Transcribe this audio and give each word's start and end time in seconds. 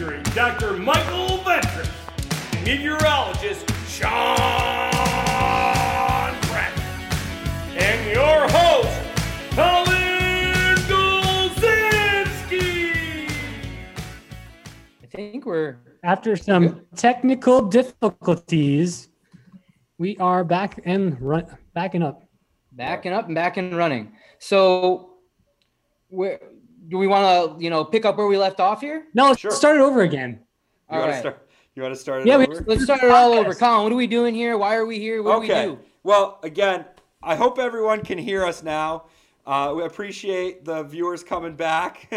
featuring 0.00 0.22
Dr. 0.34 0.72
Michael 0.78 1.40
Ventris, 1.44 1.90
meteorologist 2.64 3.70
Sean 3.86 4.16
Brett, 6.48 6.72
and 7.76 8.10
your 8.10 8.48
host, 8.48 8.98
Colin 9.50 10.78
Golzinski. 10.88 12.16
I 15.02 15.06
think 15.12 15.44
we're 15.44 15.76
After 16.02 16.34
some 16.34 16.86
technical 16.96 17.68
difficulties, 17.68 19.10
we 19.98 20.16
are 20.16 20.44
back 20.44 20.80
and 20.86 21.20
run 21.20 21.44
backing 21.74 22.02
up. 22.02 22.22
backing 22.72 23.12
up 23.12 23.26
and 23.26 23.34
back 23.34 23.58
and 23.58 23.76
running. 23.76 24.12
So, 24.38 25.10
where 26.08 26.40
do 26.90 26.98
we 26.98 27.06
want 27.06 27.58
to, 27.58 27.62
you 27.64 27.70
know, 27.70 27.84
pick 27.84 28.04
up 28.04 28.16
where 28.18 28.26
we 28.26 28.36
left 28.36 28.60
off 28.60 28.80
here? 28.80 29.06
No, 29.14 29.28
let's 29.28 29.40
Sure. 29.40 29.50
start 29.52 29.76
it 29.76 29.80
over 29.80 30.02
again. 30.02 30.40
You 30.90 30.96
All 30.96 31.00
want 31.02 31.12
to 31.12 31.18
start? 31.20 31.48
You 31.76 31.82
want 31.82 31.94
to 31.94 32.00
start 32.00 32.20
it 32.22 32.26
Yeah, 32.26 32.36
we- 32.36 32.46
over? 32.48 32.64
Let's 32.66 32.82
start 32.82 33.02
it 33.02 33.10
all 33.10 33.32
over. 33.32 33.54
Colin, 33.54 33.84
what 33.84 33.92
are 33.92 33.96
we 33.96 34.08
doing 34.08 34.34
here? 34.34 34.58
Why 34.58 34.74
are 34.74 34.84
we 34.84 34.98
here? 34.98 35.22
What 35.22 35.38
okay. 35.38 35.64
do 35.64 35.70
we 35.70 35.76
do? 35.76 35.82
Well, 36.02 36.40
again, 36.42 36.84
I 37.22 37.36
hope 37.36 37.58
everyone 37.58 38.02
can 38.02 38.18
hear 38.18 38.44
us 38.44 38.62
now. 38.62 39.04
Uh, 39.46 39.72
we 39.76 39.84
appreciate 39.84 40.64
the 40.64 40.82
viewers 40.82 41.22
coming 41.22 41.54
back. 41.54 42.08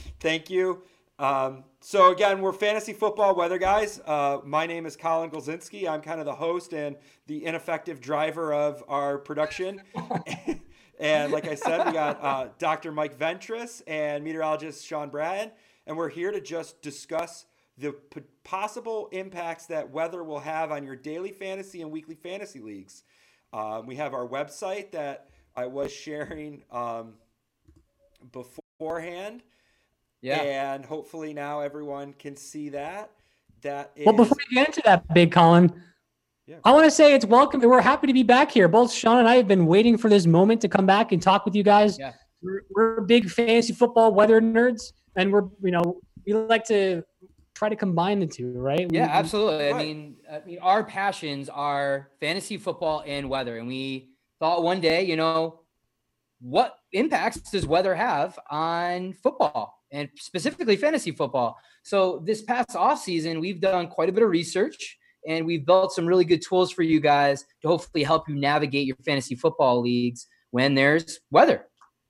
Thank 0.20 0.50
you. 0.50 0.82
Um, 1.18 1.64
so 1.80 2.12
again, 2.12 2.40
we're 2.40 2.52
fantasy 2.52 2.92
football 2.92 3.34
weather 3.34 3.58
guys. 3.58 4.00
Uh, 4.06 4.38
my 4.44 4.66
name 4.66 4.86
is 4.86 4.96
Colin 4.96 5.30
Golzinski. 5.30 5.88
I'm 5.88 6.00
kind 6.00 6.20
of 6.20 6.26
the 6.26 6.34
host 6.34 6.74
and 6.74 6.96
the 7.26 7.44
ineffective 7.44 8.00
driver 8.00 8.52
of 8.52 8.84
our 8.88 9.18
production. 9.18 9.82
and 11.02 11.32
like 11.32 11.46
I 11.46 11.54
said, 11.56 11.86
we 11.86 11.92
got 12.02 12.22
uh, 12.22 12.48
Dr. 12.58 12.92
Mike 12.92 13.18
Ventris 13.18 13.82
and 13.86 14.22
meteorologist 14.24 14.86
Sean 14.86 15.10
Brad, 15.10 15.52
and 15.86 15.96
we're 15.96 16.08
here 16.08 16.30
to 16.30 16.40
just 16.40 16.80
discuss 16.80 17.46
the 17.76 17.92
p- 17.92 18.20
possible 18.44 19.08
impacts 19.12 19.66
that 19.66 19.90
weather 19.90 20.22
will 20.22 20.40
have 20.40 20.70
on 20.70 20.84
your 20.84 20.96
daily 20.96 21.32
fantasy 21.32 21.82
and 21.82 21.90
weekly 21.90 22.14
fantasy 22.14 22.60
leagues. 22.60 23.02
Um, 23.52 23.86
we 23.86 23.96
have 23.96 24.14
our 24.14 24.26
website 24.26 24.92
that 24.92 25.28
I 25.56 25.66
was 25.66 25.92
sharing 25.92 26.62
um, 26.70 27.14
beforehand, 28.30 29.42
Yeah. 30.20 30.40
and 30.40 30.84
hopefully 30.84 31.32
now 31.34 31.60
everyone 31.60 32.12
can 32.14 32.36
see 32.36 32.70
that. 32.70 33.10
That 33.62 33.92
is 33.96 34.06
Well, 34.06 34.16
before 34.16 34.36
we 34.50 34.56
get 34.56 34.68
into 34.68 34.82
that, 34.84 35.12
Big 35.14 35.32
Colin, 35.32 35.72
Yeah. 36.46 36.56
I 36.64 36.72
want 36.72 36.84
to 36.84 36.90
say 36.90 37.14
it's 37.14 37.24
welcome. 37.24 37.60
We're 37.60 37.80
happy 37.80 38.08
to 38.08 38.12
be 38.12 38.24
back 38.24 38.50
here. 38.50 38.66
Both 38.66 38.92
Sean 38.92 39.18
and 39.18 39.28
I 39.28 39.36
have 39.36 39.46
been 39.46 39.66
waiting 39.66 39.96
for 39.96 40.08
this 40.08 40.26
moment 40.26 40.60
to 40.62 40.68
come 40.68 40.86
back 40.86 41.12
and 41.12 41.22
talk 41.22 41.44
with 41.44 41.54
you 41.54 41.62
guys. 41.62 41.98
Yeah. 41.98 42.12
We're, 42.42 42.62
we're 42.74 43.00
big 43.02 43.30
fantasy 43.30 43.72
football 43.72 44.12
weather 44.12 44.40
nerds, 44.40 44.92
and 45.14 45.32
we're 45.32 45.44
you 45.62 45.70
know 45.70 46.00
we 46.26 46.34
like 46.34 46.64
to 46.64 47.04
try 47.54 47.68
to 47.68 47.76
combine 47.76 48.18
the 48.18 48.26
two, 48.26 48.52
right? 48.58 48.90
Yeah, 48.90 49.06
we- 49.06 49.12
absolutely. 49.12 49.70
I 49.70 49.72
mean, 49.74 50.16
I 50.30 50.40
mean, 50.44 50.58
our 50.60 50.82
passions 50.82 51.48
are 51.48 52.10
fantasy 52.18 52.56
football 52.56 53.04
and 53.06 53.30
weather, 53.30 53.58
and 53.58 53.68
we 53.68 54.10
thought 54.40 54.64
one 54.64 54.80
day, 54.80 55.04
you 55.04 55.14
know, 55.14 55.60
what 56.40 56.74
impacts 56.92 57.40
does 57.52 57.64
weather 57.68 57.94
have 57.94 58.36
on 58.50 59.12
football 59.12 59.78
and 59.92 60.08
specifically 60.16 60.74
fantasy 60.74 61.12
football? 61.12 61.56
So 61.84 62.20
this 62.24 62.42
past 62.42 62.74
off 62.74 63.00
season, 63.00 63.38
we've 63.38 63.60
done 63.60 63.86
quite 63.86 64.08
a 64.08 64.12
bit 64.12 64.24
of 64.24 64.30
research 64.30 64.98
and 65.26 65.46
we've 65.46 65.64
built 65.64 65.92
some 65.92 66.06
really 66.06 66.24
good 66.24 66.42
tools 66.42 66.70
for 66.72 66.82
you 66.82 67.00
guys 67.00 67.44
to 67.62 67.68
hopefully 67.68 68.02
help 68.04 68.28
you 68.28 68.34
navigate 68.34 68.86
your 68.86 68.96
fantasy 69.04 69.34
football 69.34 69.80
leagues 69.80 70.26
when 70.50 70.74
there's 70.74 71.20
weather. 71.30 71.66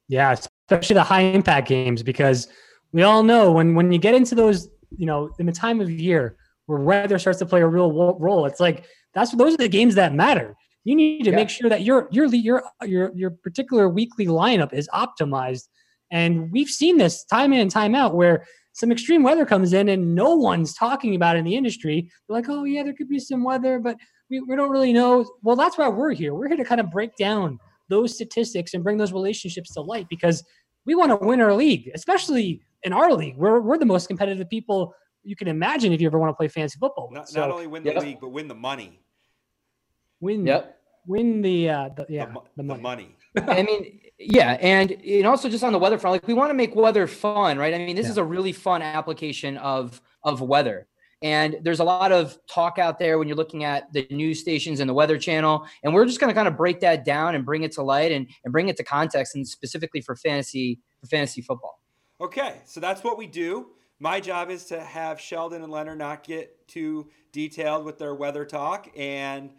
Yeah, 0.08 0.32
especially 0.68 0.94
the 0.94 1.02
high 1.02 1.22
impact 1.22 1.68
games 1.68 2.02
because 2.02 2.48
we 2.92 3.02
all 3.02 3.22
know 3.22 3.52
when 3.52 3.74
when 3.74 3.92
you 3.92 3.98
get 3.98 4.14
into 4.14 4.34
those, 4.34 4.68
you 4.96 5.06
know, 5.06 5.30
in 5.38 5.46
the 5.46 5.52
time 5.52 5.80
of 5.80 5.90
year 5.90 6.36
where 6.66 6.80
weather 6.80 7.18
starts 7.18 7.38
to 7.40 7.46
play 7.46 7.62
a 7.62 7.66
real 7.66 7.92
role, 8.18 8.46
it's 8.46 8.60
like 8.60 8.84
that's 9.14 9.32
those 9.32 9.54
are 9.54 9.58
the 9.58 9.68
games 9.68 9.94
that 9.94 10.14
matter. 10.14 10.54
You 10.84 10.96
need 10.96 11.24
to 11.24 11.30
Yeah. 11.30 11.36
make 11.36 11.48
sure 11.48 11.70
that 11.70 11.82
your 11.82 12.08
your 12.10 12.26
your 12.26 12.62
your 12.84 13.12
your 13.14 13.30
particular 13.30 13.88
weekly 13.88 14.26
lineup 14.26 14.72
is 14.72 14.88
optimized. 14.92 15.68
And 16.10 16.52
we've 16.52 16.68
seen 16.68 16.98
this 16.98 17.24
time 17.24 17.52
in 17.54 17.60
and 17.60 17.70
time 17.70 17.94
out 17.94 18.14
where 18.14 18.44
some 18.72 18.90
extreme 18.90 19.22
weather 19.22 19.44
comes 19.44 19.72
in 19.72 19.88
and 19.90 20.14
no 20.14 20.34
one's 20.34 20.74
talking 20.74 21.14
about 21.14 21.36
it 21.36 21.40
in 21.40 21.44
the 21.44 21.56
industry. 21.56 22.10
They're 22.28 22.36
like, 22.36 22.48
oh 22.48 22.64
yeah, 22.64 22.82
there 22.82 22.94
could 22.94 23.08
be 23.08 23.18
some 23.18 23.44
weather, 23.44 23.78
but 23.78 23.96
we, 24.30 24.40
we 24.40 24.56
don't 24.56 24.70
really 24.70 24.92
know. 24.92 25.30
Well, 25.42 25.56
that's 25.56 25.76
why 25.76 25.88
we're 25.88 26.12
here. 26.12 26.34
We're 26.34 26.48
here 26.48 26.56
to 26.56 26.64
kind 26.64 26.80
of 26.80 26.90
break 26.90 27.16
down 27.16 27.58
those 27.88 28.14
statistics 28.14 28.72
and 28.74 28.82
bring 28.82 28.96
those 28.96 29.12
relationships 29.12 29.74
to 29.74 29.82
light 29.82 30.08
because 30.08 30.42
we 30.86 30.94
want 30.94 31.10
to 31.10 31.16
win 31.26 31.40
our 31.40 31.54
league, 31.54 31.90
especially 31.94 32.62
in 32.82 32.92
our 32.92 33.12
league. 33.12 33.36
We're, 33.36 33.60
we're 33.60 33.78
the 33.78 33.86
most 33.86 34.08
competitive 34.08 34.48
people 34.48 34.94
you 35.22 35.36
can 35.36 35.48
imagine 35.48 35.92
if 35.92 36.00
you 36.00 36.06
ever 36.06 36.18
want 36.18 36.30
to 36.30 36.34
play 36.34 36.48
fantasy 36.48 36.78
football. 36.80 37.10
not, 37.12 37.28
So 37.28 37.40
not 37.40 37.50
only 37.50 37.66
win 37.66 37.82
the 37.84 37.92
Yep. 37.92 38.02
league, 38.02 38.20
but 38.20 38.30
win 38.30 38.48
the 38.48 38.54
money. 38.54 39.00
win, 40.20 40.46
Yep. 40.46 40.71
Win 41.06 41.42
the, 41.42 41.68
uh, 41.68 41.88
the 41.96 42.06
yeah, 42.08 42.26
the, 42.26 42.32
mo- 42.32 42.44
the 42.56 42.62
the 42.62 42.74
money. 42.74 42.82
money. 42.82 43.16
I 43.48 43.62
mean, 43.62 44.00
yeah, 44.18 44.52
and 44.60 44.90
and 44.92 45.26
also 45.26 45.48
just 45.48 45.64
on 45.64 45.72
the 45.72 45.78
weather 45.78 45.98
front, 45.98 46.12
like 46.12 46.26
we 46.26 46.34
want 46.34 46.50
to 46.50 46.54
make 46.54 46.74
weather 46.74 47.06
fun, 47.06 47.58
right? 47.58 47.72
I 47.74 47.78
mean, 47.78 47.96
this 47.96 48.06
Yeah. 48.06 48.12
is 48.12 48.16
a 48.18 48.24
really 48.24 48.52
fun 48.52 48.82
application 48.82 49.56
of 49.58 50.00
of 50.22 50.40
weather. 50.40 50.86
And 51.24 51.58
there's 51.62 51.78
a 51.78 51.84
lot 51.84 52.10
of 52.10 52.36
talk 52.48 52.78
out 52.80 52.98
there 52.98 53.16
when 53.16 53.28
you're 53.28 53.36
looking 53.36 53.62
at 53.62 53.92
the 53.92 54.08
news 54.10 54.40
stations 54.40 54.80
and 54.80 54.90
the 54.90 54.94
weather 54.94 55.16
channel. 55.18 55.64
And 55.84 55.94
we're 55.94 56.04
just 56.04 56.18
going 56.18 56.30
to 56.30 56.34
kind 56.34 56.48
of 56.48 56.56
break 56.56 56.80
that 56.80 57.04
down 57.04 57.36
and 57.36 57.44
bring 57.46 57.62
it 57.62 57.70
to 57.72 57.82
light 57.82 58.10
and, 58.10 58.26
and 58.44 58.50
bring 58.50 58.68
it 58.68 58.76
to 58.78 58.82
context 58.82 59.36
and 59.36 59.46
specifically 59.46 60.00
for 60.00 60.16
fantasy 60.16 60.80
for 61.00 61.06
fantasy 61.06 61.40
football. 61.40 61.80
Okay, 62.20 62.60
so 62.64 62.80
that's 62.80 63.04
what 63.04 63.16
we 63.18 63.28
do. 63.28 63.68
My 64.00 64.18
job 64.18 64.50
is 64.50 64.64
to 64.66 64.80
have 64.80 65.20
Sheldon 65.20 65.62
and 65.62 65.70
Leonard 65.70 65.98
not 65.98 66.24
get 66.24 66.66
too 66.66 67.08
detailed 67.30 67.84
with 67.84 67.98
their 67.98 68.16
weather 68.16 68.44
talk, 68.44 68.90
and 68.96 69.50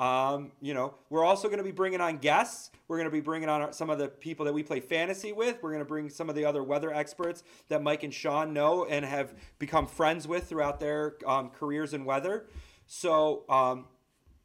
um, 0.00 0.50
you 0.62 0.72
know 0.72 0.94
we're 1.10 1.24
also 1.24 1.48
going 1.48 1.58
to 1.58 1.64
be 1.64 1.70
bringing 1.70 2.00
on 2.00 2.16
guests. 2.16 2.70
We're 2.88 2.96
going 2.96 3.08
to 3.08 3.12
be 3.12 3.20
bringing 3.20 3.48
on 3.48 3.62
our, 3.62 3.72
some 3.72 3.90
of 3.90 3.98
the 3.98 4.08
people 4.08 4.46
that 4.46 4.52
we 4.52 4.62
play 4.62 4.80
fantasy 4.80 5.32
with. 5.32 5.62
We're 5.62 5.70
going 5.70 5.82
to 5.82 5.88
bring 5.88 6.08
some 6.08 6.28
of 6.30 6.34
the 6.34 6.46
other 6.46 6.64
weather 6.64 6.92
experts 6.92 7.44
that 7.68 7.82
Mike 7.82 8.02
and 8.02 8.12
Sean 8.12 8.54
know 8.54 8.86
and 8.86 9.04
have 9.04 9.34
become 9.58 9.86
friends 9.86 10.26
with 10.26 10.48
throughout 10.48 10.80
their 10.80 11.16
um, 11.26 11.50
careers 11.50 11.92
in 11.92 12.06
weather. 12.06 12.46
So 12.86 13.44
um, 13.48 13.84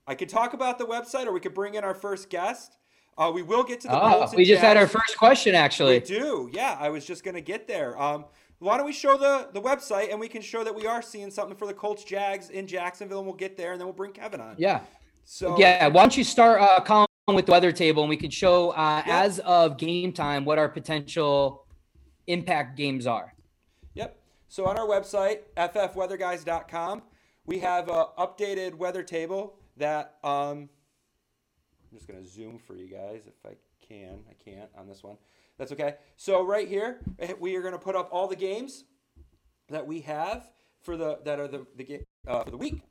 I 0.05 0.13
could 0.13 0.29
talk 0.29 0.53
about 0.53 0.77
the 0.77 0.85
website, 0.85 1.25
or 1.25 1.31
we 1.31 1.39
could 1.39 1.53
bring 1.53 1.75
in 1.75 1.83
our 1.85 1.95
first 1.95 2.29
guest. 2.29 2.77
Uh, 3.17 3.31
we 3.33 3.41
will 3.41 3.63
get 3.63 3.79
to 3.79 3.87
the 3.87 3.95
Oh, 3.95 4.29
we 4.35 4.43
just 4.43 4.61
had 4.61 4.75
our 4.75 4.87
first 4.87 5.17
question 5.17 5.55
actually. 5.55 5.99
We 5.99 6.05
do. 6.05 6.49
Yeah, 6.51 6.75
I 6.77 6.89
was 6.89 7.05
just 7.05 7.23
going 7.23 7.35
to 7.35 7.41
get 7.41 7.65
there. 7.65 7.99
Um, 7.99 8.25
why 8.59 8.75
don't 8.75 8.85
we 8.85 8.91
show 8.91 9.17
the, 9.17 9.47
the 9.53 9.61
website 9.61 10.11
and 10.11 10.19
we 10.19 10.27
can 10.27 10.41
show 10.41 10.65
that 10.65 10.75
we 10.75 10.85
are 10.85 11.01
seeing 11.01 11.31
something 11.31 11.55
for 11.55 11.65
the 11.65 11.73
Colts 11.73 12.03
Jags 12.03 12.49
in 12.49 12.67
Jacksonville 12.67 13.19
and 13.19 13.27
we'll 13.27 13.37
get 13.37 13.55
there 13.55 13.71
and 13.71 13.79
then 13.79 13.87
we'll 13.87 13.93
bring 13.93 14.11
Kevin 14.11 14.41
on. 14.41 14.55
Yeah. 14.57 14.81
So 15.25 15.57
Yeah, 15.59 15.87
why 15.87 16.03
don't 16.03 16.15
you 16.15 16.23
start 16.23 16.61
uh, 16.61 16.79
Colin 16.81 17.07
with 17.27 17.47
the 17.47 17.51
weather 17.51 17.71
table, 17.71 18.03
and 18.03 18.09
we 18.09 18.17
can 18.17 18.29
show 18.29 18.69
uh, 18.71 19.03
Yeah. 19.05 19.21
as 19.23 19.39
of 19.39 19.77
game 19.77 20.13
time 20.13 20.45
what 20.45 20.59
our 20.59 20.69
potential 20.69 21.65
impact 22.27 22.77
games 22.77 23.07
are. 23.07 23.33
Yep. 23.95 24.17
So 24.47 24.65
on 24.67 24.77
our 24.77 24.85
website, 24.87 25.39
ffweatherguys.com, 25.57 27.01
we 27.45 27.59
have 27.59 27.89
a 27.89 28.07
updated 28.17 28.75
weather 28.75 29.03
table 29.03 29.57
that 29.77 30.15
um, 30.23 30.69
I'm 31.91 31.97
just 31.97 32.07
going 32.07 32.21
to 32.23 32.27
zoom 32.27 32.59
for 32.59 32.75
you 32.75 32.87
guys 32.87 33.21
if 33.27 33.45
I 33.45 33.55
can. 33.87 34.19
I 34.29 34.33
can't 34.33 34.69
on 34.77 34.87
this 34.87 35.03
one. 35.03 35.17
That's 35.57 35.71
okay. 35.71 35.95
So 36.17 36.43
right 36.45 36.67
here, 36.67 36.99
eh, 37.19 37.33
we 37.39 37.55
are 37.55 37.61
going 37.61 37.73
to 37.73 37.79
put 37.79 37.95
up 37.95 38.09
all 38.11 38.27
the 38.27 38.35
games 38.35 38.83
that 39.69 39.85
we 39.85 40.01
have 40.01 40.49
for 40.81 40.97
the 40.97 41.19
that 41.25 41.39
are 41.39 41.47
the 41.47 41.65
the 41.75 41.83
game 41.83 42.03
uh, 42.27 42.43
for 42.43 42.51
the 42.51 42.57
week, 42.57 42.81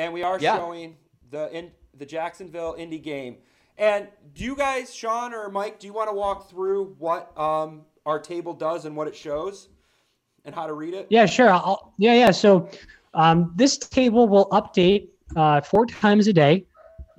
and 0.00 0.14
we 0.14 0.22
are 0.22 0.38
Yeah. 0.40 0.56
showing 0.56 0.96
the 1.30 1.54
in 1.56 1.70
the 1.96 2.06
Jacksonville 2.06 2.74
Indy 2.78 2.98
game. 2.98 3.36
And 3.76 4.08
do 4.34 4.44
you 4.44 4.56
guys, 4.56 4.94
Sean 4.94 5.32
or 5.34 5.50
Mike, 5.50 5.78
do 5.78 5.86
you 5.86 5.92
want 5.92 6.08
to 6.08 6.14
walk 6.14 6.48
through 6.50 6.96
what 6.98 7.38
um, 7.38 7.82
our 8.06 8.18
table 8.18 8.54
does 8.54 8.84
and 8.86 8.96
what 8.96 9.08
it 9.08 9.14
shows, 9.14 9.68
and 10.44 10.54
how 10.54 10.66
to 10.66 10.72
read 10.72 10.94
it? 10.94 11.06
Yeah, 11.10 11.26
sure. 11.26 11.50
I'll, 11.50 11.92
yeah, 11.98 12.14
yeah. 12.14 12.30
So 12.30 12.68
um, 13.14 13.52
this 13.56 13.76
table 13.78 14.26
will 14.28 14.48
update 14.50 15.08
uh, 15.36 15.60
four 15.60 15.86
times 15.86 16.26
a 16.28 16.32
day, 16.32 16.64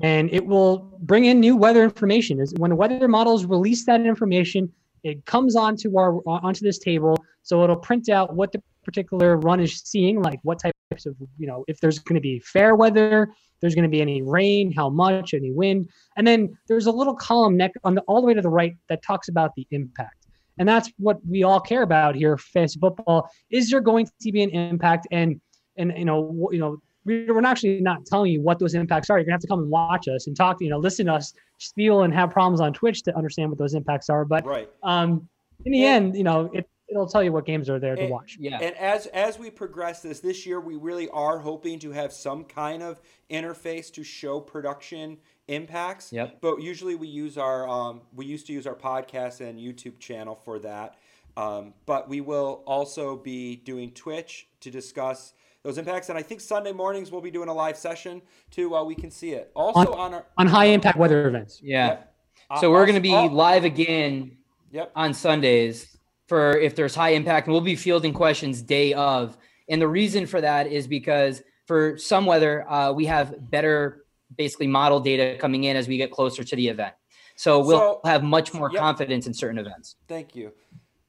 and 0.02 0.32
it 0.32 0.46
will 0.46 0.98
bring 1.02 1.26
in 1.26 1.40
new 1.40 1.56
weather 1.56 1.84
information. 1.84 2.40
Is 2.40 2.54
when 2.58 2.70
the 2.70 2.76
weather 2.76 3.08
models 3.08 3.46
release 3.46 3.86
that 3.86 4.02
information, 4.02 4.72
it 5.04 5.26
comes 5.26 5.56
onto 5.56 5.98
our 5.98 6.20
onto 6.26 6.64
this 6.66 6.80
table. 6.80 7.16
So 7.44 7.64
it'll 7.64 7.76
print 7.76 8.10
out 8.10 8.36
what 8.36 8.52
the 8.52 8.62
particular 8.84 9.38
run 9.38 9.60
is 9.60 9.82
seeing, 9.84 10.22
like 10.22 10.40
what 10.44 10.60
types 10.60 11.06
of 11.06 11.16
you 11.38 11.48
know 11.48 11.64
if 11.68 11.80
there's 11.80 12.00
going 12.00 12.16
to 12.16 12.22
be 12.22 12.40
fair 12.40 12.76
weather, 12.76 13.30
there's 13.60 13.76
going 13.76 13.84
to 13.84 13.90
be 13.90 14.02
any 14.02 14.22
rain, 14.22 14.72
how 14.72 14.90
much, 14.90 15.34
any 15.34 15.52
wind, 15.52 15.90
and 16.18 16.26
then 16.28 16.58
there's 16.68 16.88
a 16.88 16.92
little 16.92 17.16
column 17.16 17.56
neck 17.58 17.72
on 17.84 17.96
the 17.96 18.02
all 18.02 18.22
the 18.22 18.28
way 18.28 18.34
to 18.34 18.42
the 18.42 18.50
right 18.50 18.76
that 18.90 19.02
talks 19.04 19.30
about 19.30 19.52
the 19.56 19.66
impact. 19.72 20.28
And 20.58 20.68
that's 20.68 20.92
what 20.98 21.18
we 21.26 21.44
all 21.44 21.60
care 21.60 21.82
about 21.82 22.16
here, 22.16 22.38
fantasy 22.38 22.80
football. 22.80 23.30
Is 23.50 23.70
there 23.70 23.82
going 23.82 24.06
to 24.22 24.32
be 24.32 24.44
an 24.44 24.50
impact? 24.50 25.08
And 25.12 25.40
and 25.78 25.94
you 25.98 26.06
know, 26.06 26.50
you 26.52 26.60
know, 26.60 26.78
we- 27.06 27.26
we're 27.32 27.44
actually 27.46 27.82
not 27.82 28.06
telling 28.06 28.32
you 28.32 28.42
what 28.42 28.60
those 28.60 28.74
impacts 28.74 29.10
are. 29.10 29.18
You're 29.18 29.26
gonna 29.26 29.34
have 29.36 29.42
to 29.42 29.48
come 29.48 29.60
and 29.60 29.70
watch 29.72 30.08
us 30.08 30.28
and 30.28 30.36
talk, 30.36 30.58
you 30.60 30.70
know, 30.70 30.78
listen 30.78 31.06
to 31.06 31.14
us 31.14 31.34
spiel 31.58 32.02
and 32.04 32.14
have 32.14 32.30
problems 32.32 32.60
on 32.60 32.74
Twitch 32.74 33.02
to 33.04 33.16
understand 33.16 33.50
what 33.50 33.58
those 33.58 33.74
impacts 33.74 34.10
are. 34.10 34.26
But 34.26 34.46
Right. 34.46 34.70
um, 34.84 35.28
in 35.66 35.72
the 35.72 35.86
end, 35.86 36.16
you 36.16 36.24
know, 36.24 36.50
it 36.54 36.68
it'll 36.92 37.08
tell 37.08 37.24
you 37.24 37.32
what 37.32 37.46
games 37.46 37.70
are 37.70 37.80
there 37.80 37.96
to 37.96 38.02
And- 38.04 38.12
watch. 38.12 38.38
Yeah. 38.40 38.60
And 38.62 38.76
as 38.76 39.08
as 39.08 39.40
we 39.40 39.50
progress 39.50 40.02
this 40.02 40.20
this 40.20 40.46
year, 40.46 40.60
we 40.60 40.76
really 40.76 41.10
are 41.10 41.40
hoping 41.40 41.80
to 41.80 41.92
have 41.92 42.12
some 42.14 42.44
kind 42.44 42.84
of 42.84 43.02
interface 43.30 43.92
to 43.94 44.04
show 44.04 44.40
production 44.40 45.18
impacts. 45.48 46.12
Yep. 46.12 46.40
But 46.42 46.62
usually 46.62 46.96
we 46.96 47.08
use 47.08 47.38
our 47.38 47.68
um, 47.68 48.02
we 48.14 48.26
used 48.26 48.46
to 48.48 48.54
use 48.54 48.68
our 48.68 48.76
podcast 48.76 49.42
and 49.42 49.58
YouTube 49.60 50.00
channel 50.00 50.36
for 50.36 50.60
that. 50.60 50.98
Um, 51.38 51.74
but 51.86 52.10
we 52.10 52.20
will 52.20 52.62
also 52.68 53.16
be 53.16 53.56
doing 53.56 53.92
Twitch 53.92 54.50
to 54.60 54.70
discuss 54.70 55.34
those 55.64 55.78
impacts, 55.78 56.10
and 56.10 56.18
I 56.18 56.24
think 56.24 56.42
Sunday 56.42 56.72
mornings 56.74 57.12
we'll 57.12 57.22
be 57.22 57.32
doing 57.32 57.48
a 57.48 57.54
live 57.54 57.78
session 57.78 58.22
too, 58.50 58.70
while 58.70 58.86
we 58.86 58.96
can 58.96 59.12
see 59.12 59.32
it. 59.32 59.52
Also 59.54 59.94
on, 59.94 60.14
our 60.14 60.26
On 60.38 60.48
high 60.48 60.66
impact 60.66 60.98
weather 60.98 61.28
events. 61.28 61.62
Yeah. 61.64 61.88
Yep. 61.88 62.16
Uh, 62.50 62.60
So 62.60 62.72
we're 62.72 62.86
going 62.86 62.96
to 62.96 63.02
be 63.02 63.14
oh, 63.14 63.28
live 63.28 63.64
again 63.64 64.38
Yep. 64.72 64.92
on 64.96 65.14
Sundays 65.14 65.98
for 66.32 66.58
if 66.58 66.78
there's 66.78 66.96
high 66.96 67.10
impact, 67.10 67.48
and 67.48 67.52
we'll 67.52 67.60
be 67.60 67.76
fielding 67.76 68.14
questions 68.14 68.62
day 68.62 68.94
of. 68.94 69.38
And 69.68 69.82
the 69.82 69.88
reason 69.90 70.26
for 70.26 70.40
that 70.40 70.66
is 70.66 70.88
because 70.88 71.44
for 71.66 71.98
some 71.98 72.26
weather, 72.26 72.66
uh, 72.72 72.94
we 72.94 73.06
have 73.08 73.52
better 73.52 74.06
basically 74.38 74.68
model 74.68 75.02
data 75.02 75.38
coming 75.42 75.66
in 75.66 75.76
as 75.76 75.90
we 75.90 75.98
get 75.98 76.10
closer 76.10 76.42
to 76.42 76.56
the 76.56 76.70
event. 76.70 76.94
So 77.36 77.60
we'll 77.60 77.80
So- 77.80 78.02
have 78.06 78.24
much 78.24 78.54
more 78.54 78.70
Yep. 78.72 78.80
confidence 78.80 79.28
in 79.28 79.34
certain 79.34 79.58
events. 79.58 79.98
Thank 80.08 80.34
you. 80.34 80.54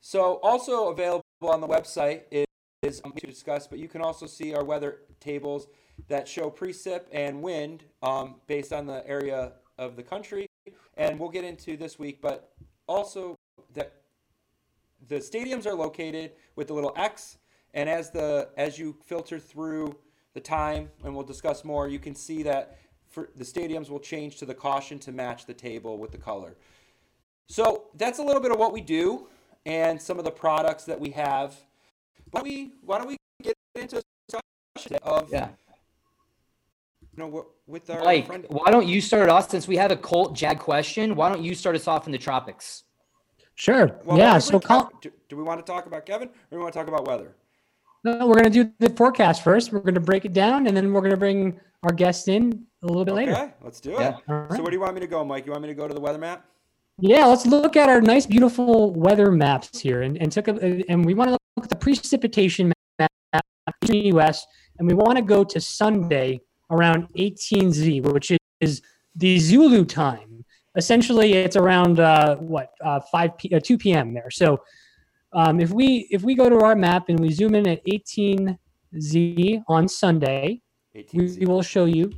So 0.00 0.40
also 0.42 0.88
available 0.88 1.22
on 1.42 1.60
the 1.60 1.68
website 1.68 2.22
is, 2.32 2.46
is 2.82 3.00
to 3.00 3.26
discuss, 3.28 3.68
but 3.68 3.78
you 3.78 3.86
can 3.86 4.00
also 4.02 4.26
see 4.26 4.52
our 4.56 4.64
weather 4.64 5.02
tables 5.20 5.68
that 6.08 6.26
show 6.26 6.50
precip 6.50 7.02
and 7.12 7.40
wind 7.40 7.84
um, 8.02 8.40
based 8.48 8.72
on 8.72 8.86
the 8.86 9.06
area 9.06 9.52
of 9.78 9.94
the 9.94 10.02
country, 10.02 10.48
and 10.96 11.20
we'll 11.20 11.28
get 11.38 11.44
into 11.44 11.76
this 11.76 11.96
week. 11.96 12.20
But 12.20 12.50
also 12.88 13.36
the 15.08 15.16
stadiums 15.16 15.66
are 15.66 15.75
located 15.75 16.32
with 16.56 16.69
the 16.69 16.75
little 16.75 16.93
X, 16.96 17.38
and 17.75 17.88
as 17.88 18.10
the 18.10 18.49
as 18.56 18.78
you 18.78 18.96
filter 19.04 19.38
through 19.38 19.96
the 20.34 20.40
time, 20.40 20.90
and 21.04 21.14
we'll 21.14 21.25
discuss 21.25 21.64
more, 21.64 21.88
you 21.88 21.99
can 21.99 22.14
see 22.14 22.43
that 22.43 22.78
for 23.08 23.28
the 23.37 23.44
stadiums 23.44 23.90
will 23.90 24.00
change 24.00 24.37
to 24.38 24.46
the 24.46 24.54
caution 24.54 24.99
to 25.00 25.12
match 25.12 25.46
the 25.46 25.54
table 25.54 25.99
with 25.99 26.10
the 26.10 26.19
color. 26.19 26.56
So 27.46 27.84
that's 27.96 28.19
a 28.19 28.22
little 28.22 28.40
bit 28.40 28.50
of 28.52 28.58
what 28.58 28.72
we 28.72 28.81
do 28.81 29.28
and 29.66 30.00
some 30.00 30.19
of 30.19 30.25
the 30.25 30.31
products 30.31 30.84
that 30.84 30.99
we 30.99 31.10
have. 31.10 31.54
Why 32.31 32.40
don't 32.40 32.49
we 32.49 32.72
why 32.84 32.99
don't 32.99 33.08
we 33.08 33.16
get 33.43 33.54
into 33.75 33.99
a 33.99 34.02
discussion 34.28 34.96
of 35.02 35.31
Yeah. 35.31 35.49
you 37.00 37.19
know 37.19 37.46
with 37.66 37.90
our 37.90 38.02
Mike, 38.04 38.26
friend 38.26 38.46
why 38.49 38.70
don't 38.70 38.87
you 38.87 39.00
start 39.00 39.28
off 39.28 39.50
since 39.50 39.69
we 39.69 39.76
have 39.76 39.90
a 39.90 39.96
Colt 39.96 40.34
Jag 40.34 40.58
question? 40.58 41.14
Why 41.14 41.28
don't 41.28 41.43
you 41.43 41.54
start 41.54 41.76
us 41.76 41.87
off 41.87 42.06
in 42.06 42.12
the 42.12 42.19
tropics? 42.19 42.84
Cure. 43.56 44.00
Well, 44.04 44.19
yeah. 44.19 44.26
don't 44.26 44.34
we 44.34 44.40
So 44.40 44.58
bring 44.58 44.88
do, 45.00 45.12
do 45.28 45.37
we 45.37 45.43
want 45.43 45.64
to 45.64 45.70
talk 45.70 45.87
about 45.87 46.06
Kevin 46.06 46.28
or 46.28 46.32
do 46.50 46.56
we 46.56 46.58
want 46.58 46.72
to 46.72 46.78
talk 46.78 46.88
about 46.88 47.06
weather? 47.06 47.34
no, 48.04 48.26
we're 48.26 48.34
going 48.34 48.52
to 48.52 48.64
do 48.64 48.72
the 48.78 48.90
forecast 48.90 49.44
first. 49.44 49.72
We're 49.72 49.81
going 49.81 49.94
to 49.94 50.00
break 50.00 50.25
it 50.25 50.32
down, 50.32 50.66
and 50.66 50.76
then 50.76 50.93
we're 50.93 51.00
going 51.00 51.12
to 51.12 51.16
bring 51.16 51.60
our 51.84 51.93
guest 51.93 52.28
in 52.28 52.66
a 52.82 52.87
little 52.87 53.04
bit 53.04 53.14
later. 53.14 53.32
Okay, 53.32 53.52
let's 53.62 53.81
do 53.81 53.93
it. 53.96 54.00
Yeah. 54.00 54.16
All 54.28 54.34
right. 54.34 54.52
So 54.52 54.62
where 54.62 54.70
do 54.70 54.76
you 54.76 54.81
want 54.81 54.94
me 54.94 55.00
to 55.00 55.06
go, 55.06 55.25
Mike? 55.25 55.46
You 55.46 55.52
want 55.52 55.62
me 55.62 55.69
to 55.69 55.75
go 55.75 55.87
to 55.87 55.94
the 55.94 56.00
weather 56.00 56.19
map? 56.19 56.44
Yeah, 56.99 57.26
let's 57.26 57.46
look 57.46 57.76
at 57.76 57.88
our 57.88 58.00
nice, 58.00 58.26
beautiful 58.26 58.93
weather 58.93 59.31
maps 59.31 59.78
here, 59.81 60.02
and, 60.02 60.20
and 60.20 60.31
took 60.31 60.49
a, 60.49 60.84
and 60.88 61.04
we 61.04 61.14
want 61.14 61.31
to 61.31 61.38
look 61.56 61.64
at 61.64 61.70
the 61.70 61.76
precipitation 61.76 62.72
map 62.99 63.10
in 63.82 63.88
the 63.88 63.99
U.S. 64.08 64.46
and 64.78 64.87
we 64.87 64.94
want 64.94 65.16
to 65.16 65.22
go 65.22 65.44
to 65.44 65.60
Sunday 65.60 66.40
around 66.70 67.08
18Z, 67.14 68.02
which 68.12 68.32
is 68.60 68.82
the 69.14 69.38
Zulu 69.38 69.84
time. 69.84 70.31
Essentially, 70.76 71.34
it's 71.34 71.56
around 71.56 72.00
uh, 72.00 72.36
what 72.36 72.72
uh, 72.82 73.00
5 73.00 73.38
p- 73.38 73.54
uh, 73.54 73.60
2 73.60 73.78
p.m. 73.78 74.14
there. 74.14 74.30
So, 74.30 74.62
um, 75.34 75.60
if 75.60 75.70
we 75.70 76.08
if 76.10 76.22
we 76.22 76.34
go 76.34 76.48
to 76.48 76.60
our 76.60 76.74
map 76.74 77.08
and 77.08 77.19
we 77.19 77.30
zoom 77.30 77.54
in 77.54 77.66
at 77.66 77.80
18Z 77.86 79.62
on 79.69 79.88
Sunday, 79.88 80.60
we, 80.94 81.02
18Z. 81.02 81.40
we 81.40 81.46
will 81.46 81.62
show 81.62 81.86
you 81.86 82.12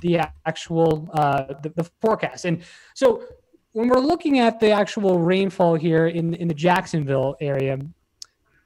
the 0.00 0.20
actual 0.44 1.08
uh, 1.14 1.54
the, 1.62 1.70
the 1.70 1.90
forecast. 2.00 2.44
And 2.44 2.62
so 2.94 3.24
when 3.72 3.88
we're 3.88 4.00
looking 4.00 4.38
at 4.38 4.60
the 4.60 4.70
actual 4.70 5.18
rainfall 5.18 5.74
here 5.74 6.06
in 6.06 6.34
in 6.34 6.48
the 6.48 6.54
Jacksonville 6.54 7.36
area, 7.40 7.78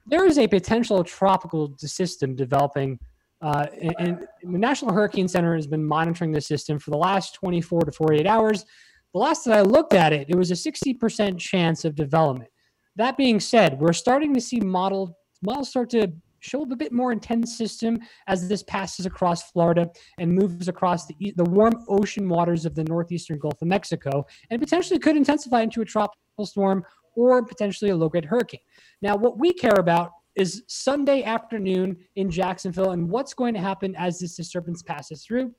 there 0.06 0.26
is 0.26 0.38
a 0.38 0.46
potential 0.46 1.04
tropical 1.04 1.74
system 1.78 2.34
developing. 2.34 2.98
Uh, 3.42 3.66
and, 3.80 3.94
and 3.98 4.52
the 4.52 4.58
National 4.58 4.92
Hurricane 4.92 5.26
Center 5.26 5.54
has 5.54 5.66
been 5.66 5.82
monitoring 5.82 6.30
the 6.30 6.42
system 6.42 6.78
for 6.78 6.90
the 6.90 6.98
last 6.98 7.34
24 7.36 7.80
to 7.82 7.92
48 7.92 8.26
hours. 8.26 8.66
The 9.12 9.18
last 9.18 9.44
that 9.44 9.58
I 9.58 9.62
looked 9.62 9.94
at 9.94 10.12
it, 10.12 10.28
it 10.28 10.36
was 10.36 10.50
a 10.50 10.54
60% 10.54 11.38
chance 11.38 11.84
of 11.84 11.94
development. 11.94 12.50
That 12.96 13.16
being 13.16 13.40
said, 13.40 13.78
we're 13.80 13.92
starting 13.92 14.32
to 14.34 14.40
see 14.40 14.60
model 14.60 15.16
models 15.42 15.70
start 15.70 15.90
to 15.90 16.12
show 16.40 16.62
up 16.62 16.70
a 16.70 16.76
bit 16.76 16.92
more 16.92 17.12
intense 17.12 17.56
system 17.56 17.98
as 18.26 18.48
this 18.48 18.62
passes 18.62 19.06
across 19.06 19.50
Florida 19.50 19.88
and 20.18 20.32
moves 20.32 20.68
across 20.68 21.06
the, 21.06 21.32
the 21.36 21.44
warm 21.44 21.84
ocean 21.88 22.28
waters 22.28 22.64
of 22.64 22.74
the 22.74 22.84
northeastern 22.84 23.38
Gulf 23.38 23.60
of 23.60 23.68
Mexico, 23.68 24.26
and 24.50 24.60
potentially 24.60 24.98
could 24.98 25.16
intensify 25.16 25.62
into 25.62 25.82
a 25.82 25.84
tropical 25.84 26.46
storm 26.46 26.84
or 27.16 27.44
potentially 27.44 27.90
a 27.90 27.96
low 27.96 28.08
grade 28.08 28.24
hurricane. 28.24 28.60
Now, 29.02 29.16
what 29.16 29.38
we 29.38 29.52
care 29.52 29.74
about 29.74 30.12
is 30.36 30.62
Sunday 30.68 31.22
afternoon 31.24 31.96
in 32.16 32.30
Jacksonville 32.30 32.92
and 32.92 33.08
what's 33.08 33.34
going 33.34 33.54
to 33.54 33.60
happen 33.60 33.94
as 33.96 34.18
this 34.18 34.36
disturbance 34.36 34.82
passes 34.82 35.24
through. 35.24 35.52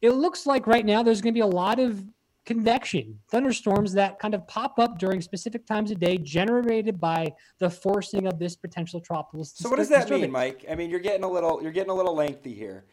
It 0.00 0.10
looks 0.10 0.46
like 0.46 0.66
right 0.66 0.86
now 0.86 1.02
there's 1.02 1.20
going 1.20 1.34
to 1.34 1.38
be 1.38 1.42
a 1.42 1.46
lot 1.46 1.78
of 1.78 2.04
convection, 2.46 3.18
thunderstorms 3.30 3.92
that 3.92 4.18
kind 4.18 4.34
of 4.34 4.46
pop 4.46 4.78
up 4.78 4.98
during 4.98 5.20
specific 5.20 5.66
times 5.66 5.90
of 5.90 5.98
day, 5.98 6.16
generated 6.16 6.98
by 6.98 7.34
the 7.58 7.68
forcing 7.68 8.26
of 8.26 8.38
this 8.38 8.56
potential 8.56 9.00
tropical. 9.00 9.44
So 9.44 9.68
what 9.68 9.76
does 9.76 9.88
that 9.90 10.08
mean. 10.08 10.30
Mike? 10.30 10.64
I 10.70 10.76
mean, 10.76 10.88
you're 10.88 11.00
getting 11.00 11.24
a 11.24 11.28
little 11.28 11.60
you're 11.62 11.72
getting 11.72 11.90
a 11.90 11.94
little 11.94 12.14
lengthy 12.14 12.54
here. 12.54 12.84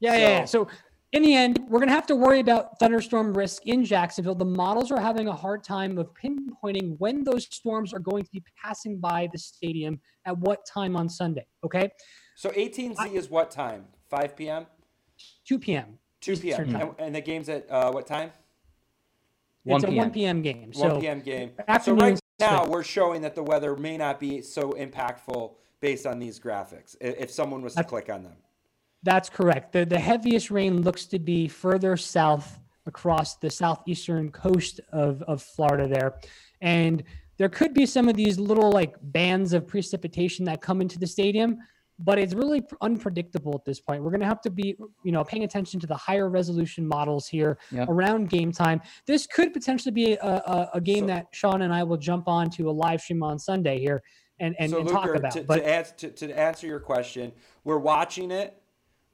Yeah, 0.00 0.16
yeah, 0.16 0.28
yeah. 0.28 0.44
So 0.46 0.66
in 1.12 1.22
the 1.22 1.34
end, 1.34 1.60
we're 1.68 1.78
going 1.78 1.88
to 1.88 1.94
have 1.94 2.08
to 2.08 2.16
worry 2.16 2.40
about 2.40 2.78
thunderstorm 2.80 3.34
risk 3.34 3.66
in 3.66 3.84
Jacksonville. 3.84 4.34
The 4.34 4.44
models 4.44 4.90
are 4.90 5.00
having 5.00 5.28
a 5.28 5.32
hard 5.32 5.62
time 5.62 5.96
of 5.96 6.10
pinpointing 6.14 6.96
when 6.98 7.22
those 7.22 7.44
storms 7.44 7.92
are 7.94 8.00
going 8.00 8.24
to 8.24 8.30
be 8.32 8.42
passing 8.60 8.98
by 8.98 9.28
the 9.32 9.38
stadium 9.38 10.00
at 10.24 10.36
what 10.38 10.66
time 10.66 10.96
on 10.96 11.08
Sunday. 11.08 11.46
Okay, 11.62 11.90
So 12.34 12.50
18Z 12.50 13.14
is 13.14 13.30
what 13.30 13.52
time? 13.52 13.84
5 14.10 14.34
p.m. 14.34 14.66
2 15.46 15.58
p.m. 15.60 15.98
2 16.20 16.36
p.m. 16.38 16.74
And, 16.74 16.90
and 16.98 17.14
the 17.14 17.20
game's 17.20 17.48
at 17.48 17.70
uh, 17.70 17.92
what 17.92 18.08
time? 18.08 18.32
1 19.64 19.80
it's 19.80 19.90
a 19.90 19.94
1 19.94 20.10
p.m. 20.10 20.42
game. 20.42 20.70
1 20.74 21.00
p.m. 21.00 21.20
game. 21.20 21.52
So 21.82 21.94
right 21.94 22.18
now 22.38 22.66
we're 22.66 22.84
showing 22.84 23.22
that 23.22 23.34
the 23.34 23.42
weather 23.42 23.76
may 23.76 23.96
not 23.96 24.20
be 24.20 24.42
so 24.42 24.72
impactful 24.72 25.54
based 25.80 26.06
on 26.06 26.18
these 26.18 26.38
graphics. 26.38 26.96
If 27.00 27.30
someone 27.30 27.62
was 27.62 27.72
to 27.72 27.76
That's- 27.76 27.90
click 27.90 28.10
on 28.10 28.22
them. 28.22 28.36
That's 29.02 29.28
correct. 29.28 29.72
The 29.72 29.84
the 29.84 29.98
heaviest 29.98 30.50
rain 30.50 30.80
looks 30.80 31.04
to 31.06 31.18
be 31.18 31.46
further 31.46 31.94
south 31.96 32.58
across 32.86 33.36
the 33.36 33.50
southeastern 33.50 34.30
coast 34.30 34.80
of, 34.92 35.22
of 35.22 35.42
Florida 35.42 35.86
there. 35.86 36.14
And 36.60 37.02
there 37.36 37.48
could 37.48 37.74
be 37.74 37.86
some 37.86 38.08
of 38.08 38.16
these 38.16 38.38
little 38.38 38.70
like 38.70 38.94
bands 39.02 39.52
of 39.52 39.66
precipitation 39.66 40.44
that 40.46 40.60
come 40.60 40.80
into 40.80 40.98
the 40.98 41.06
stadium, 41.06 41.58
but 42.04 42.18
it's 42.18 42.34
really 42.34 42.62
unpredictable 42.82 43.54
at 43.54 43.64
this 43.64 43.80
point. 43.80 44.02
We're 44.02 44.10
going 44.10 44.20
to 44.20 44.26
have 44.26 44.42
to 44.42 44.50
be, 44.50 44.76
you 45.02 45.12
know, 45.12 45.24
paying 45.24 45.44
attention 45.44 45.80
to 45.80 45.86
the 45.86 45.96
higher 45.96 46.28
resolution 46.28 46.86
models 46.86 47.26
here 47.26 47.58
around 47.88 48.28
game 48.28 48.52
time. 48.52 48.80
This 49.06 49.26
could 49.26 49.52
potentially 49.52 49.92
be 49.92 50.12
a, 50.14 50.26
a, 50.26 50.70
a 50.74 50.80
game 50.80 51.04
So- 51.04 51.06
that 51.06 51.26
Sean 51.32 51.62
and 51.62 51.72
I 51.72 51.82
will 51.82 51.96
jump 51.96 52.28
on 52.28 52.50
to 52.50 52.68
a 52.68 52.72
live 52.72 53.00
stream 53.00 53.22
on 53.22 53.38
Sunday 53.38 53.80
here 53.80 54.02
and, 54.40 54.54
and, 54.58 54.70
so 54.70 54.78
and 54.78 54.86
Luker, 54.86 54.98
talk 54.98 55.16
about. 55.16 55.32
to, 55.32 55.42
but 55.44 55.56
to, 55.56 55.66
answer, 55.66 55.94
to, 55.94 56.10
to 56.10 56.38
answer 56.38 56.66
your 56.66 56.80
question, 56.80 57.32
we're 57.62 57.78
watching 57.78 58.30
it. 58.30 58.60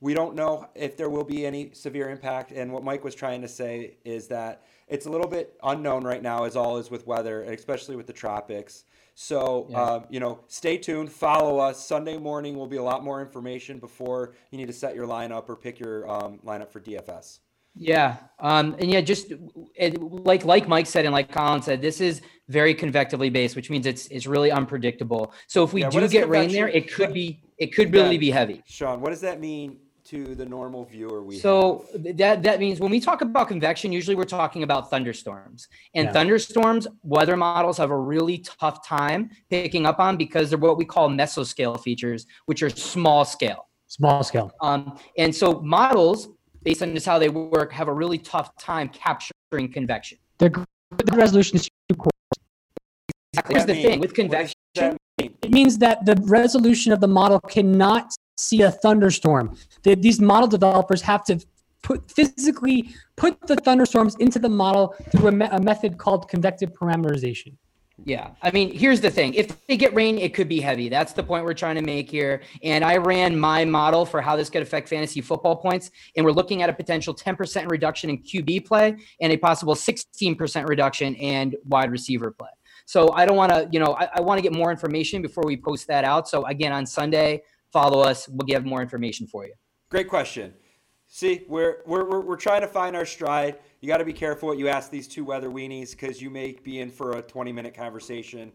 We 0.02 0.14
don't 0.14 0.34
know 0.34 0.66
if 0.74 0.96
there 0.96 1.10
will 1.10 1.24
be 1.24 1.44
any 1.44 1.72
severe 1.74 2.08
impact. 2.08 2.52
And 2.52 2.72
what 2.72 2.82
Mike 2.82 3.04
was 3.04 3.14
trying 3.14 3.42
to 3.42 3.48
say 3.48 3.98
is 4.02 4.28
that 4.28 4.64
it's 4.88 5.04
a 5.04 5.10
little 5.10 5.26
bit 5.28 5.58
unknown 5.62 6.04
right 6.04 6.22
now, 6.22 6.44
as 6.44 6.56
all 6.56 6.78
is 6.78 6.90
with 6.90 7.06
weather, 7.06 7.42
especially 7.42 7.96
with 7.96 8.06
the 8.06 8.12
tropics. 8.14 8.84
So, 9.22 9.66
Yeah. 9.68 9.82
um, 9.82 10.04
you 10.08 10.18
know, 10.18 10.40
stay 10.48 10.78
tuned, 10.78 11.12
follow 11.12 11.58
us. 11.58 11.86
Sunday 11.86 12.16
morning 12.16 12.56
will 12.56 12.66
be 12.66 12.78
a 12.78 12.82
lot 12.82 13.04
more 13.04 13.20
information 13.20 13.78
before 13.78 14.34
you 14.50 14.56
need 14.56 14.68
to 14.68 14.72
set 14.72 14.94
your 14.94 15.06
lineup 15.06 15.46
or 15.50 15.56
pick 15.56 15.78
your 15.78 16.10
um, 16.10 16.38
lineup 16.42 16.70
for 16.70 16.80
DFS. 16.80 17.40
Yeah, 17.74 18.16
um, 18.38 18.74
and 18.78 18.90
yeah, 18.90 19.02
just 19.02 19.32
it, 19.74 20.00
like 20.00 20.46
like 20.46 20.66
Mike 20.66 20.86
said 20.86 21.04
and 21.04 21.12
like 21.12 21.30
Colin 21.30 21.60
said, 21.60 21.82
this 21.82 22.00
is 22.00 22.22
very 22.48 22.72
convectively 22.72 23.28
based, 23.28 23.56
which 23.56 23.68
means 23.68 23.84
it's 23.84 24.06
it's 24.06 24.26
really 24.26 24.50
unpredictable. 24.50 25.34
So 25.48 25.64
if 25.64 25.74
we 25.74 25.82
Yeah, 25.82 25.90
do 25.90 26.08
get 26.08 26.30
rain 26.30 26.50
there, 26.50 26.68
it 26.68 26.90
could 26.90 27.12
be 27.12 27.42
it 27.58 27.74
could 27.74 27.92
really 27.92 28.16
be 28.16 28.30
heavy. 28.30 28.62
Sean, 28.66 29.02
what 29.02 29.10
does 29.10 29.20
that 29.20 29.38
mean 29.38 29.80
to 30.10 30.34
the 30.34 30.44
normal 30.44 30.84
viewer 30.84 31.22
we 31.22 31.38
So 31.38 31.86
have? 31.92 32.16
that 32.16 32.42
that 32.42 32.58
means 32.58 32.80
when 32.80 32.90
we 32.90 32.98
talk 33.00 33.20
about 33.22 33.46
convection, 33.46 33.92
usually 33.92 34.16
we're 34.16 34.24
talking 34.24 34.62
about 34.64 34.90
thunderstorms. 34.90 35.68
And 35.94 36.06
Yeah. 36.06 36.12
thunderstorms, 36.12 36.88
weather 37.04 37.36
models 37.36 37.78
have 37.78 37.90
a 37.90 37.96
really 37.98 38.38
tough 38.38 38.84
time 38.84 39.30
picking 39.50 39.86
up 39.86 40.00
on 40.00 40.16
because 40.16 40.50
they're 40.50 40.58
what 40.58 40.76
we 40.76 40.84
call 40.84 41.08
mesoscale 41.08 41.78
features, 41.80 42.26
which 42.46 42.60
are 42.62 42.70
small 42.70 43.24
scale. 43.24 43.68
small 43.86 44.22
scale. 44.22 44.52
Um, 44.60 44.96
and 45.18 45.34
so 45.34 45.60
models, 45.62 46.28
based 46.62 46.80
on 46.82 46.94
just 46.94 47.06
how 47.06 47.18
they 47.18 47.28
work, 47.28 47.72
have 47.72 47.88
a 47.88 47.92
really 47.92 48.18
tough 48.18 48.56
time 48.56 48.88
capturing 48.88 49.66
convection. 49.72 50.16
The, 50.38 50.48
gr- 50.50 50.62
the 51.10 51.16
resolution 51.16 51.56
is 51.56 51.68
too 51.88 51.96
coarse. 51.96 52.12
Here's 53.48 53.66
the 53.66 53.72
mean? 53.74 53.82
thing 53.82 53.98
with 54.00 54.10
What 54.10 54.16
does 54.16 54.24
convection, 54.24 54.54
that 54.76 54.96
it 55.18 55.50
means 55.50 55.78
that 55.78 56.04
the 56.06 56.14
resolution 56.26 56.92
of 56.92 57.00
the 57.00 57.08
model 57.08 57.40
cannot 57.40 58.12
see 58.40 58.62
a 58.62 58.70
thunderstorm. 58.70 59.56
The, 59.82 59.94
these 59.94 60.20
model 60.20 60.48
developers 60.48 61.02
have 61.02 61.24
to 61.24 61.44
put 61.82 62.10
physically 62.10 62.94
put 63.16 63.40
the 63.46 63.56
thunderstorms 63.56 64.14
into 64.16 64.38
the 64.38 64.48
model 64.48 64.94
through 65.10 65.28
a, 65.28 65.32
me- 65.32 65.48
a 65.50 65.60
method 65.60 65.98
called 65.98 66.28
convective 66.28 66.72
parameterization. 66.72 67.54
Yeah. 68.04 68.30
I 68.42 68.50
mean, 68.50 68.72
here's 68.72 69.00
the 69.00 69.10
thing. 69.10 69.34
If 69.34 69.66
they 69.66 69.76
get 69.76 69.94
rain, 69.94 70.18
it 70.18 70.32
could 70.32 70.48
be 70.48 70.60
heavy. 70.60 70.88
That's 70.88 71.12
the 71.12 71.22
point 71.22 71.44
we're 71.44 71.54
trying 71.54 71.76
to 71.76 71.82
make 71.82 72.10
here. 72.10 72.40
And 72.62 72.82
I 72.84 72.96
ran 72.96 73.38
my 73.38 73.64
model 73.64 74.06
for 74.06 74.22
how 74.22 74.36
this 74.36 74.48
could 74.48 74.62
affect 74.62 74.88
fantasy 74.88 75.20
football 75.20 75.56
points. 75.56 75.90
And 76.16 76.24
we're 76.24 76.32
looking 76.32 76.62
at 76.62 76.70
a 76.70 76.72
potential 76.72 77.14
10% 77.14 77.70
reduction 77.70 78.10
in 78.10 78.22
QB 78.22 78.66
play 78.66 78.96
and 79.20 79.32
a 79.32 79.36
possible 79.36 79.74
16% 79.74 80.66
reduction 80.66 81.14
in 81.14 81.54
wide 81.64 81.90
receiver 81.90 82.30
play. 82.30 82.48
So 82.86 83.12
I 83.12 83.26
don't 83.26 83.36
want 83.36 83.52
to, 83.52 83.68
you 83.70 83.78
know, 83.78 83.94
I, 83.98 84.08
I 84.16 84.20
want 84.20 84.38
to 84.38 84.42
get 84.42 84.52
more 84.52 84.70
information 84.70 85.22
before 85.22 85.44
we 85.46 85.56
post 85.56 85.86
that 85.88 86.04
out. 86.04 86.28
So 86.28 86.44
again, 86.46 86.72
on 86.72 86.86
Sunday, 86.86 87.42
follow 87.72 88.00
us. 88.00 88.28
We'll 88.28 88.46
give 88.46 88.64
more 88.64 88.82
information 88.82 89.26
for 89.26 89.44
you. 89.44 89.54
Great 89.90 90.08
question. 90.08 90.54
See, 91.12 91.44
we're, 91.48 91.78
we're, 91.86 92.08
we're, 92.08 92.20
we're 92.20 92.36
trying 92.36 92.60
to 92.60 92.68
find 92.68 92.94
our 92.94 93.04
stride. 93.04 93.58
You 93.80 93.88
got 93.88 93.98
to 93.98 94.04
be 94.04 94.12
careful 94.12 94.48
what 94.48 94.58
you 94.58 94.68
ask 94.68 94.90
these 94.90 95.08
two 95.08 95.24
weather 95.24 95.48
weenies 95.48 95.90
because 95.90 96.22
you 96.22 96.30
may 96.30 96.52
be 96.62 96.78
in 96.78 96.90
for 96.90 97.18
a 97.18 97.22
20 97.22 97.50
minute 97.50 97.74
conversation. 97.74 98.52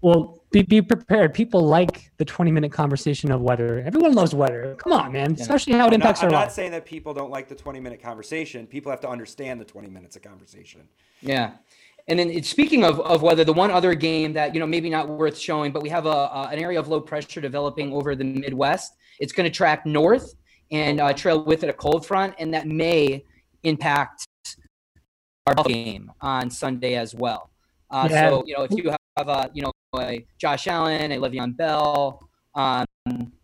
Well, 0.00 0.44
be, 0.52 0.62
be 0.62 0.80
prepared. 0.80 1.34
People 1.34 1.62
like 1.62 2.12
the 2.18 2.24
20 2.24 2.52
minute 2.52 2.70
conversation 2.70 3.32
of 3.32 3.40
weather. 3.40 3.82
Everyone 3.84 4.14
loves 4.14 4.32
weather. 4.34 4.76
Come 4.78 4.92
on, 4.92 5.12
man. 5.12 5.32
Especially 5.32 5.72
how 5.72 5.86
it 5.86 5.88
I'm 5.88 5.94
impacts 5.94 6.22
not, 6.22 6.28
I'm 6.28 6.34
our 6.34 6.44
not 6.44 6.52
saying 6.52 6.70
that 6.72 6.84
people 6.84 7.12
don't 7.12 7.30
like 7.30 7.48
the 7.48 7.54
20 7.56 7.80
minute 7.80 8.00
conversation. 8.00 8.66
People 8.66 8.90
have 8.90 9.00
to 9.00 9.08
understand 9.08 9.60
the 9.60 9.64
20 9.64 9.88
minutes 9.88 10.14
of 10.14 10.22
conversation. 10.22 10.82
Yeah. 11.20 11.54
And 12.08 12.18
then 12.18 12.30
it's, 12.30 12.48
speaking 12.48 12.84
of, 12.84 13.00
of 13.00 13.22
weather, 13.22 13.44
the 13.44 13.52
one 13.52 13.70
other 13.70 13.94
game 13.94 14.32
that, 14.32 14.54
you 14.54 14.60
know, 14.60 14.66
maybe 14.66 14.88
not 14.88 15.08
worth 15.08 15.38
showing, 15.38 15.72
but 15.72 15.82
we 15.82 15.90
have 15.90 16.06
a, 16.06 16.08
a 16.08 16.48
an 16.52 16.58
area 16.58 16.78
of 16.80 16.88
low 16.88 17.00
pressure 17.00 17.40
developing 17.40 17.92
over 17.92 18.16
the 18.16 18.24
Midwest. 18.24 18.96
It's 19.20 19.32
going 19.32 19.44
to 19.44 19.54
track 19.54 19.84
north 19.84 20.34
and 20.70 21.00
uh, 21.00 21.12
trail 21.12 21.44
with 21.44 21.64
it 21.64 21.70
a 21.70 21.72
cold 21.72 22.06
front, 22.06 22.34
and 22.38 22.52
that 22.54 22.66
may 22.66 23.24
impact 23.62 24.26
our 25.46 25.54
game 25.64 26.10
on 26.20 26.50
Sunday 26.50 26.94
as 26.94 27.14
well. 27.14 27.50
Uh, 27.90 28.08
Yeah. 28.10 28.30
So, 28.30 28.42
you 28.46 28.56
know, 28.56 28.64
if 28.64 28.70
you 28.72 28.94
have 29.16 29.28
a, 29.28 29.50
you 29.52 29.62
know, 29.62 29.72
a 29.98 30.24
Josh 30.38 30.66
Allen, 30.66 31.12
a 31.12 31.16
Le'Veon 31.16 31.56
Bell, 31.56 32.26
um, 32.54 32.86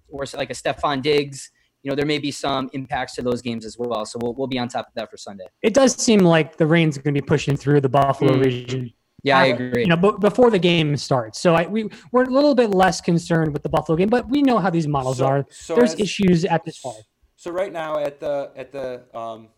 or 0.09 0.25
like 0.35 0.51
a 0.51 0.55
Stefon 0.55 1.03
Diggs, 1.03 1.51
you 1.85 1.91
know, 1.91 1.95
there 1.95 2.07
may 2.07 2.19
be 2.19 2.31
some 2.31 2.69
impacts 2.73 3.15
to 3.15 3.23
those 3.23 3.43
games 3.43 3.65
as 3.67 3.77
well. 3.79 4.05
So 4.07 4.19
we'll, 4.21 4.35
we'll 4.35 4.47
be 4.47 4.59
on 4.59 4.69
top 4.69 4.89
of 4.89 4.95
that 4.95 5.11
for 5.11 5.19
Sunday. 5.19 5.45
It 5.63 5.75
does 5.75 5.95
seem 5.95 6.21
like 6.21 6.57
the 6.57 6.67
rain's 6.67 6.97
going 6.97 7.15
to 7.15 7.21
be 7.21 7.25
pushing 7.25 7.57
through 7.57 7.83
the 7.83 7.89
Buffalo 7.91 8.33
Mm. 8.35 8.45
region. 8.45 8.93
Yeah, 9.23 9.39
I 9.39 9.51
Uh, 9.51 9.55
agree. 9.55 9.83
You 9.83 9.89
know, 9.89 9.97
but 9.97 10.19
before 10.21 10.51
the 10.51 10.59
game 10.59 10.97
starts, 10.97 11.41
so 11.41 11.55
I, 11.55 11.67
we 11.67 11.89
we're 12.11 12.25
a 12.25 12.31
little 12.31 12.55
bit 12.55 12.71
less 12.71 13.01
concerned 13.03 13.53
with 13.53 13.63
the 13.63 13.69
Buffalo 13.69 13.97
game, 13.97 14.09
but 14.09 14.29
we 14.29 14.43
know 14.43 14.59
how 14.59 14.71
these 14.71 14.89
models 14.89 15.19
So- 15.19 15.27
are. 15.27 15.47
so 15.51 15.75
There's 15.77 15.93
as- 15.95 16.01
issues 16.01 16.45
at 16.47 16.65
this 16.65 16.79
part. 16.79 16.97
So 17.37 17.51
right 17.51 17.73
now 17.73 17.99
at 17.99 18.19
the 18.19 18.51
at 18.57 18.73
the 18.73 19.03
um, 19.15 19.49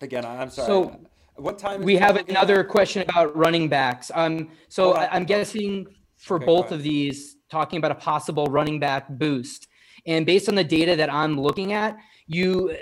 again, 0.00 0.24
I- 0.24 0.42
I'm 0.42 0.50
sorry. 0.50 0.66
So, 0.66 1.00
what 1.36 1.56
time? 1.58 1.80
is 1.80 1.86
we 1.86 1.96
have 1.96 2.16
football 2.16 2.24
game 2.24 2.36
another 2.36 2.64
question 2.64 3.02
about 3.08 3.36
running 3.36 3.68
backs. 3.68 4.10
Um, 4.12 4.50
so 4.68 4.84
Hold. 4.86 4.96
I, 4.96 5.06
I'm 5.12 5.24
guessing 5.24 5.86
for 6.16 6.36
Okay, 6.36 6.46
both 6.46 6.72
of 6.72 6.82
these, 6.82 7.36
talking 7.48 7.78
about 7.78 7.92
a 7.92 7.94
possible 7.96 8.46
running 8.46 8.80
back 8.80 9.08
boost, 9.08 9.67
and 10.08 10.26
based 10.26 10.48
on 10.48 10.56
the 10.56 10.64
data 10.64 10.96
that 10.96 11.12
I'm 11.12 11.38
looking 11.40 11.72
at, 11.72 11.96
you 12.26 12.74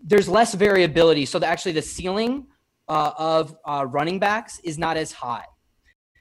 there's 0.00 0.28
less 0.28 0.54
variability. 0.54 1.26
So 1.26 1.40
the, 1.40 1.46
actually, 1.46 1.72
the 1.72 1.82
ceiling 1.82 2.46
uh, 2.88 3.12
of 3.18 3.56
uh, 3.64 3.86
running 3.88 4.18
backs 4.20 4.60
is 4.62 4.78
not 4.78 4.96
as 4.96 5.10
high. 5.10 5.44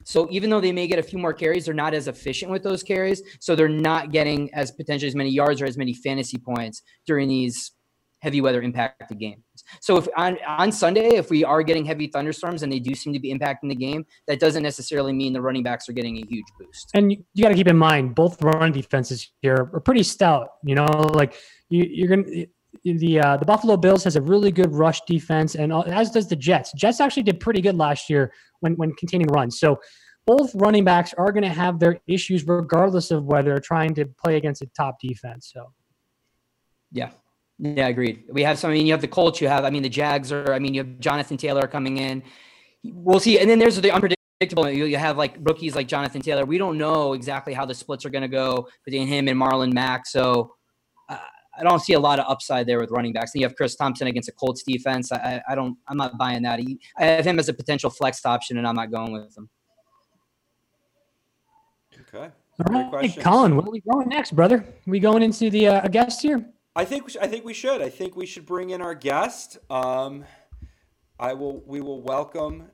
So 0.04 0.28
even 0.32 0.50
though 0.50 0.62
they 0.62 0.72
may 0.72 0.88
get 0.88 1.00
a 1.00 1.04
few 1.04 1.20
more 1.20 1.34
carries, 1.34 1.66
they're 1.66 1.74
not 1.74 1.94
as 1.94 2.08
efficient 2.08 2.50
with 2.50 2.64
those 2.64 2.82
carries. 2.82 3.22
So 3.40 3.56
they're 3.56 3.68
not 3.68 4.12
getting 4.12 4.52
as 4.54 4.72
potentially 4.72 5.08
as 5.08 5.16
many 5.16 5.30
yards 5.30 5.62
or 5.62 5.66
as 5.66 5.78
many 5.78 5.94
fantasy 5.94 6.38
points 6.38 6.82
during 7.06 7.28
these 7.28 7.74
heavy 8.20 8.40
weather 8.40 8.62
impacted 8.62 9.20
games. 9.20 9.44
So 9.82 9.98
if 9.98 10.08
on, 10.16 10.38
on 10.48 10.72
Sunday, 10.72 11.16
if 11.16 11.30
we 11.30 11.44
are 11.44 11.64
getting 11.64 11.86
heavy 11.86 12.08
thunderstorms 12.08 12.64
and 12.64 12.72
they 12.72 12.80
do 12.80 12.96
seem 12.96 13.14
to 13.14 13.20
be 13.20 13.34
impacting 13.34 13.70
the 13.70 13.76
game, 13.76 14.06
that 14.28 14.40
doesn't 14.40 14.64
necessarily 14.64 15.14
mean 15.14 15.34
the 15.34 15.42
running 15.42 15.64
backs 15.64 15.90
are 15.90 15.94
getting 15.94 16.18
a 16.18 16.26
huge 16.28 16.46
boost. 16.60 16.92
And 16.94 17.12
you, 17.12 17.24
you 17.34 17.44
got 17.44 17.50
to 17.50 17.56
keep 17.56 17.68
in 17.68 17.78
mind, 17.78 18.16
both 18.16 18.42
run 18.42 18.72
defenses 18.72 19.32
here 19.42 19.70
are 19.74 19.80
pretty 19.80 20.04
stout. 20.04 20.50
You 20.64 20.76
know, 20.76 20.86
like 20.86 21.36
you, 21.70 21.86
you're 21.90 22.10
going 22.10 22.26
to. 22.26 22.48
The 22.84 23.20
uh, 23.20 23.38
the 23.38 23.46
Buffalo 23.46 23.76
Bills 23.76 24.04
has 24.04 24.18
a 24.18 24.22
really 24.22 24.52
good 24.52 24.72
rush 24.72 25.02
defense, 25.08 25.56
and 25.56 25.74
as 25.74 26.12
does 26.12 26.30
the 26.30 26.36
Jets. 26.36 26.72
Jets 26.74 27.02
actually 27.02 27.24
did 27.24 27.40
pretty 27.40 27.60
good 27.60 27.76
last 27.76 28.10
year 28.10 28.32
when 28.60 28.74
when 28.74 28.94
containing 28.94 29.28
runs. 29.28 29.60
So 29.60 29.80
both 30.28 30.54
running 30.54 30.84
backs 30.84 31.14
are 31.18 31.32
going 31.32 31.44
to 31.44 31.50
have 31.50 31.80
their 31.80 32.00
issues, 32.06 32.46
regardless 32.46 33.10
of 33.10 33.24
whether 33.26 33.52
they're 33.52 33.60
trying 33.60 33.96
to 33.96 34.06
play 34.06 34.36
against 34.36 34.62
a 34.62 34.68
top 34.76 35.00
defense. 35.02 35.52
So 35.54 35.74
Yeah. 36.92 37.12
Yeah, 37.60 37.88
agreed. 37.88 38.26
We 38.30 38.44
have 38.44 38.60
some, 38.60 38.70
I 38.70 38.74
mean, 38.74 38.86
you 38.86 38.94
have 38.94 39.02
the 39.02 39.08
Colts, 39.08 39.42
you 39.42 39.48
have, 39.48 39.66
I 39.66 39.70
mean, 39.70 39.82
the 39.82 39.90
Jags 39.90 40.32
are, 40.32 40.54
I 40.54 40.60
mean, 40.60 40.74
you 40.74 40.84
have 40.84 41.00
Jonathan 41.00 41.38
Taylor 41.38 41.68
coming 41.68 41.98
in. 41.98 42.22
We'll 42.84 43.20
see. 43.20 43.40
And 43.40 43.50
then 43.50 43.58
there's 43.58 43.82
the 43.82 43.92
unpredictable. 43.92 44.70
You, 44.70 44.86
you 44.86 44.98
have 44.98 45.18
like 45.18 45.36
rookies 45.40 45.76
like 45.76 45.88
Jonathan 45.88 46.22
Taylor. 46.22 46.46
We 46.46 46.60
don't 46.60 46.78
know 46.78 47.14
exactly 47.14 47.54
how 47.54 47.66
the 47.66 47.74
splits 47.74 48.06
are 48.06 48.12
going 48.12 48.22
to 48.22 48.28
go 48.28 48.68
between 48.86 49.08
him 49.08 49.28
and 49.28 49.40
Marlon 49.40 49.74
Mack. 49.74 50.06
So 50.06 50.54
uh, 51.10 51.18
I 51.58 51.64
don't 51.64 51.80
see 51.80 51.94
a 51.94 52.00
lot 52.00 52.20
of 52.20 52.26
upside 52.30 52.68
there 52.68 52.80
with 52.80 52.92
running 52.92 53.14
backs. 53.14 53.32
Then 53.32 53.42
you 53.42 53.48
have 53.48 53.56
Chris 53.56 53.76
Thompson 53.76 54.06
against 54.06 54.30
a 54.30 54.34
Colts 54.34 54.62
defense. 54.62 55.12
I, 55.12 55.16
I, 55.18 55.54
I 55.54 55.56
don't, 55.56 55.76
I'm 55.88 55.98
not 55.98 56.16
buying 56.20 56.44
that. 56.44 56.60
He, 56.60 56.80
I 56.98 57.06
have 57.06 57.26
him 57.26 57.40
as 57.40 57.50
a 57.50 57.54
potential 57.54 57.90
flex 57.90 58.24
option 58.24 58.60
and 58.60 58.68
I'm 58.68 58.76
not 58.76 58.92
going 58.92 59.14
with 59.14 59.36
him. 59.36 59.50
Okay. 62.02 62.30
all 62.60 62.66
Great 62.66 62.80
right, 62.82 62.90
question. 62.90 63.24
Colin, 63.24 63.56
where 63.56 63.66
are 63.66 63.72
we 63.72 63.82
going 63.82 64.10
next, 64.10 64.36
brother? 64.36 64.64
we 64.86 65.00
going 65.00 65.24
into 65.24 65.50
the 65.50 65.68
uh, 65.68 65.88
guest 65.88 66.22
here? 66.22 66.46
I 66.78 66.86
think 66.86 67.06
we 67.06 67.12
sh- 67.12 67.18
I 67.20 67.26
think 67.28 67.44
we 67.44 67.56
should. 67.56 67.82
I 67.82 67.90
think 67.90 68.16
we 68.16 68.28
should 68.28 68.46
bring 68.46 68.70
in 68.70 68.84
our 68.84 68.94
guest. 68.94 69.58
Um, 69.68 70.26
I 71.20 71.34
will. 71.34 71.64
We 71.66 71.82
will 71.82 72.04
welcome. 72.04 72.66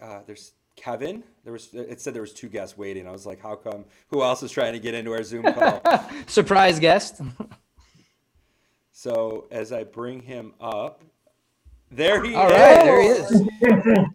Uh, 0.00 0.22
there's 0.26 0.52
Kevin. 0.74 1.22
There 1.44 1.52
was. 1.52 1.72
It 1.72 2.00
said 2.00 2.12
there 2.12 2.22
was 2.22 2.32
two 2.32 2.48
guests 2.48 2.76
waiting. 2.76 3.06
I 3.06 3.12
was 3.12 3.24
like, 3.24 3.40
how 3.40 3.54
come? 3.54 3.84
Who 4.08 4.24
else 4.24 4.42
is 4.42 4.50
trying 4.50 4.72
to 4.72 4.80
get 4.80 4.94
into 4.94 5.12
our 5.12 5.22
Zoom 5.22 5.44
call? 5.44 5.80
Surprise 6.26 6.80
guest. 6.80 7.20
so 8.92 9.46
as 9.52 9.70
I 9.70 9.84
bring 9.84 10.20
him 10.20 10.52
up, 10.60 11.02
there 11.92 12.24
he 12.24 12.34
All 12.34 12.48
is. 12.48 12.52
right, 12.52 12.82
there 12.82 13.00
he 13.00 13.08
is. 13.08 13.30
Having 13.60 14.06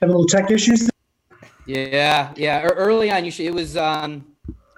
a 0.00 0.06
little 0.06 0.24
tech 0.24 0.50
issues. 0.50 0.88
Yeah, 1.66 2.32
yeah. 2.34 2.62
Early 2.62 3.10
on, 3.10 3.26
you 3.26 3.30
should. 3.30 3.44
It 3.44 3.54
was, 3.54 3.76
um, 3.76 4.24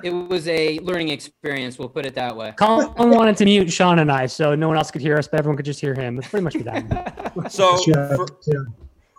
it 0.02 0.10
was 0.10 0.48
a 0.48 0.78
learning 0.80 1.08
experience. 1.08 1.78
We'll 1.78 1.88
put 1.88 2.06
it 2.06 2.14
that 2.14 2.36
way. 2.36 2.52
Colin 2.56 3.10
wanted 3.10 3.36
to 3.38 3.44
mute 3.44 3.72
Sean 3.72 3.98
and 3.98 4.10
I, 4.10 4.26
so 4.26 4.54
no 4.54 4.68
one 4.68 4.76
else 4.76 4.90
could 4.90 5.00
hear 5.00 5.16
us, 5.18 5.28
but 5.28 5.38
everyone 5.38 5.56
could 5.56 5.66
just 5.66 5.80
hear 5.80 5.94
him. 5.94 6.18
It's 6.18 6.28
pretty 6.28 6.44
much 6.44 6.54
what 6.56 6.64
that. 6.64 7.32
So 7.50 7.76
for, 8.16 8.26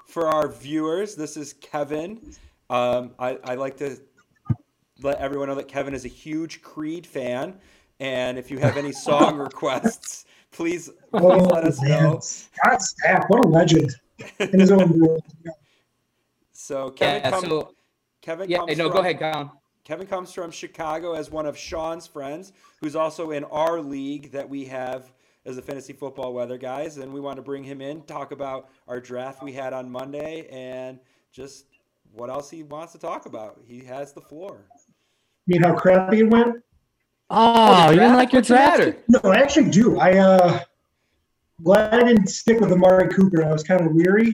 for 0.05 0.27
our 0.27 0.47
viewers, 0.47 1.15
this 1.15 1.37
is 1.37 1.53
Kevin. 1.53 2.21
Um, 2.69 3.11
I, 3.19 3.37
I 3.43 3.55
like 3.55 3.77
to 3.77 3.97
let 5.01 5.17
everyone 5.19 5.49
know 5.49 5.55
that 5.55 5.67
Kevin 5.67 5.93
is 5.93 6.05
a 6.05 6.09
huge 6.09 6.61
Creed 6.61 7.07
fan, 7.07 7.59
and 7.99 8.37
if 8.37 8.51
you 8.51 8.59
have 8.59 8.77
any 8.77 8.91
song 8.91 9.37
requests, 9.37 10.25
please, 10.51 10.89
please 10.89 10.93
Oh, 11.13 11.47
let 11.53 11.63
us 11.63 11.81
man. 11.81 12.03
know. 12.03 12.19
Scott 12.19 12.79
Stapp, 12.81 13.29
what 13.29 13.45
a 13.45 13.47
legend 13.47 13.95
in 14.39 14.59
his 14.59 14.71
own 14.71 14.99
world. 14.99 15.23
So 16.55 16.91
Kevin, 16.91 17.21
Yeah. 17.23 17.29
come, 17.31 17.41
So 17.41 17.73
Kevin 18.21 18.49
yeah. 18.49 18.59
comes 18.59 18.77
No, 18.77 18.85
from, 18.85 18.93
go 18.93 18.99
ahead, 18.99 19.19
Colin. 19.19 19.49
Kevin 19.83 20.07
comes 20.07 20.31
from 20.31 20.49
Chicago 20.49 21.13
as 21.13 21.29
one 21.29 21.45
of 21.45 21.57
Sean's 21.57 22.07
friends, 22.07 22.53
who's 22.79 22.95
also 22.95 23.31
in 23.31 23.43
our 23.45 23.81
league 23.81 24.31
that 24.31 24.47
we 24.49 24.63
have 24.65 25.11
as 25.45 25.57
the 25.57 25.61
fantasy 25.61 25.91
football 25.91 26.33
weather 26.33 26.57
guys, 26.57 26.97
and 26.97 27.11
we 27.13 27.19
want 27.19 27.35
to 27.35 27.41
bring 27.41 27.63
him 27.65 27.81
in, 27.81 28.01
talk 28.03 28.31
about 28.31 28.69
our 28.87 29.01
draft 29.01 29.43
we 29.43 29.51
had 29.51 29.73
on 29.73 29.89
Monday, 29.91 30.47
and 30.49 30.99
just 31.33 31.65
what 32.13 32.29
else 32.29 32.49
he 32.49 32.63
wants 32.63 32.93
to 32.93 32.97
talk 32.99 33.25
about. 33.25 33.59
He 33.65 33.83
has 33.83 34.13
the 34.13 34.21
floor. 34.21 34.61
I 34.73 34.79
mean, 35.47 35.63
how 35.63 35.75
crappy 35.75 36.19
it 36.19 36.29
went? 36.29 36.63
Oh, 37.29 37.89
you 37.89 37.99
didn't 37.99 38.15
like 38.15 38.31
your 38.31 38.41
draft? 38.41 38.99
No, 39.09 39.19
I 39.23 39.37
actually 39.37 39.69
do. 39.71 39.99
I 39.99 40.17
uh 40.19 40.59
glad 41.61 41.93
I 41.93 42.03
didn't 42.03 42.27
stick 42.27 42.59
with 42.61 42.71
Amari 42.71 43.09
Cooper. 43.09 43.43
I 43.43 43.51
was 43.51 43.63
kind 43.63 43.81
of 43.81 43.91
weary 43.91 44.31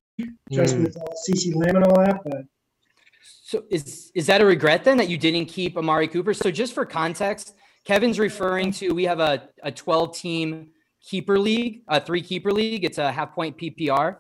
just 0.51 0.75
Mm. 0.75 0.83
with 0.83 0.97
uh, 0.97 1.05
CeeDee 1.27 1.55
Lamb 1.55 1.77
and 1.77 1.85
all 1.85 1.95
that, 2.03 2.21
but 2.23 2.43
So 3.49 3.63
is 3.71 4.11
is 4.13 4.27
that 4.27 4.41
a 4.41 4.45
regret 4.45 4.83
then 4.83 4.97
that 4.97 5.09
you 5.09 5.17
didn't 5.17 5.47
keep 5.47 5.75
Amari 5.75 6.07
Cooper? 6.07 6.35
So 6.35 6.51
just 6.51 6.75
for 6.75 6.85
context, 6.85 7.55
Kevin's 7.83 8.19
referring 8.19 8.71
to 8.73 8.91
we 8.91 9.05
have 9.05 9.19
a, 9.19 9.49
a 9.63 9.71
12 9.71 10.15
team 10.15 10.67
keeper 11.01 11.39
league, 11.39 11.81
a 11.87 11.99
three 11.99 12.21
keeper 12.21 12.51
league. 12.51 12.85
It's 12.85 12.99
a 12.99 13.11
half 13.11 13.33
point 13.33 13.57
PPR. 13.57 14.17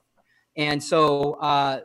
And 0.57 0.83
so 0.83 1.33
uh, 1.33 1.81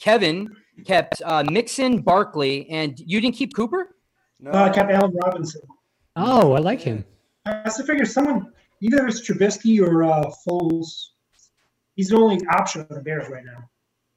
Kevin 0.00 0.48
kept 0.84 1.22
uh, 1.24 1.44
Mixon, 1.48 2.00
Barkley, 2.00 2.68
and 2.68 2.98
you 2.98 3.20
didn't 3.20 3.36
keep 3.36 3.54
Cooper? 3.54 3.94
No, 4.40 4.50
uh, 4.50 4.64
I 4.64 4.70
kept 4.70 4.90
Allen 4.90 5.14
Robinson. 5.22 5.62
Oh, 6.16 6.54
I 6.54 6.58
like 6.58 6.80
him. 6.80 7.04
I 7.46 7.50
have 7.66 7.76
to 7.76 7.84
figure 7.84 8.04
someone, 8.04 8.52
either 8.80 9.06
it's 9.06 9.20
Trubisky 9.20 9.80
or 9.80 10.02
uh, 10.02 10.28
Foles. 10.44 11.10
He's 11.94 12.08
the 12.08 12.16
only 12.16 12.44
option 12.48 12.80
on 12.80 12.96
the 12.96 13.00
Bears 13.00 13.28
right 13.28 13.44
now. 13.44 13.70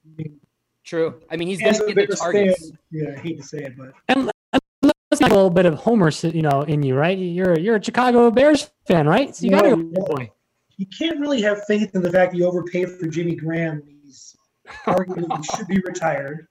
I 0.06 0.10
mean, 0.18 0.40
True. 0.84 1.22
I 1.32 1.38
mean, 1.38 1.48
he's 1.48 1.62
Has 1.62 1.80
going 1.80 1.92
a 1.92 1.96
to 1.96 2.08
the 2.08 2.14
of 2.14 2.20
targets. 2.20 2.72
Yeah, 2.92 3.14
I 3.16 3.20
hate 3.20 3.38
to 3.38 3.44
say 3.44 3.60
it, 3.60 3.78
but 3.78 3.94
And 4.10 4.30
let's 4.82 5.22
a 5.22 5.24
little 5.26 5.50
bit 5.50 5.66
of 5.66 5.76
Homer, 5.76 6.12
you 6.24 6.42
know, 6.42 6.64
in 6.64 6.84
you, 6.84 6.96
right? 6.96 7.18
You're 7.18 7.58
you're 7.58 7.78
a 7.78 7.84
Chicago 7.84 8.30
Bears 8.32 8.70
fan, 8.86 9.08
right? 9.08 9.36
So 9.36 9.46
you 9.46 9.52
got 9.52 9.62
to 9.62 9.70
go, 9.70 9.76
no. 9.76 10.06
boy. 10.06 10.32
you 10.78 10.86
can't 10.98 11.20
really 11.20 11.42
have 11.42 11.64
faith 11.66 11.96
in 11.96 12.02
the 12.02 12.12
fact 12.12 12.36
you 12.36 12.46
overpaid 12.46 12.90
for 12.90 13.08
Jimmy 13.08 13.36
Graham. 13.36 13.82
He's 13.86 14.36
arguably 14.86 15.38
he 15.38 15.44
should 15.58 15.68
be 15.68 15.80
retired. 15.86 16.48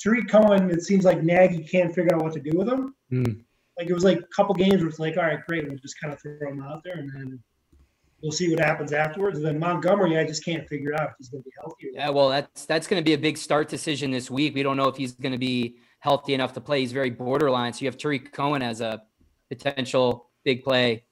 Tarik 0.00 0.28
Cohen, 0.28 0.68
it 0.70 0.82
seems 0.82 1.04
like 1.04 1.22
Nagy 1.22 1.62
can't 1.62 1.94
figure 1.94 2.14
out 2.14 2.22
what 2.22 2.32
to 2.32 2.40
do 2.40 2.50
with 2.58 2.68
him. 2.68 2.94
Hmm. 3.08 3.24
Like 3.78 3.88
it 3.88 3.94
was 3.94 4.04
like 4.04 4.18
a 4.18 4.26
couple 4.34 4.54
games 4.54 4.80
where 4.80 4.88
it's 4.88 4.98
like, 4.98 5.16
all 5.16 5.22
right, 5.22 5.38
great, 5.46 5.68
we'll 5.68 5.78
just 5.78 5.98
kind 6.00 6.12
of 6.12 6.20
throw 6.20 6.50
him 6.50 6.62
out 6.62 6.82
there 6.84 6.96
and 6.98 7.10
then 7.14 7.42
we'll 8.22 8.32
see 8.32 8.50
what 8.54 8.60
happens 8.64 8.92
afterwards. 8.92 9.38
And 9.38 9.46
then 9.46 9.58
Montgomery, 9.58 10.18
I 10.18 10.24
just 10.24 10.44
can't 10.44 10.66
figure 10.68 10.94
out 10.94 11.10
if 11.10 11.14
he's 11.18 11.28
going 11.28 11.42
to 11.42 11.48
be 11.48 11.54
healthy. 11.58 11.88
Or 11.88 11.90
Yeah, 11.94 12.10
well, 12.10 12.28
that's 12.28 12.64
that's 12.66 12.86
going 12.86 13.00
to 13.02 13.04
be 13.04 13.14
a 13.14 13.18
big 13.18 13.36
start 13.36 13.68
decision 13.68 14.10
this 14.10 14.30
week. 14.30 14.54
We 14.54 14.62
don't 14.62 14.76
know 14.76 14.88
if 14.88 14.96
he's 14.96 15.12
going 15.12 15.32
to 15.32 15.38
be 15.38 15.76
healthy 15.98 16.34
enough 16.34 16.52
to 16.54 16.60
play. 16.60 16.80
He's 16.80 16.92
very 16.92 17.10
borderline. 17.10 17.72
So 17.72 17.80
you 17.82 17.88
have 17.88 17.96
Tarik 17.98 18.32
Cohen 18.32 18.62
as 18.62 18.80
a 18.80 19.02
potential 19.48 20.30
big 20.44 20.62
play 20.64 21.04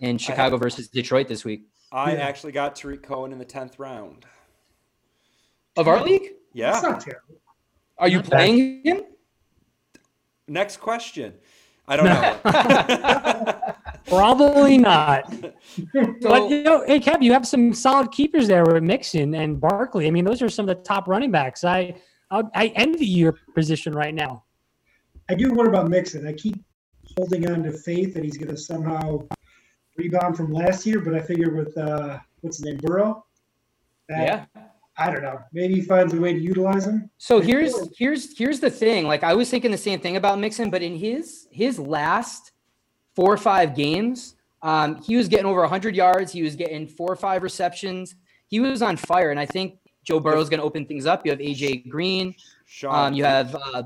in 0.00 0.18
Chicago 0.18 0.56
versus 0.56 0.88
Detroit 0.88 1.28
this 1.28 1.44
week 1.44 1.66
I 1.92 2.14
Yeah. 2.14 2.18
actually 2.26 2.52
got 2.52 2.74
Tarik 2.74 3.02
Cohen 3.02 3.32
in 3.32 3.38
the 3.38 3.44
tenth 3.44 3.78
round. 3.78 4.26
of 5.76 5.86
our 5.88 6.02
league. 6.04 6.32
Yeah. 6.52 6.72
That's 6.72 6.82
not 6.84 7.00
terrible. 7.00 7.36
Are 7.98 8.08
you 8.08 8.16
Not 8.18 8.30
bad. 8.30 8.36
playing 8.36 8.82
him? 8.84 9.02
Next 10.48 10.76
question. 10.78 11.34
I 11.86 11.96
don't 11.96 12.06
know. 12.06 13.72
Probably 14.06 14.78
not. 14.78 15.30
but 16.22 16.50
you 16.50 16.62
know, 16.62 16.84
hey 16.86 17.00
Kev, 17.00 17.22
you 17.22 17.32
have 17.32 17.46
some 17.46 17.72
solid 17.72 18.10
keepers 18.12 18.46
there 18.48 18.64
with 18.64 18.82
Mixon 18.82 19.34
and 19.34 19.60
Barkley. 19.60 20.06
I 20.06 20.10
mean, 20.10 20.24
those 20.24 20.42
are 20.42 20.48
some 20.48 20.68
of 20.68 20.76
the 20.76 20.82
top 20.82 21.08
running 21.08 21.30
backs. 21.30 21.64
I 21.64 21.94
I, 22.30 22.42
I 22.54 22.66
envy 22.76 23.06
your 23.06 23.36
position 23.54 23.94
right 23.94 24.14
now. 24.14 24.44
I 25.30 25.34
do 25.34 25.52
wonder 25.52 25.70
about 25.70 25.88
Mixon. 25.88 26.26
I 26.26 26.32
keep 26.32 26.62
holding 27.16 27.48
on 27.50 27.62
to 27.62 27.72
faith 27.72 28.14
that 28.14 28.24
he's 28.24 28.36
going 28.36 28.50
to 28.50 28.56
somehow 28.56 29.26
rebound 29.96 30.36
from 30.36 30.52
last 30.52 30.84
year, 30.84 31.00
but 31.00 31.14
I 31.14 31.20
figure 31.20 31.54
with 31.54 31.76
uh, 31.78 32.18
what's 32.40 32.58
his 32.58 32.66
name, 32.66 32.78
Burrow. 32.78 33.24
that- 34.08 34.48
yeah. 34.54 34.62
I 34.96 35.10
don't 35.10 35.22
know. 35.22 35.40
Maybe 35.52 35.74
he 35.74 35.80
finds 35.80 36.14
a 36.14 36.20
way 36.20 36.32
to 36.32 36.38
utilize 36.38 36.86
him. 36.86 37.10
So 37.18 37.40
here's 37.40 37.74
here's 37.98 38.38
here's 38.38 38.60
the 38.60 38.70
thing. 38.70 39.08
Like 39.08 39.24
I 39.24 39.34
was 39.34 39.50
thinking 39.50 39.72
the 39.72 39.76
same 39.76 39.98
thing 39.98 40.16
about 40.16 40.38
Mixon, 40.38 40.70
but 40.70 40.82
in 40.82 40.94
his 40.94 41.48
his 41.50 41.80
last 41.80 42.52
four 43.14 43.32
or 43.32 43.36
five 43.36 43.74
games, 43.74 44.34
um, 44.62 45.00
he 45.02 45.16
was 45.16 45.28
getting 45.28 45.46
over 45.46 45.60
100 45.60 45.94
yards. 45.94 46.32
He 46.32 46.42
was 46.42 46.56
getting 46.56 46.86
four 46.86 47.10
or 47.12 47.16
five 47.16 47.42
receptions. 47.42 48.14
He 48.48 48.60
was 48.60 48.82
on 48.82 48.96
fire, 48.96 49.30
and 49.30 49.38
I 49.40 49.46
think 49.46 49.78
Joe 50.04 50.20
Burrow's 50.20 50.48
going 50.48 50.60
to 50.60 50.64
open 50.64 50.86
things 50.86 51.06
up. 51.06 51.24
You 51.24 51.32
have 51.32 51.40
AJ 51.40 51.88
Green. 51.88 52.34
Sean, 52.66 53.08
Um, 53.08 53.14
you 53.14 53.24
have 53.24 53.54
uh, 53.54 53.84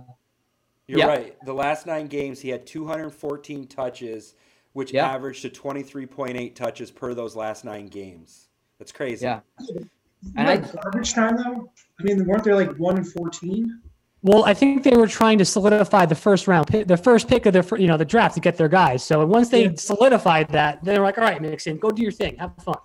you're 0.86 0.98
yeah. 1.00 1.06
right. 1.06 1.36
The 1.44 1.52
last 1.52 1.86
nine 1.86 2.06
games, 2.06 2.40
he 2.40 2.48
had 2.48 2.66
214 2.66 3.66
touches, 3.66 4.34
which 4.72 4.92
Yeah. 4.92 5.06
averaged 5.08 5.42
to 5.42 5.50
23.8 5.50 6.54
touches 6.54 6.90
per 6.90 7.12
those 7.14 7.36
last 7.36 7.64
nine 7.64 7.86
games. 7.88 8.48
That's 8.78 8.92
crazy. 8.92 9.26
yeah. 9.26 9.40
And 9.68 9.90
And 10.36 10.48
like 10.62 10.72
garbage 10.82 11.12
time 11.12 11.36
though. 11.36 11.70
I 12.00 12.02
mean, 12.02 12.24
weren't 12.26 12.42
there 12.44 12.54
like 12.56 12.74
one 12.76 12.96
and 12.96 13.06
fourteen? 13.12 13.80
Well, 14.22 14.44
I 14.44 14.52
think 14.54 14.82
they 14.82 14.96
were 14.96 15.06
trying 15.06 15.38
to 15.38 15.44
solidify 15.44 16.06
the 16.06 16.14
first 16.14 16.48
round 16.48 16.66
pick, 16.66 16.88
the 16.88 16.96
first 16.96 17.28
pick 17.28 17.46
of 17.46 17.52
the 17.52 17.76
you 17.78 17.86
know 17.86 17.96
the 17.96 18.04
draft 18.04 18.34
to 18.34 18.40
get 18.40 18.56
their 18.56 18.68
guys. 18.68 19.04
So 19.04 19.24
once 19.24 19.48
they 19.48 19.64
Yeah. 19.66 19.70
solidified 19.76 20.48
that, 20.50 20.82
they 20.84 20.98
were 20.98 21.04
like, 21.04 21.18
"All 21.18 21.24
right, 21.24 21.40
Mixon, 21.40 21.78
go 21.78 21.90
do 21.90 22.02
your 22.02 22.10
thing, 22.12 22.36
have 22.38 22.52
fun." 22.64 22.76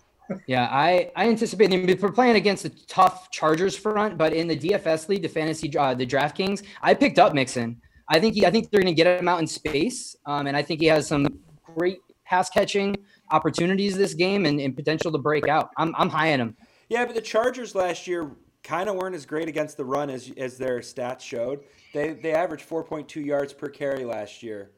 Yeah, 0.48 0.68
I 0.72 1.12
I 1.16 1.28
anticipate 1.28 1.72
them. 1.72 1.86
We're 2.02 2.12
playing 2.12 2.36
against 2.36 2.66
a 2.66 2.70
tough 2.88 3.32
Chargers 3.32 3.75
front, 3.75 4.18
but 4.18 4.34
in 4.34 4.48
the 4.48 4.56
DFS 4.56 5.10
league, 5.10 5.24
the 5.24 5.28
fantasy, 5.30 5.75
uh, 5.75 5.94
the 5.96 6.06
DraftKings, 6.06 6.63
I 6.82 6.94
picked 6.94 7.18
up 7.20 7.34
Mixon. 7.34 7.82
I 8.10 8.20
think 8.20 8.36
he, 8.36 8.46
I 8.46 8.52
think 8.52 8.70
they're 8.70 8.82
going 8.82 8.94
to 8.96 9.04
get 9.04 9.20
him 9.20 9.28
out 9.28 9.39
in 9.39 9.48
space, 9.48 10.15
um, 10.26 10.46
and 10.48 10.56
I 10.56 10.62
think 10.62 10.82
he 10.82 10.88
has 10.88 11.08
some 11.08 11.28
great 11.76 12.00
pass 12.26 12.50
catching 12.50 12.96
opportunities 13.32 13.98
this 13.98 14.13
game 14.13 14.46
and, 14.46 14.60
and 14.60 14.76
potential 14.76 15.12
to 15.12 15.17
break 15.17 15.48
out. 15.48 15.72
I'm 15.78 15.96
I'm 15.98 16.10
high 16.10 16.32
on 16.34 16.39
him. 16.41 16.58
Yeah, 16.89 17.06
but 17.06 17.15
the 17.15 17.22
Chargers 17.22 17.74
last 17.74 18.06
year 18.08 18.32
kind 18.63 18.89
of 18.89 18.95
weren't 18.95 19.15
as 19.15 19.26
great 19.26 19.47
against 19.47 19.78
the 19.78 19.86
run 19.86 20.10
as 20.10 20.32
as 20.38 20.58
their 20.58 20.80
stats 20.80 21.21
showed. 21.21 21.65
They 21.93 22.13
they 22.13 22.34
averaged 22.34 22.67
4.2 22.67 23.23
yards 23.23 23.54
per 23.54 23.69
carry 23.69 24.06
last 24.06 24.41
year, 24.41 24.71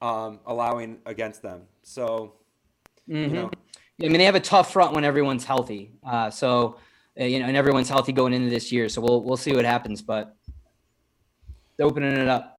um, 0.00 0.40
allowing 0.46 0.98
against 1.06 1.42
them. 1.42 1.62
So 1.82 2.34
you 3.06 3.16
Mhm. 3.28 3.32
know, 3.32 3.50
I 4.02 4.08
mean, 4.08 4.18
they 4.18 4.24
have 4.24 4.34
a 4.34 4.40
tough 4.40 4.72
front 4.72 4.94
when 4.94 5.04
everyone's 5.04 5.44
healthy. 5.44 5.92
Uh, 6.02 6.30
so 6.30 6.78
uh, 7.20 7.24
you 7.24 7.38
know, 7.38 7.46
and 7.46 7.56
everyone's 7.56 7.88
healthy 7.88 8.12
going 8.12 8.32
into 8.32 8.50
this 8.50 8.72
year. 8.72 8.88
So 8.88 9.00
we'll 9.00 9.22
we'll 9.22 9.36
see 9.36 9.54
what 9.54 9.64
happens, 9.64 10.02
but 10.02 10.36
they're 11.76 11.86
opening 11.86 12.12
it 12.12 12.28
up. 12.28 12.56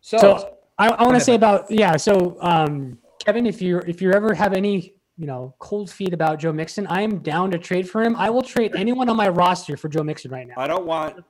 So, 0.00 0.18
So 0.18 0.58
I, 0.78 0.88
I 0.88 1.02
want 1.04 1.16
to 1.16 1.20
say 1.20 1.34
about 1.34 1.70
yeah. 1.70 1.96
So 1.96 2.38
um, 2.40 2.98
Kevin, 3.18 3.46
if 3.46 3.60
you 3.60 3.78
if 3.80 4.00
you 4.00 4.12
ever 4.12 4.34
have 4.34 4.54
any 4.54 4.94
you 5.18 5.26
know 5.26 5.54
cold 5.58 5.90
feet 5.90 6.14
about 6.14 6.38
Joe 6.38 6.52
Mixon, 6.52 6.86
I 6.86 7.02
am 7.02 7.18
down 7.18 7.50
to 7.50 7.58
trade 7.58 7.88
for 7.90 8.02
him. 8.02 8.14
I 8.16 8.30
will 8.30 8.42
trade 8.42 8.74
anyone 8.76 9.08
on 9.08 9.16
my 9.16 9.28
roster 9.28 9.76
for 9.76 9.88
Joe 9.88 10.02
Mixon 10.04 10.30
right 10.30 10.46
now. 10.46 10.54
I 10.56 10.66
don't 10.66 10.86
want. 10.86 11.24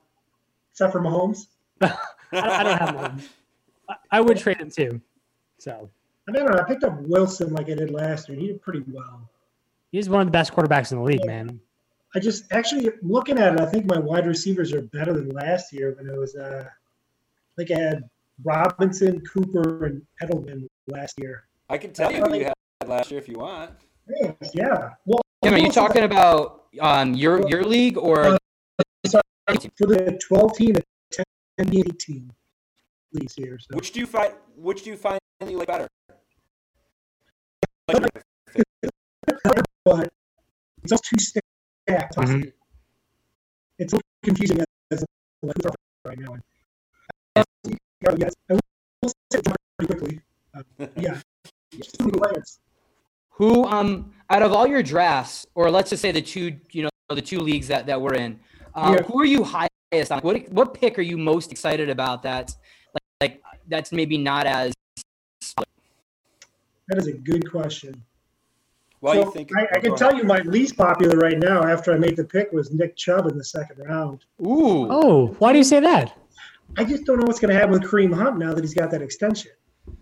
Except 0.71 0.91
for 0.93 1.01
Mahomes. 1.01 1.47
I, 1.81 1.91
I 2.31 2.63
don't 2.63 2.77
have 2.79 2.95
one. 2.95 3.23
I, 3.89 3.95
I 4.11 4.21
would 4.21 4.37
trade 4.37 4.57
him 4.57 4.69
too. 4.69 5.01
So 5.57 5.89
I 6.27 6.31
mean, 6.31 6.43
I 6.43 6.45
don't 6.45 6.55
know. 6.55 6.63
I 6.63 6.67
picked 6.67 6.83
up 6.83 7.01
Wilson 7.01 7.53
like 7.53 7.69
I 7.69 7.73
did 7.73 7.89
last 7.91 8.29
year. 8.29 8.35
and 8.37 8.41
He 8.41 8.51
did 8.53 8.61
pretty 8.61 8.83
well. 8.91 9.27
he's 9.91 10.07
one 10.09 10.21
of 10.21 10.27
the 10.27 10.31
best 10.31 10.53
quarterbacks 10.53 10.91
in 10.91 10.99
the 10.99 11.03
league, 11.03 11.25
man. 11.25 11.59
I 12.15 12.19
just 12.19 12.51
actually 12.51 12.89
looking 13.01 13.37
at 13.37 13.53
it, 13.53 13.59
I 13.59 13.65
think 13.65 13.85
my 13.85 13.99
wide 13.99 14.25
receivers 14.25 14.73
are 14.73 14.81
better 14.81 15.13
than 15.13 15.29
last 15.29 15.73
year 15.73 15.95
when 15.97 16.07
it 16.07 16.17
was 16.17 16.35
uh 16.35 16.65
like 17.57 17.71
I 17.71 17.79
had 17.79 18.09
Robinson, 18.43 19.21
Cooper, 19.21 19.85
and 19.85 20.01
Edelman 20.23 20.67
last 20.87 21.15
year. 21.19 21.43
I 21.69 21.77
can 21.77 21.91
tell 21.91 22.11
you 22.11 22.23
who 22.23 22.33
you 22.35 22.45
had 22.45 22.53
last 22.87 23.11
year 23.11 23.19
if 23.19 23.27
you 23.27 23.39
want. 23.39 23.71
Yeah, 24.07 24.31
yeah. 24.53 24.89
Well, 25.05 25.21
Tim, 25.43 25.53
are 25.53 25.57
you 25.57 25.65
also 25.65 25.81
talking 25.81 26.03
about 26.03 26.65
um, 26.79 27.13
your 27.13 27.47
your 27.49 27.63
league 27.63 27.97
or? 27.97 28.37
for 29.77 29.87
the 29.87 30.19
12 30.27 30.57
team 30.57 30.75
and 30.75 30.85
10 31.57 31.71
team, 31.71 31.83
18 31.87 32.31
leagues 33.13 33.33
here? 33.35 33.57
So. 33.59 33.75
Which 33.75 33.91
do 33.91 33.99
you 33.99 34.05
find? 34.05 34.33
Which 34.55 34.83
do 34.83 34.91
you 34.91 34.97
find 34.97 35.19
you 35.47 35.57
like 35.57 35.67
better? 35.67 35.87
but 39.85 40.09
it's 40.83 40.91
also 40.91 41.01
too 41.03 41.19
stacked. 41.19 42.15
Mhm. 42.15 42.51
It's 43.79 43.93
a 43.93 43.95
little 43.95 44.09
confusing 44.23 44.59
as 44.91 45.03
like, 45.41 45.55
who's 45.55 45.65
our 45.65 45.75
right 46.05 46.19
now. 46.19 46.37
Uh, 47.35 47.43
yes, 48.17 48.33
I 48.49 48.53
will 48.53 49.11
say 49.31 49.41
John 49.41 49.55
pretty 49.77 49.93
quickly. 49.93 50.21
Uh, 50.53 50.63
yeah, 50.97 51.19
just 51.71 51.97
two 51.97 52.11
players. 52.11 52.59
Who 53.39 53.65
um 53.65 54.11
out 54.29 54.43
of 54.43 54.51
all 54.51 54.67
your 54.67 54.83
drafts, 54.83 55.47
or 55.55 55.71
let's 55.71 55.89
just 55.89 56.01
say 56.01 56.11
the 56.11 56.21
two, 56.21 56.59
you 56.71 56.83
know, 56.83 56.89
the 57.09 57.21
two 57.21 57.39
leagues 57.39 57.69
that 57.69 57.87
that 57.87 57.99
we're 57.99 58.13
in, 58.15 58.37
um, 58.75 58.93
Yeah. 58.95 59.01
who 59.03 59.19
are 59.21 59.25
you 59.25 59.43
highest 59.43 60.11
on? 60.11 60.19
What 60.19 60.47
what 60.49 60.73
pick 60.73 60.99
are 60.99 61.01
you 61.01 61.17
most 61.17 61.51
excited 61.51 61.89
about? 61.89 62.21
That's 62.21 62.57
like, 62.93 63.01
like 63.21 63.41
that's 63.69 63.93
maybe 63.93 64.17
not 64.17 64.45
as 64.45 64.73
That 66.89 66.97
is 66.97 67.07
a 67.07 67.13
good 67.13 67.49
question. 67.49 68.03
While 68.99 69.13
So 69.13 69.25
you 69.25 69.31
think, 69.31 69.51
I, 69.57 69.77
I 69.77 69.79
can 69.79 69.95
tell 69.95 70.13
you 70.13 70.25
my 70.25 70.39
least 70.39 70.75
popular 70.75 71.15
right 71.17 71.39
now 71.39 71.63
after 71.63 71.93
I 71.93 71.97
made 71.97 72.17
the 72.17 72.25
pick 72.25 72.51
was 72.51 72.73
Nick 72.73 72.97
Chubb 72.97 73.27
in 73.27 73.37
the 73.37 73.43
second 73.45 73.77
round. 73.85 74.25
ooh. 74.41 74.87
Oh, 74.91 75.27
why 75.39 75.53
do 75.53 75.57
you 75.59 75.63
say 75.63 75.79
that? 75.79 76.17
I 76.77 76.83
just 76.83 77.05
don't 77.05 77.17
know 77.19 77.25
what's 77.25 77.39
going 77.39 77.53
to 77.53 77.57
happen 77.57 77.71
with 77.71 77.83
Kareem 77.83 78.13
Hunt 78.13 78.37
now 78.37 78.53
that 78.53 78.61
he's 78.61 78.73
got 78.73 78.91
that 78.91 79.01
extension. 79.01 79.51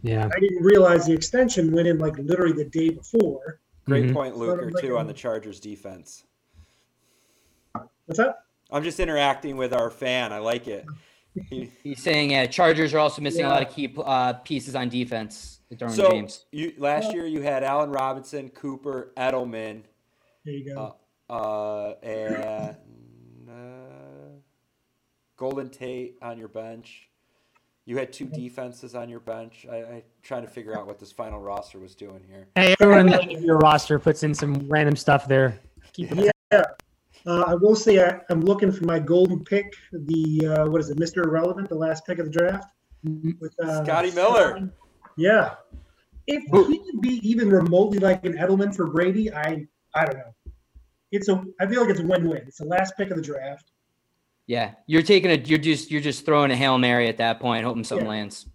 Yeah. 0.01 0.29
I 0.35 0.39
didn't 0.39 0.63
realize 0.63 1.05
the 1.05 1.13
extension 1.13 1.71
went 1.71 1.87
in 1.87 1.97
like 1.99 2.17
literally 2.17 2.53
the 2.53 2.65
day 2.69 2.89
before. 2.89 3.59
Great 3.85 4.05
Mhm. 4.05 4.13
point, 4.13 4.35
Luke, 4.37 4.49
or 4.59 4.65
Luker, 4.65 4.71
like 4.71 4.83
too, 4.83 4.97
on 4.97 5.07
the 5.07 5.13
Chargers 5.13 5.59
defense. 5.59 6.25
What's 8.05 8.17
that? 8.19 8.39
I'm 8.69 8.83
just 8.83 8.99
interacting 8.99 9.55
with 9.57 9.73
our 9.73 9.89
fan. 9.89 10.33
I 10.33 10.39
like 10.39 10.67
it. 10.67 10.85
He- 11.49 11.71
He's 11.83 12.01
saying 12.01 12.31
yeah, 12.31 12.45
Chargers 12.47 12.93
are 12.93 12.99
also 12.99 13.21
missing 13.21 13.45
a 13.45 13.49
lot 13.49 13.61
of 13.61 13.69
key 13.73 13.93
uh, 13.97 14.33
pieces 14.33 14.75
on 14.75 14.89
defense. 14.89 15.59
Derwin 15.73 15.91
so 15.91 16.09
James. 16.11 16.45
you 16.51 16.73
last 16.77 17.13
year 17.13 17.25
you 17.25 17.41
had 17.41 17.63
Allen 17.63 17.89
Robinson, 17.91 18.49
Cooper, 18.49 19.11
Edelman, 19.17 19.83
There 20.45 20.53
you 20.53 20.73
go. 20.73 20.95
uh, 21.29 21.33
uh, 21.33 21.95
and 22.01 23.49
uh, 23.49 24.39
Golden 25.35 25.69
Tate 25.69 26.17
on 26.21 26.37
your 26.37 26.47
bench. 26.47 27.09
You 27.87 27.95
had 27.97 28.11
two 28.11 28.25
defenses 28.25 28.95
on 28.95 29.07
your 29.07 29.21
bench. 29.21 29.65
I, 29.71 29.77
I 29.77 30.03
trying 30.21 30.41
to 30.41 30.49
figure 30.49 30.77
out 30.77 30.85
what 30.87 30.99
this 30.99 31.13
final 31.13 31.39
roster 31.39 31.79
was 31.79 31.95
doing 31.95 32.21
here. 32.29 32.49
Hey, 32.55 32.75
everyone 32.81 33.13
in 33.29 33.41
your 33.41 33.59
roster 33.59 33.97
puts 33.97 34.23
in 34.23 34.35
some 34.35 34.67
random 34.67 34.97
stuff 34.97 35.25
there. 35.25 35.57
Keep 35.93 36.11
it 36.11 36.33
Yeah. 36.51 36.63
Uh, 37.25 37.45
I 37.47 37.55
will 37.55 37.77
say 37.77 38.05
I, 38.05 38.19
I'm 38.29 38.41
looking 38.41 38.73
for 38.73 38.83
my 38.83 38.99
golden 38.99 39.41
pick, 39.41 39.73
the 39.93 40.47
uh, 40.47 40.69
what 40.69 40.81
is 40.81 40.89
it, 40.89 40.97
Mr. 40.97 41.23
Irrelevant, 41.23 41.69
the 41.69 41.75
last 41.75 42.05
pick 42.05 42.19
of 42.19 42.25
the 42.25 42.31
draft. 42.31 42.67
With 43.39 43.55
uh, 43.63 43.85
Scotty 43.85 44.11
Miller. 44.11 44.69
Yeah. 45.15 45.55
If 46.27 46.43
he 46.43 46.79
could 46.79 46.99
be 46.99 47.21
even 47.23 47.49
remotely 47.49 47.99
like 47.99 48.25
an 48.25 48.33
Edelman 48.33 48.75
for 48.75 48.87
Brady, 48.87 49.33
I 49.33 49.65
I 49.95 50.03
don't 50.05 50.17
know. 50.17 50.33
It's 51.13 51.29
a 51.29 51.41
I 51.61 51.67
feel 51.67 51.83
like 51.83 51.91
it's 51.91 52.01
a 52.01 52.05
win-win. 52.05 52.43
It's 52.47 52.57
the 52.57 52.65
last 52.65 52.97
pick 52.97 53.11
of 53.11 53.15
the 53.15 53.23
draft. 53.23 53.71
Yeah, 54.47 54.71
you're 54.87 55.01
taking 55.01 55.29
a 55.29 55.35
you're 55.35 55.59
just 55.59 55.91
you're 55.91 56.01
just 56.01 56.25
throwing 56.25 56.51
a 56.51 56.55
hail 56.55 56.77
mary 56.77 57.07
at 57.09 57.17
that 57.17 57.39
point, 57.39 57.63
hoping 57.65 57.83
something 57.83 58.05
Yeah. 58.05 58.11
lands. 58.11 58.45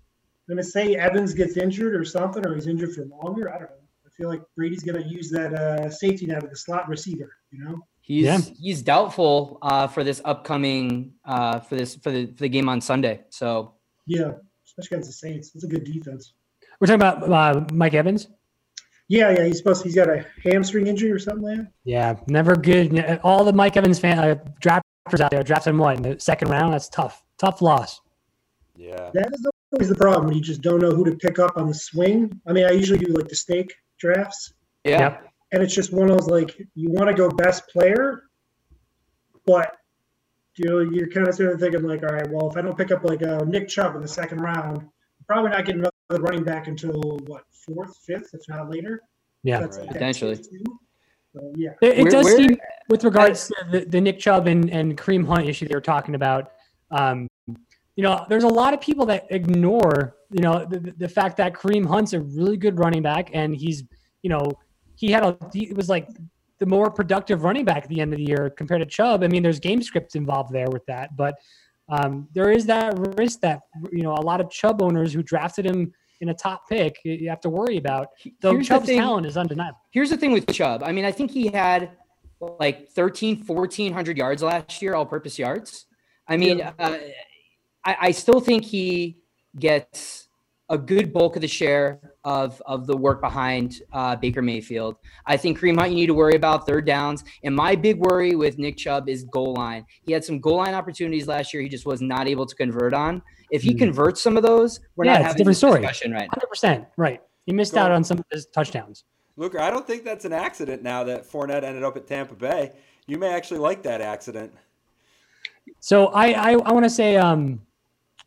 I'm 0.48 0.56
gonna 0.56 0.62
say 0.64 0.96
Evans 0.96 1.34
gets 1.34 1.56
injured 1.56 1.94
or 1.94 2.04
something, 2.04 2.44
or 2.46 2.54
he's 2.54 2.66
injured 2.66 2.94
for 2.94 3.04
longer. 3.04 3.50
I 3.50 3.58
don't 3.58 3.70
know. 3.70 3.76
I 4.06 4.08
feel 4.16 4.28
like 4.28 4.40
Brady's 4.56 4.82
gonna 4.82 5.06
use 5.06 5.30
that 5.30 5.52
uh, 5.54 5.90
safety 5.90 6.26
net 6.26 6.42
of 6.42 6.50
the 6.50 6.56
slot 6.56 6.88
receiver. 6.88 7.32
You 7.50 7.64
know. 7.64 7.78
He's 8.00 8.24
Yeah. 8.24 8.38
he's 8.58 8.82
doubtful 8.82 9.58
uh, 9.62 9.86
for 9.86 10.02
this 10.02 10.20
upcoming 10.24 11.12
uh, 11.24 11.60
for 11.60 11.76
this 11.76 11.94
for 11.96 12.10
the 12.10 12.26
for 12.26 12.42
the 12.42 12.48
game 12.48 12.68
on 12.70 12.80
Sunday. 12.80 13.20
So 13.28 13.74
Yeah, 14.06 14.32
especially 14.66 14.96
against 14.96 15.10
the 15.10 15.14
Saints. 15.28 15.52
It's 15.54 15.64
a 15.64 15.68
good 15.68 15.84
defense. 15.84 16.32
We're 16.80 16.86
talking 16.86 17.02
about 17.02 17.30
uh, 17.30 17.66
Mike 17.72 17.94
Evans. 17.94 18.28
Yeah, 19.08 19.30
yeah. 19.30 19.44
He's 19.44 19.58
supposed. 19.58 19.84
He's 19.84 19.94
got 19.94 20.08
a 20.08 20.24
hamstring 20.42 20.86
injury 20.86 21.12
or 21.12 21.18
something 21.18 21.42
like 21.44 21.58
that. 21.58 21.72
Yeah, 21.84 22.16
never 22.28 22.56
good. 22.56 23.20
All 23.22 23.44
the 23.44 23.52
Mike 23.52 23.76
Evans 23.76 23.98
fan 23.98 24.18
uh, 24.18 24.36
drafters 24.60 24.81
out 25.20 25.30
there 25.30 25.42
drafted 25.42 25.70
him 25.70 25.78
what 25.78 25.96
in 25.96 26.02
the 26.02 26.20
second 26.20 26.48
round. 26.48 26.72
That's 26.72 26.88
tough. 26.88 27.24
Tough 27.38 27.60
loss. 27.62 28.00
Yeah. 28.76 29.10
That 29.14 29.30
is 29.32 29.46
always 29.72 29.88
the 29.88 29.94
problem. 29.94 30.32
You 30.32 30.40
just 30.40 30.62
don't 30.62 30.80
know 30.80 30.90
who 30.90 31.04
to 31.04 31.16
pick 31.16 31.38
up 31.38 31.56
on 31.56 31.66
the 31.68 31.74
swing. 31.74 32.40
I 32.46 32.52
mean, 32.52 32.64
I 32.64 32.70
usually 32.70 32.98
do 32.98 33.12
like 33.12 33.28
the 33.28 33.36
snake 33.36 33.72
drafts, 33.98 34.54
yeah, 34.84 34.98
Yep. 35.00 35.28
and 35.52 35.62
it's 35.62 35.74
just 35.74 35.92
one 35.92 36.10
of 36.10 36.16
those 36.18 36.28
like 36.28 36.56
you 36.74 36.90
want 36.90 37.08
to 37.08 37.14
go 37.14 37.28
best 37.28 37.68
player, 37.68 38.24
but 39.46 39.76
you 40.56 40.68
know 40.68 40.80
you're 40.80 41.08
kind 41.08 41.28
of 41.28 41.34
sort 41.34 41.52
of 41.52 41.60
thinking 41.60 41.82
like, 41.82 42.02
all 42.02 42.08
right, 42.12 42.28
well, 42.30 42.50
if 42.50 42.56
I 42.56 42.62
don't 42.62 42.76
pick 42.76 42.90
up 42.90 43.04
like 43.04 43.22
uh, 43.22 43.44
Nick 43.46 43.68
Chubb 43.68 43.94
in 43.94 44.02
the 44.02 44.08
second 44.08 44.38
round, 44.40 44.78
I'm 44.78 44.90
probably 45.28 45.50
not 45.50 45.64
getting 45.64 45.82
another 46.08 46.22
running 46.22 46.44
back 46.44 46.66
until 46.66 47.00
what 47.26 47.44
fourth, 47.50 47.96
fifth, 48.04 48.30
if 48.34 48.40
not 48.48 48.70
later. 48.70 49.00
Yeah. 49.44 49.60
That's 49.60 49.78
Right. 49.78 49.88
Potentially. 49.88 50.32
it 50.32 50.44
too. 50.50 50.64
So, 51.34 51.52
yeah. 51.56 51.70
It, 51.80 51.98
it 51.98 52.02
Where- 52.02 52.10
does 52.10 52.24
where- 52.26 52.36
seem, 52.36 52.56
with 52.88 53.04
regards 53.04 53.48
to 53.48 53.54
the, 53.70 53.80
the 53.86 54.00
Nick 54.00 54.18
Chubb 54.18 54.46
and, 54.46 54.70
and 54.70 54.96
Kareem 54.96 55.26
Hunt 55.26 55.48
issue 55.48 55.66
they 55.68 55.74
were 55.74 55.80
talking 55.80 56.14
about, 56.14 56.52
um, 56.90 57.26
you 57.96 58.02
know, 58.02 58.24
there's 58.28 58.44
a 58.44 58.48
lot 58.48 58.74
of 58.74 58.80
people 58.80 59.06
that 59.06 59.26
ignore, 59.30 60.16
you 60.30 60.42
know, 60.42 60.64
the, 60.68 60.78
the- 60.80 60.94
the 60.98 61.08
fact 61.08 61.36
that 61.38 61.52
Kareem 61.54 61.86
Hunt's 61.86 62.12
a 62.12 62.20
really 62.20 62.56
good 62.56 62.78
running 62.78 63.02
back 63.02 63.30
and 63.32 63.54
he's, 63.54 63.84
you 64.22 64.30
know, 64.30 64.52
he 64.96 65.10
had 65.10 65.24
a, 65.24 65.36
he 65.52 65.72
was 65.74 65.88
like 65.88 66.08
the 66.58 66.66
more 66.66 66.90
productive 66.90 67.42
running 67.44 67.64
back 67.64 67.84
at 67.84 67.88
the 67.88 68.00
end 68.00 68.12
of 68.12 68.18
the 68.18 68.24
year 68.24 68.50
compared 68.56 68.80
to 68.80 68.86
Chubb. 68.86 69.24
I 69.24 69.28
mean, 69.28 69.42
there's 69.42 69.58
game 69.58 69.82
scripts 69.82 70.14
involved 70.14 70.52
there 70.52 70.68
with 70.70 70.84
that, 70.86 71.16
but 71.16 71.34
um, 71.88 72.28
there 72.34 72.50
is 72.50 72.66
that 72.66 72.94
risk 73.18 73.40
that, 73.40 73.60
you 73.90 74.02
know, 74.02 74.12
a 74.12 74.22
lot 74.22 74.40
of 74.40 74.48
Chubb 74.48 74.80
owners 74.80 75.12
who 75.12 75.22
drafted 75.22 75.66
him 75.66 75.92
in 76.22 76.28
a 76.28 76.34
top 76.34 76.68
pick, 76.68 76.96
you 77.04 77.28
have 77.28 77.40
to 77.40 77.50
worry 77.50 77.76
about. 77.76 78.08
Though 78.40 78.52
Here's 78.52 78.68
the 78.68 78.74
Chubb's 78.76 78.86
thing- 78.86 78.98
talent 79.00 79.26
is 79.26 79.36
undeniable. 79.36 79.78
here's 79.90 80.08
the 80.08 80.16
thing 80.16 80.32
with 80.32 80.46
Chubb. 80.52 80.82
I 80.84 80.92
mean, 80.92 81.04
I 81.04 81.10
think 81.12 81.30
he 81.32 81.48
had 81.48 81.90
like 82.40 82.88
13, 82.90 83.42
1400 83.44 84.16
yards 84.16 84.42
last 84.42 84.80
year, 84.80 84.94
all 84.94 85.04
purpose 85.04 85.38
yards. 85.38 85.86
I 86.28 86.36
mean, 86.36 86.58
Yeah. 86.58 86.72
uh, 86.78 86.96
I, 87.84 87.96
I 88.00 88.10
still 88.12 88.40
think 88.40 88.64
he 88.64 89.18
gets 89.58 90.28
a 90.68 90.78
good 90.78 91.12
bulk 91.12 91.34
of 91.36 91.42
the 91.42 91.48
share 91.48 92.00
of, 92.24 92.62
of 92.64 92.86
the 92.86 92.96
work 92.96 93.20
behind 93.20 93.82
uh, 93.92 94.14
Baker 94.16 94.40
Mayfield. 94.40 94.96
I 95.26 95.36
think 95.36 95.58
Kareem 95.58 95.76
Hunt, 95.78 95.90
you 95.90 95.96
need 95.96 96.06
to 96.06 96.14
worry 96.14 96.34
about 96.36 96.66
third 96.66 96.86
downs. 96.86 97.24
And 97.44 97.54
my 97.54 97.74
big 97.74 97.98
worry 97.98 98.34
with 98.36 98.58
Nick 98.58 98.76
Chubb 98.76 99.08
is 99.08 99.24
goal 99.24 99.54
line. 99.54 99.84
He 100.04 100.12
had 100.12 100.24
some 100.24 100.38
goal 100.40 100.56
line 100.58 100.74
opportunities 100.74 101.26
last 101.26 101.52
year. 101.52 101.62
He 101.62 101.68
just 101.68 101.84
was 101.84 102.00
not 102.00 102.28
able 102.28 102.46
to 102.46 102.54
convert 102.54 102.94
on. 102.94 103.22
If 103.52 103.62
he 103.62 103.72
Hmm. 103.72 103.78
converts 103.78 104.20
some 104.20 104.36
of 104.36 104.42
those, 104.42 104.80
we're 104.96 105.04
Yeah, 105.04 105.12
not 105.12 105.20
it's 105.20 105.24
a 105.24 105.26
having 105.28 105.36
different 105.38 105.46
this 105.52 105.58
story. 105.58 105.80
discussion 105.82 106.12
right 106.12 106.22
now. 106.22 106.32
Hundred 106.32 106.48
percent, 106.48 106.86
right? 106.96 107.20
He 107.46 107.52
missed 107.52 107.74
Go. 107.74 107.80
out 107.80 107.92
on 107.92 108.02
some 108.02 108.18
of 108.18 108.24
his 108.32 108.46
touchdowns. 108.46 109.04
Luke, 109.36 109.56
I 109.56 109.70
don't 109.70 109.86
think 109.86 110.04
that's 110.04 110.24
an 110.24 110.32
accident 110.32 110.82
now 110.82 111.04
that 111.04 111.30
Fournette 111.30 111.62
ended 111.62 111.84
up 111.84 111.96
at 111.96 112.06
Tampa 112.06 112.34
Bay. 112.34 112.72
You 113.06 113.18
may 113.18 113.28
actually 113.32 113.60
like 113.60 113.82
that 113.84 114.00
accident. 114.00 114.52
So 115.80 116.06
I 116.08 116.32
I, 116.32 116.52
I 116.52 116.72
want 116.72 116.84
to 116.84 116.90
say 116.90 117.16
um, 117.16 117.60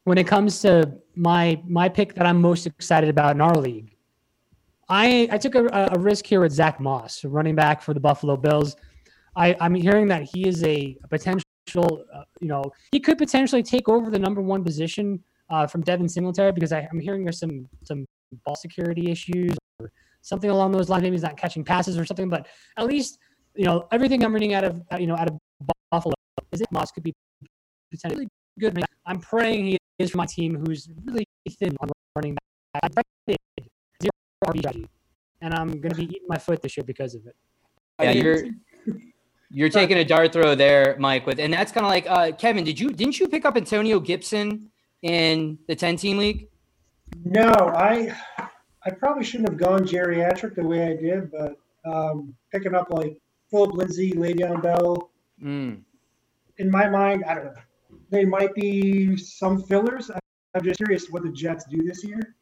when 0.04 0.18
it 0.18 0.28
comes 0.28 0.62
to 0.62 0.94
my 1.16 1.60
my 1.68 1.90
pick 1.90 2.14
that 2.16 2.26
I'm 2.26 2.40
most 2.40 2.66
excited 2.68 3.10
about 3.10 3.36
in 3.36 3.42
our 3.42 3.56
league, 3.56 3.96
I 4.90 5.28
I 5.32 5.38
took 5.40 5.56
a, 5.56 5.90
a 5.94 6.00
risk 6.00 6.26
here 6.26 6.42
with 6.42 6.52
Zach 6.52 6.80
Moss, 6.80 7.24
running 7.26 7.56
back 7.56 7.82
for 7.82 7.94
the 7.96 8.00
Buffalo 8.00 8.38
Bills. 8.38 8.76
I 9.36 9.56
I'm 9.60 9.74
hearing 9.74 10.08
that 10.10 10.24
he 10.24 10.48
is 10.48 10.64
a, 10.64 10.98
a 11.04 11.08
potential, 11.08 11.50
uh, 11.76 12.24
you 12.40 12.48
know, 12.48 12.64
he 12.92 13.00
could 13.00 13.18
potentially 13.18 13.64
take 13.64 13.90
over 13.90 14.10
the 14.10 14.20
number 14.20 14.42
one 14.42 14.64
position 14.64 15.24
uh, 15.50 15.68
from 15.68 15.82
Devin 15.82 16.10
Singletary 16.10 16.52
because 16.52 16.72
I, 16.72 16.88
I'm 16.92 17.00
hearing 17.00 17.24
there's 17.24 17.40
some 17.40 17.68
some 17.84 18.06
ball 18.44 18.56
security 18.56 19.12
issues 19.12 19.56
or 19.80 19.92
something 20.22 20.50
along 20.50 20.72
those 20.72 20.90
lines. 20.90 21.04
Maybe 21.04 21.16
he's 21.16 21.24
not 21.24 21.38
catching 21.38 21.64
passes 21.64 21.98
or 21.98 22.06
something, 22.06 22.30
but 22.30 22.48
at 22.78 22.86
least 22.86 23.20
you 23.56 23.66
know 23.66 23.88
everything 23.92 24.24
I'm 24.24 24.34
reading 24.34 24.54
out 24.54 24.64
of 24.64 24.82
uh, 24.92 24.98
you 24.98 25.08
know 25.08 25.16
out 25.16 25.30
of 25.30 25.38
Buffalo 25.92 26.14
is 26.52 26.60
that 26.60 26.72
Moss 26.72 26.92
could 26.92 27.04
be 27.04 27.14
potentially 27.92 28.28
good. 28.60 28.80
I'm 29.06 29.20
praying 29.20 29.66
he 29.66 29.78
is 30.00 30.12
for 30.12 30.18
my 30.18 30.26
team, 30.26 30.64
who's 30.66 30.90
really 31.06 31.26
thin 31.60 31.76
on 31.80 31.90
running 32.16 32.36
back. 32.74 32.92
I 32.98 33.36
zero 34.02 34.12
RB 34.46 34.88
and 35.42 35.54
I'm 35.54 35.80
going 35.80 35.92
to 35.92 35.96
be 35.96 36.04
eating 36.04 36.28
my 36.28 36.38
foot 36.38 36.62
this 36.62 36.76
year 36.76 36.84
because 36.84 37.16
of 37.16 37.26
it. 37.26 37.36
Yeah, 38.02 38.12
you're 38.12 38.44
you're 39.52 39.70
taking 39.70 39.98
a 39.98 40.04
dart 40.06 40.34
throw 40.34 40.56
there, 40.56 40.96
Mike. 41.00 41.26
With 41.26 41.40
and 41.40 41.54
that's 41.54 41.72
kind 41.72 41.86
of 41.86 41.90
like 41.92 42.06
uh, 42.08 42.32
Kevin. 42.36 42.64
Did 42.64 42.80
you 42.80 42.90
didn't 42.92 43.20
you 43.20 43.28
pick 43.28 43.46
up 43.46 43.56
Antonio 43.58 44.00
Gibson 44.00 44.70
in 45.02 45.58
the 45.68 45.76
ten 45.76 45.96
team 45.98 46.18
league? 46.18 46.48
No, 47.24 47.50
I 47.76 48.14
I 48.86 48.90
probably 48.92 49.24
shouldn't 49.24 49.50
have 49.50 49.58
gone 49.60 49.82
geriatric 49.86 50.56
the 50.56 50.64
way 50.66 50.84
I 50.92 50.96
did, 50.96 51.32
but 51.32 51.58
um, 51.86 52.34
picking 52.52 52.74
up 52.76 52.90
like 52.90 53.18
Phillip 53.52 53.74
Lindsay, 53.74 54.12
Le'Veon 54.14 54.62
Bell, 54.62 55.12
Mm. 55.44 55.82
in 56.58 56.72
my 56.72 56.88
mind, 56.90 57.24
I 57.28 57.36
don't 57.36 57.46
know. 57.46 57.52
They 58.10 58.24
might 58.26 58.54
be 58.56 59.18
some 59.18 59.62
fillers. 59.64 60.10
I- 60.10 60.20
I'm 60.56 60.64
just 60.64 60.78
curious 60.78 61.10
what 61.10 61.24
the 61.24 61.30
Jets 61.30 61.66
do 61.70 61.84
this 61.84 62.04
year. 62.06 62.36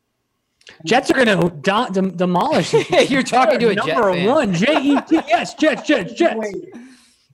Jets 0.85 1.09
are 1.09 1.15
going 1.15 1.27
to 1.39 1.49
do- 1.49 1.93
dem- 1.93 2.15
demolish. 2.15 2.71
You're 3.09 3.23
talking 3.23 3.59
to 3.59 3.69
a 3.69 3.75
Jet 3.75 3.87
number 3.87 4.13
fan. 4.13 4.27
one. 4.29 4.53
J 4.53 4.79
E 4.81 5.01
T 5.01 5.17
S. 5.31 5.55
Jets. 5.55 5.81
Jets. 5.87 6.13
Jets. 6.13 6.39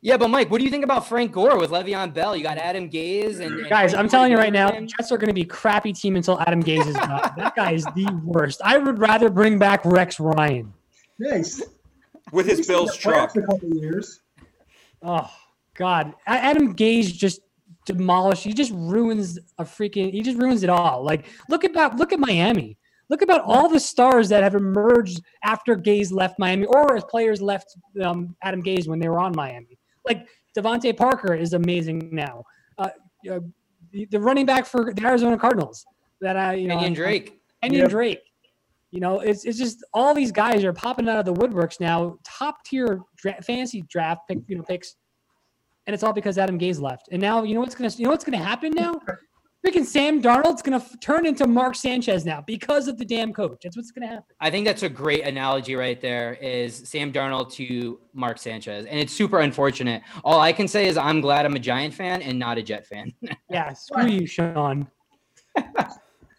Wait, 0.01 0.09
Yeah, 0.09 0.17
but 0.17 0.29
Mike, 0.29 0.49
what 0.49 0.59
do 0.59 0.65
you 0.65 0.71
think 0.71 0.83
about 0.83 1.07
Frank 1.07 1.31
Gore 1.31 1.57
with 1.57 1.71
Le'Veon 1.71 2.13
Bell? 2.13 2.35
You 2.35 2.43
got 2.43 2.57
Adam 2.57 2.89
Gase 2.89 3.39
and, 3.39 3.59
and 3.59 3.69
Guys, 3.69 3.91
Frank 3.91 4.03
I'm 4.03 4.09
telling 4.09 4.31
you 4.31 4.37
right 4.37 4.53
now, 4.53 4.71
him. 4.71 4.87
Jets 4.87 5.11
are 5.11 5.17
going 5.17 5.27
to 5.27 5.33
be 5.33 5.43
crappy 5.43 5.93
team 5.93 6.15
until 6.15 6.39
Adam 6.41 6.63
Gase 6.63 6.87
is 6.87 6.95
gone. 6.95 7.33
that 7.37 7.55
guy 7.55 7.71
is 7.73 7.83
the 7.83 8.21
worst. 8.23 8.61
I 8.63 8.77
would 8.77 8.99
rather 8.99 9.29
bring 9.29 9.59
back 9.59 9.83
Rex 9.85 10.19
Ryan. 10.19 10.73
nice. 11.19 11.61
with 12.31 12.45
his 12.45 12.59
He's 12.59 12.67
been 12.67 12.75
in 12.75 12.85
Bills 12.85 12.97
truck. 12.97 13.35
A 13.35 13.41
couple 13.41 13.69
years. 13.73 14.21
Oh 15.01 15.29
God, 15.75 16.13
Adam 16.27 16.75
Gase 16.75 17.13
just 17.13 17.41
demolished. 17.85 18.43
He 18.43 18.53
just 18.53 18.71
ruins 18.73 19.39
a 19.57 19.63
freaking. 19.63 20.11
He 20.11 20.21
just 20.21 20.37
ruins 20.37 20.63
it 20.63 20.69
all. 20.69 21.03
Like 21.03 21.25
look 21.49 21.63
about 21.63 21.95
look 21.95 22.13
at 22.13 22.19
Miami. 22.19 22.77
Look 23.09 23.23
about 23.23 23.41
all 23.41 23.67
the 23.67 23.79
stars 23.79 24.29
that 24.29 24.43
have 24.43 24.53
emerged 24.53 25.21
after 25.43 25.75
Gase 25.75 26.11
left 26.11 26.37
Miami, 26.37 26.65
or 26.65 26.95
as 26.95 27.03
players 27.05 27.41
left 27.41 27.75
um, 28.03 28.35
Adam 28.43 28.61
Gase 28.61 28.87
when 28.87 28.99
they 28.99 29.09
were 29.09 29.19
on 29.19 29.35
Miami. 29.35 29.78
Like 30.09 30.27
DeVante 30.57 30.97
Parker 30.97 31.33
is 31.35 31.53
amazing 31.53 32.09
now. 32.11 32.43
Uh, 32.77 32.89
uh, 33.31 33.39
the, 33.91 34.05
the 34.11 34.19
running 34.19 34.45
back 34.45 34.65
for 34.65 34.93
the 34.93 35.05
Arizona 35.05 35.37
Cardinals 35.37 35.85
that 36.21 36.35
I 36.35 36.53
you 36.55 36.67
know 36.67 36.77
Kenyan 36.77 36.91
I- 36.91 36.93
Drake. 36.95 37.39
Kenyan 37.63 37.73
Yep. 37.73 37.89
Drake. 37.89 38.19
You 38.91 38.99
know, 39.01 39.19
it's 39.19 39.45
it's 39.45 39.57
just 39.59 39.83
all 39.93 40.15
these 40.15 40.31
guys 40.31 40.63
are 40.63 40.73
popping 40.73 41.07
out 41.07 41.19
of 41.19 41.25
the 41.25 41.33
woodworks 41.33 41.79
now, 41.79 42.17
top 42.23 42.63
tier 42.65 43.01
dra- 43.17 43.39
fantasy 43.43 43.83
draft 43.83 44.21
pick, 44.27 44.39
you 44.47 44.57
know, 44.57 44.63
picks, 44.63 44.95
and 45.85 45.93
it's 45.93 46.01
all 46.03 46.11
because 46.13 46.39
Adam 46.39 46.57
Gase 46.57 46.81
left. 46.81 47.07
And 47.11 47.21
now 47.21 47.43
you 47.43 47.53
know 47.53 47.59
what's 47.61 47.75
gonna 47.75 47.91
you 47.91 48.05
know 48.05 48.09
what's 48.09 48.23
gonna 48.25 48.37
happen 48.37 48.71
now? 48.73 48.99
Freaking 49.65 49.83
Sam 49.83 50.21
Darnold's 50.21 50.61
gonna 50.61 50.77
f- 50.77 50.99
turn 51.01 51.25
into 51.25 51.45
Mark 51.45 51.75
Sanchez 51.75 52.25
now 52.25 52.41
because 52.41 52.87
of 52.87 52.97
the 52.97 53.03
damn 53.03 53.33
coach. 53.33 53.59
That's 53.63 53.75
what's 53.75 53.91
gonna 53.91 54.07
happen. 54.07 54.23
I 54.39 54.49
think 54.49 54.65
that's 54.65 54.83
a 54.83 54.89
great 54.89 55.25
analogy 55.25 55.75
right 55.75 55.99
there. 55.99 56.35
Is 56.35 56.75
Sam 56.75 57.11
Darnold 57.11 57.51
to 57.53 57.99
Mark 58.13 58.37
Sanchez, 58.37 58.85
and 58.85 58.97
it's 58.97 59.11
super 59.11 59.39
unfortunate. 59.41 60.01
All 60.23 60.39
I 60.39 60.53
can 60.53 60.67
say 60.67 60.87
is 60.87 60.95
I'm 60.95 61.19
glad 61.19 61.45
I'm 61.45 61.55
a 61.55 61.59
Giant 61.59 61.93
fan 61.93 62.21
and 62.21 62.39
not 62.39 62.57
a 62.57 62.63
Jet 62.63 62.87
fan. 62.87 63.13
Yeah, 63.49 63.73
screw 63.73 64.07
you, 64.07 64.25
Sean. 64.27 64.87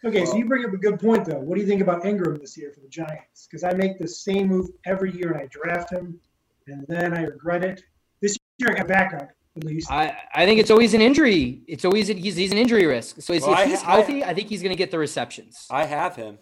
Okay, 0.03 0.25
so 0.25 0.35
you 0.35 0.45
bring 0.45 0.65
up 0.65 0.73
a 0.73 0.77
good 0.77 0.99
point 0.99 1.25
though. 1.25 1.37
What 1.37 1.53
do 1.55 1.61
you 1.61 1.67
think 1.67 1.81
about 1.81 2.03
Ingram 2.07 2.37
this 2.39 2.57
year 2.57 2.71
for 2.73 2.79
the 2.79 2.87
Giants? 2.87 3.47
Because 3.47 3.63
I 3.63 3.73
make 3.73 3.99
the 3.99 4.07
same 4.07 4.47
move 4.47 4.69
every 4.87 5.15
year 5.15 5.31
and 5.31 5.39
I 5.39 5.47
draft 5.51 5.91
him, 5.91 6.19
and 6.65 6.83
then 6.87 7.13
I 7.13 7.21
regret 7.25 7.63
it. 7.63 7.83
This 8.19 8.35
year 8.57 8.71
I 8.71 8.77
got 8.77 8.87
backup 8.87 9.21
at 9.21 9.27
least. 9.27 9.40
I, 9.89 10.15
I 10.33 10.45
think 10.45 10.59
it's 10.59 10.71
always 10.71 10.93
an 10.93 11.01
injury. 11.01 11.61
It's 11.67 11.83
always 11.83 12.07
he's 12.07 12.35
he's 12.35 12.51
an 12.51 12.57
injury 12.57 12.85
risk. 12.85 13.21
So 13.21 13.33
if, 13.33 13.41
Well, 13.43 13.51
if 13.53 13.59
I- 13.59 13.65
he's 13.67 13.81
healthy, 13.81 14.23
I, 14.23 14.33
think 14.33 14.47
he's 14.47 14.61
going 14.61 14.71
to 14.71 14.77
get 14.77 14.91
the 14.91 14.97
receptions. 14.99 15.67
I 15.69 15.85
have 15.85 16.15
him. 16.15 16.37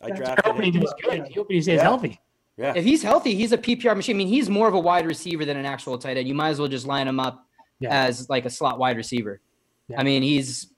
I 0.00 0.08
That's 0.08 0.20
drafted 0.20 0.44
hope 0.44 0.60
he 0.62 0.70
him. 0.70 0.80
does 0.80 0.94
good. 1.02 1.20
I 1.22 1.28
he 1.48 1.60
stays 1.62 1.76
Yeah. 1.76 1.82
healthy. 1.82 2.20
Yeah. 2.56 2.72
If 2.76 2.84
he's 2.84 3.02
healthy, 3.02 3.34
he's 3.34 3.50
a 3.52 3.58
PPR 3.58 3.96
machine. 3.96 4.14
I 4.14 4.18
mean, 4.18 4.28
he's 4.28 4.48
more 4.48 4.68
of 4.68 4.74
a 4.74 4.78
wide 4.78 5.06
receiver 5.06 5.44
than 5.44 5.56
an 5.56 5.66
actual 5.66 5.98
tight 5.98 6.16
end. 6.16 6.28
You 6.28 6.34
might 6.34 6.50
as 6.50 6.60
well 6.60 6.68
just 6.68 6.86
line 6.86 7.08
him 7.08 7.18
up 7.18 7.44
Yeah. 7.80 8.04
as 8.04 8.28
like 8.30 8.44
a 8.44 8.50
slot 8.50 8.78
wide 8.78 8.96
receiver. 8.96 9.40
Yeah. 9.88 10.00
I 10.00 10.04
mean, 10.04 10.22
he's 10.22 10.68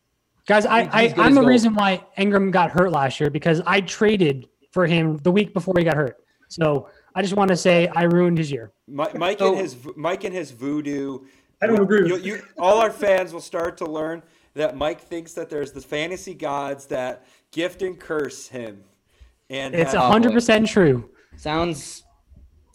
Guys, 0.47 0.65
I, 0.65 0.85
he's 1.03 1.13
I 1.19 1.25
I'm 1.25 1.35
the 1.35 1.41
gold. 1.41 1.49
reason 1.49 1.75
why 1.75 2.03
Ingram 2.17 2.51
got 2.53 2.71
hurt 2.71 2.93
last 2.93 3.19
year 3.21 3.29
because 3.31 3.61
I 3.67 3.81
traded 3.83 4.49
for 4.71 4.87
him 4.87 5.17
the 5.19 5.31
week 5.33 5.53
before 5.53 5.75
he 5.77 5.83
got 5.85 5.97
hurt. 5.97 6.17
So 6.49 6.89
I 7.17 7.23
just 7.23 7.35
want 7.35 7.49
to 7.49 7.57
say 7.57 7.89
I 7.89 8.03
ruined 8.05 8.39
his 8.39 8.53
year. 8.53 8.73
Mi- 8.87 9.07
Mike 9.15 9.39
So- 9.39 9.53
and 9.53 9.59
his 9.61 9.77
Mike 9.97 10.23
and 10.25 10.35
his 10.35 10.51
voodoo 10.53 11.21
I 11.63 11.67
don't 11.67 11.81
agree 11.81 12.07
You, 12.07 12.19
you, 12.19 12.43
all 12.59 12.79
our 12.81 12.91
fans 12.93 13.33
will 13.33 13.41
start 13.41 13.79
to 13.79 13.87
learn 13.87 14.23
that 14.55 14.77
Mike 14.77 15.01
thinks 15.01 15.33
that 15.33 15.49
there's 15.49 15.73
the 15.73 15.81
fantasy 15.81 16.35
gods 16.35 16.85
that 16.87 17.25
gift 17.51 17.81
and 17.81 17.99
curse 17.99 18.47
him. 18.47 18.85
And 19.49 19.75
It's 19.75 19.95
hundred 19.95 20.33
percent 20.33 20.67
true. 20.69 21.11
Sounds. 21.37 22.05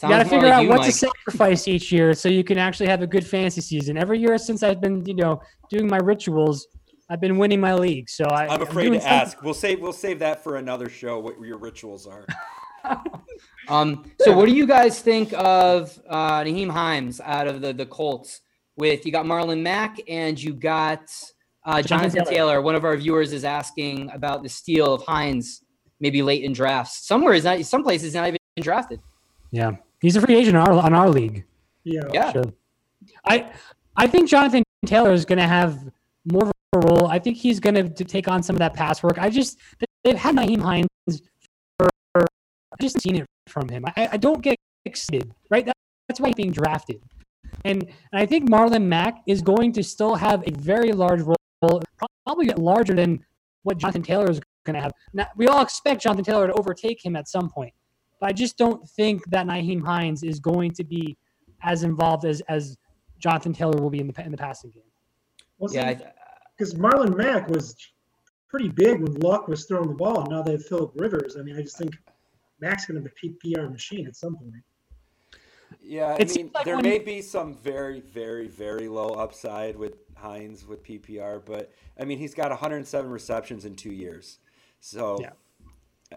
You 0.02 0.10
got 0.10 0.18
to 0.20 0.26
figure 0.26 0.48
like 0.48 0.54
out 0.56 0.64
you, 0.64 0.70
what 0.70 0.80
Mike. 0.80 0.88
to 0.88 0.92
sacrifice 0.94 1.68
each 1.68 1.92
year 1.92 2.16
so 2.16 2.28
you 2.28 2.44
can 2.44 2.58
actually 2.58 2.88
have 2.88 3.04
a 3.04 3.08
good 3.08 3.26
fantasy 3.26 3.62
season. 3.62 3.98
Every 3.98 4.18
year 4.20 4.36
since 4.40 4.64
I've 4.64 4.82
been, 4.82 5.06
you 5.06 5.14
know, 5.14 5.40
doing 5.70 5.88
my 5.88 5.98
rituals, 5.98 6.68
I've 7.08 7.22
been 7.22 7.38
winning 7.38 7.60
my 7.60 7.76
league. 7.76 8.10
So 8.10 8.24
I, 8.26 8.48
I'm 8.48 8.64
afraid 8.64 8.86
doing 8.86 8.94
to 9.00 9.02
something- 9.02 9.20
ask. 9.20 9.44
We'll 9.44 9.54
save 9.54 9.80
we'll 9.80 9.94
save 9.94 10.18
that 10.20 10.44
for 10.44 10.56
another 10.58 10.90
show. 10.90 11.20
What 11.20 11.40
your 11.40 11.58
rituals 11.60 12.08
are. 12.08 12.26
Um, 13.72 14.12
so 14.20 14.36
what 14.36 14.48
do 14.48 14.54
you 14.54 14.68
guys 14.68 15.00
think 15.00 15.34
of 15.34 15.98
uh, 16.10 16.42
Nyheim 16.42 16.70
Hines 16.70 17.22
out 17.22 17.48
of 17.48 17.62
the, 17.62 17.74
the 17.74 17.86
Colts? 17.86 18.42
With 18.78 19.06
you 19.06 19.12
got 19.12 19.26
Marlon 19.26 19.62
Mack 19.62 20.00
and 20.08 20.42
you 20.42 20.54
got 20.54 21.12
uh, 21.66 21.82
Jonathan 21.82 21.86
Jonathan 21.86 22.26
Taylor. 22.26 22.54
Taylor. 22.54 22.62
One 22.62 22.76
of 22.76 22.86
our 22.86 22.96
viewers 22.98 23.34
is 23.34 23.44
asking 23.44 24.10
about 24.12 24.44
the 24.44 24.50
steal 24.50 24.94
of 24.94 25.04
Hines, 25.04 25.62
maybe 26.00 26.22
late 26.22 26.44
in 26.44 26.54
drafts. 26.54 27.06
Somewhere 27.06 27.34
is 27.34 27.44
not. 27.44 27.64
Some 27.66 27.84
places 27.84 28.16
not 28.16 28.28
even 28.28 28.40
drafted. 28.62 29.00
Yeah, 29.52 29.72
he's 30.00 30.16
a 30.16 30.22
free 30.22 30.36
agent 30.36 30.58
on 30.58 30.68
our, 30.68 30.84
on 30.84 30.94
our 30.94 31.10
league. 31.10 31.46
yeah. 31.84 32.02
Yeah. 32.14 32.32
So 32.32 32.54
I 33.26 33.52
I 33.96 34.08
think 34.08 34.30
Jonathan 34.30 34.64
Taylor 34.86 35.12
is 35.12 35.26
going 35.26 35.40
to 35.40 35.48
have 35.48 35.90
more 36.32 36.44
of 36.46 36.52
a 36.74 36.80
role. 36.80 37.08
I 37.08 37.20
think 37.20 37.38
he's 37.38 37.60
going 37.60 37.76
to 37.76 38.04
take 38.04 38.28
on 38.28 38.42
some 38.42 38.56
of 38.56 38.60
that 38.60 38.74
pass 38.74 39.04
work. 39.04 39.20
I 39.20 39.30
just 39.30 39.58
they've 40.04 40.16
had 40.16 40.36
Nyheim 40.36 40.62
Hines 40.62 40.88
for 41.08 41.14
I 41.14 41.31
just 42.82 43.02
seen 43.02 43.16
it 43.16 43.26
from 43.48 43.70
him. 43.70 43.86
I, 43.96 44.10
I 44.14 44.18
don't 44.18 44.42
get 44.42 44.58
excited, 44.86 45.34
right? 45.50 45.66
That, 45.66 45.76
that's 46.08 46.20
why 46.20 46.30
he's 46.30 46.36
being 46.36 46.52
drafted. 46.52 47.02
And, 47.66 47.84
and 47.84 48.22
I 48.22 48.26
think 48.26 48.50
Marlon 48.50 48.84
Mack 48.86 49.22
is 49.28 49.42
going 49.42 49.72
to 49.74 49.84
still 49.84 50.16
have 50.16 50.46
a 50.48 50.52
very 50.52 50.92
large 50.92 51.22
role, 51.22 51.82
probably 52.26 52.48
larger 52.50 52.94
than 52.94 53.24
what 53.64 53.78
Jonathan 53.78 54.04
Taylor 54.04 54.30
is 54.30 54.40
going 54.66 54.76
to 54.76 54.82
have. 54.82 54.92
Now, 55.14 55.28
we 55.36 55.48
all 55.48 55.62
expect 55.62 56.02
Jonathan 56.02 56.26
Taylor 56.26 56.48
to 56.48 56.54
overtake 56.54 57.04
him 57.04 57.16
at 57.16 57.28
some 57.28 57.50
point, 57.50 57.74
but 58.20 58.30
I 58.30 58.34
just 58.34 58.58
don't 58.58 58.88
think 58.90 59.24
that 59.30 59.46
Nyheim 59.48 59.84
Hines 59.84 60.24
is 60.24 60.40
going 60.40 60.72
to 60.72 60.84
be 60.84 61.18
as 61.64 61.84
involved 61.84 62.26
as 62.26 62.42
as 62.42 62.78
Jonathan 63.20 63.54
Taylor 63.54 63.80
will 63.80 63.90
be 63.90 64.00
in 64.00 64.08
the 64.08 64.26
in 64.26 64.32
the 64.32 64.38
passing 64.38 64.72
game. 64.72 64.84
Well, 65.58 65.72
Yeah. 65.74 66.00
Because 66.58 66.74
Marlon 66.76 67.16
Mack 67.16 67.48
was 67.48 67.76
pretty 68.48 68.70
big 68.70 69.02
when 69.02 69.14
Luck 69.16 69.48
was 69.48 69.66
throwing 69.66 69.88
the 69.88 69.96
ball. 69.96 70.22
And 70.22 70.30
now 70.30 70.44
they 70.44 70.52
have 70.52 70.66
Philip 70.66 70.92
Rivers. 70.96 71.38
I 71.40 71.42
mean, 71.42 71.58
I 71.58 71.62
just 71.62 71.78
think 71.78 71.98
Mack's 72.62 72.86
going 72.86 73.02
to 73.04 73.10
be 73.10 73.28
a 73.28 73.58
PPR 73.58 73.72
machine 73.72 74.08
at 74.08 74.16
some 74.16 74.36
point. 74.36 74.54
Yeah, 75.82 76.08
I 76.10 76.14
It 76.16 76.20
mean, 76.20 76.28
seems 76.28 76.54
like 76.54 76.66
there 76.66 76.76
when- 76.76 76.86
may 76.86 77.00
be 77.00 77.22
some 77.22 77.56
very, 77.56 78.02
very, 78.02 78.48
very 78.48 78.88
low 78.88 79.10
upside 79.10 79.76
with 79.76 79.96
Hines 80.16 80.68
with 80.68 80.84
PPR, 80.84 81.40
but 81.44 81.72
I 82.00 82.06
mean, 82.06 82.20
he's 82.20 82.36
got 82.36 82.52
107 82.52 83.10
receptions 83.10 83.66
in 83.66 83.76
two 83.76 83.92
years. 83.92 84.38
So 84.80 85.18
Yeah. 85.20 85.32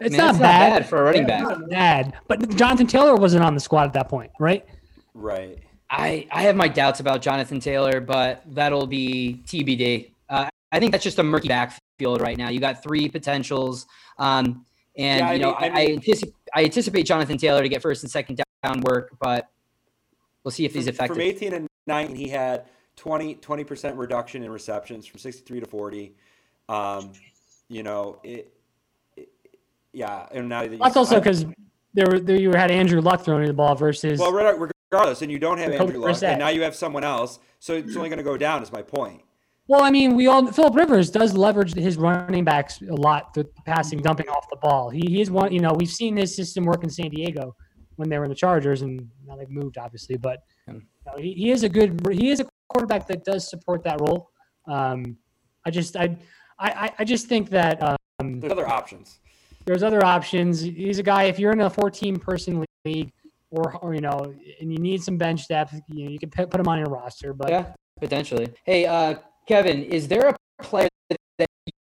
It's 0.01 0.11
mean, 0.11 0.17
not 0.17 0.33
that's 0.37 0.39
bad. 0.39 0.89
for 0.89 0.99
a 0.99 1.03
running 1.03 1.25
back. 1.25 1.43
no, 1.57 1.67
Bad, 1.67 2.13
but 2.27 2.49
Jonathan 2.57 2.85
Taylor 2.85 3.15
wasn't 3.15 3.43
on 3.45 3.53
the 3.53 3.61
squad 3.61 3.83
at 3.85 3.93
that 3.93 4.09
point, 4.09 4.29
right? 4.39 4.65
right. 5.13 5.57
I, 5.89 6.27
I 6.31 6.41
have 6.41 6.57
my 6.57 6.67
doubts 6.67 6.99
about 6.99 7.21
Jonathan 7.21 7.61
Taylor, 7.61 8.01
but 8.01 8.43
that'll 8.47 8.87
be 8.87 9.41
TBD. 9.45 10.11
Uh, 10.29 10.49
I 10.73 10.79
think 10.79 10.91
that's 10.91 11.03
just 11.03 11.19
a 11.19 11.23
murky 11.23 11.47
backfield 11.47 12.19
right 12.19 12.37
now. 12.37 12.49
You 12.49 12.59
got 12.59 12.83
three 12.83 13.07
potentials, 13.07 13.85
um, 14.17 14.65
and 14.97 15.19
Yeah, 15.19 15.29
I 15.29 15.33
you 15.33 15.39
know 15.39 15.47
mean- 15.51 15.57
I 15.59 15.65
I, 15.65 15.69
I, 15.69 15.85
mean- 15.87 15.95
anticipate, 15.95 16.35
I 16.53 16.63
anticipate 16.63 17.03
Jonathan 17.03 17.37
Taylor 17.37 17.61
to 17.61 17.69
get 17.69 17.81
first 17.81 18.03
and 18.03 18.11
second 18.11 18.41
down 18.63 18.81
work, 18.81 19.15
but 19.19 19.49
we'll 20.43 20.51
see 20.51 20.65
if 20.65 20.73
he's 20.73 20.85
From- 20.85 20.93
effective. 20.93 21.15
From 21.17 21.21
18 21.21 21.53
and 21.53 21.67
19, 21.87 22.15
he 22.15 22.29
had 22.29 22.65
20 22.95 23.35
percent 23.65 23.97
reduction 23.97 24.43
in 24.43 24.51
receptions 24.51 25.05
from 25.05 25.19
63 25.19 25.59
to 25.59 25.65
40. 25.65 26.15
Um, 26.69 27.11
you 27.67 27.83
know, 27.83 28.19
it, 28.23 28.53
it- 29.17 29.29
yeah, 29.93 30.27
and 30.31 30.49
now 30.49 30.61
that 30.61 30.71
you- 30.71 30.77
That's 30.77 30.97
also 30.97 31.19
because 31.19 31.45
there 31.93 32.07
were 32.07 32.19
there 32.19 32.37
you 32.39 32.51
had 32.51 32.71
Andrew 32.71 33.01
Luck 33.01 33.21
throwing 33.21 33.47
the 33.47 33.53
ball 33.53 33.75
versus 33.75 34.19
well, 34.19 34.31
regardless, 34.33 35.21
and 35.21 35.31
you 35.31 35.39
don't 35.39 35.57
have 35.57 35.71
Andrew 35.71 35.99
Luck, 35.99 36.21
and 36.23 36.39
now 36.39 36.49
you 36.49 36.61
have 36.63 36.75
someone 36.75 37.03
else, 37.03 37.39
so 37.59 37.73
it's 37.73 37.95
only 37.95 38.09
going 38.09 38.17
to 38.17 38.23
go 38.23 38.37
down. 38.37 38.63
Is 38.63 38.71
my 38.71 38.81
point. 38.81 39.21
Well, 39.67 39.81
I 39.81 39.89
mean, 39.89 40.15
we 40.15 40.27
all 40.27 40.45
Philip 40.51 40.75
Rivers 40.75 41.09
does 41.09 41.35
leverage 41.35 41.73
his 41.73 41.97
running 41.97 42.43
backs 42.43 42.81
a 42.81 42.93
lot 42.93 43.33
through 43.33 43.45
passing, 43.65 43.99
dumping 43.99 44.29
off 44.29 44.47
the 44.49 44.57
ball. 44.57 44.89
He, 44.91 45.01
he 45.07 45.21
is 45.21 45.31
one. 45.31 45.51
You 45.51 45.59
know, 45.59 45.73
we've 45.73 45.89
seen 45.89 46.15
his 46.15 46.35
system 46.35 46.65
work 46.65 46.83
in 46.83 46.89
San 46.89 47.09
Diego 47.09 47.55
when 47.95 48.09
they 48.09 48.19
were 48.19 48.25
in 48.25 48.29
the 48.29 48.35
Chargers, 48.35 48.83
and 48.83 49.09
now 49.25 49.35
they've 49.35 49.49
moved, 49.49 49.77
obviously. 49.79 50.17
But 50.17 50.43
you 50.67 50.83
know, 51.07 51.17
he, 51.17 51.33
he 51.33 51.51
is 51.51 51.63
a 51.63 51.69
good. 51.69 51.99
He 52.11 52.29
is 52.29 52.41
a 52.41 52.47
quarterback 52.69 53.07
that 53.07 53.23
does 53.23 53.49
support 53.49 53.83
that 53.83 53.99
role. 54.01 54.29
Um, 54.67 55.17
I 55.65 55.71
just 55.71 55.95
I 55.97 56.15
I 56.59 56.91
I 56.99 57.03
just 57.03 57.27
think 57.27 57.49
that 57.49 57.81
um, 58.19 58.39
There's 58.39 58.51
other 58.51 58.67
options. 58.67 59.19
there's 59.65 59.81
other 59.81 60.05
options. 60.05 60.61
He's 60.61 60.99
a 60.99 61.03
guy. 61.03 61.23
If 61.23 61.39
you're 61.39 61.53
in 61.53 61.61
a 61.61 61.69
14 61.71 62.17
person 62.19 62.63
league, 62.85 63.11
or 63.49 63.75
or 63.77 63.95
you 63.95 64.01
know, 64.01 64.31
and 64.61 64.71
you 64.71 64.77
need 64.77 65.01
some 65.01 65.17
bench 65.17 65.47
depth, 65.47 65.73
you 65.87 66.05
know, 66.05 66.11
you 66.11 66.19
can 66.19 66.29
put 66.29 66.51
put 66.51 66.59
him 66.59 66.67
on 66.67 66.77
your 66.77 66.89
roster. 66.89 67.33
But 67.33 67.49
yeah, 67.49 67.73
potentially. 67.99 68.53
Hey, 68.63 68.85
uh, 68.85 69.15
Kevin, 69.47 69.83
is 69.83 70.07
there 70.07 70.29
a 70.29 70.63
player 70.63 70.89
that 71.09 71.47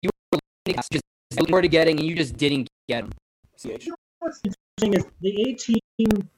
you 0.01 0.09
were 0.31 0.39
looking 0.65 0.77
at, 0.79 0.87
just 0.91 1.03
looking 1.33 1.47
forward 1.47 1.61
to 1.63 1.67
getting 1.67 1.97
and 1.99 2.05
you 2.07 2.15
just 2.15 2.35
didn't 2.37 2.67
get 2.87 3.03
him? 3.05 3.11
CH. 3.57 3.87
What's 4.19 4.41
interesting 4.43 4.93
is 4.99 5.05
the 5.21 5.41
18, 5.49 6.29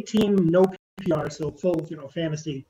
18 0.00 0.36
no 0.36 0.64
PPR, 1.00 1.32
so 1.32 1.50
full, 1.50 1.86
you 1.90 1.96
know, 1.96 2.08
fantasy. 2.08 2.66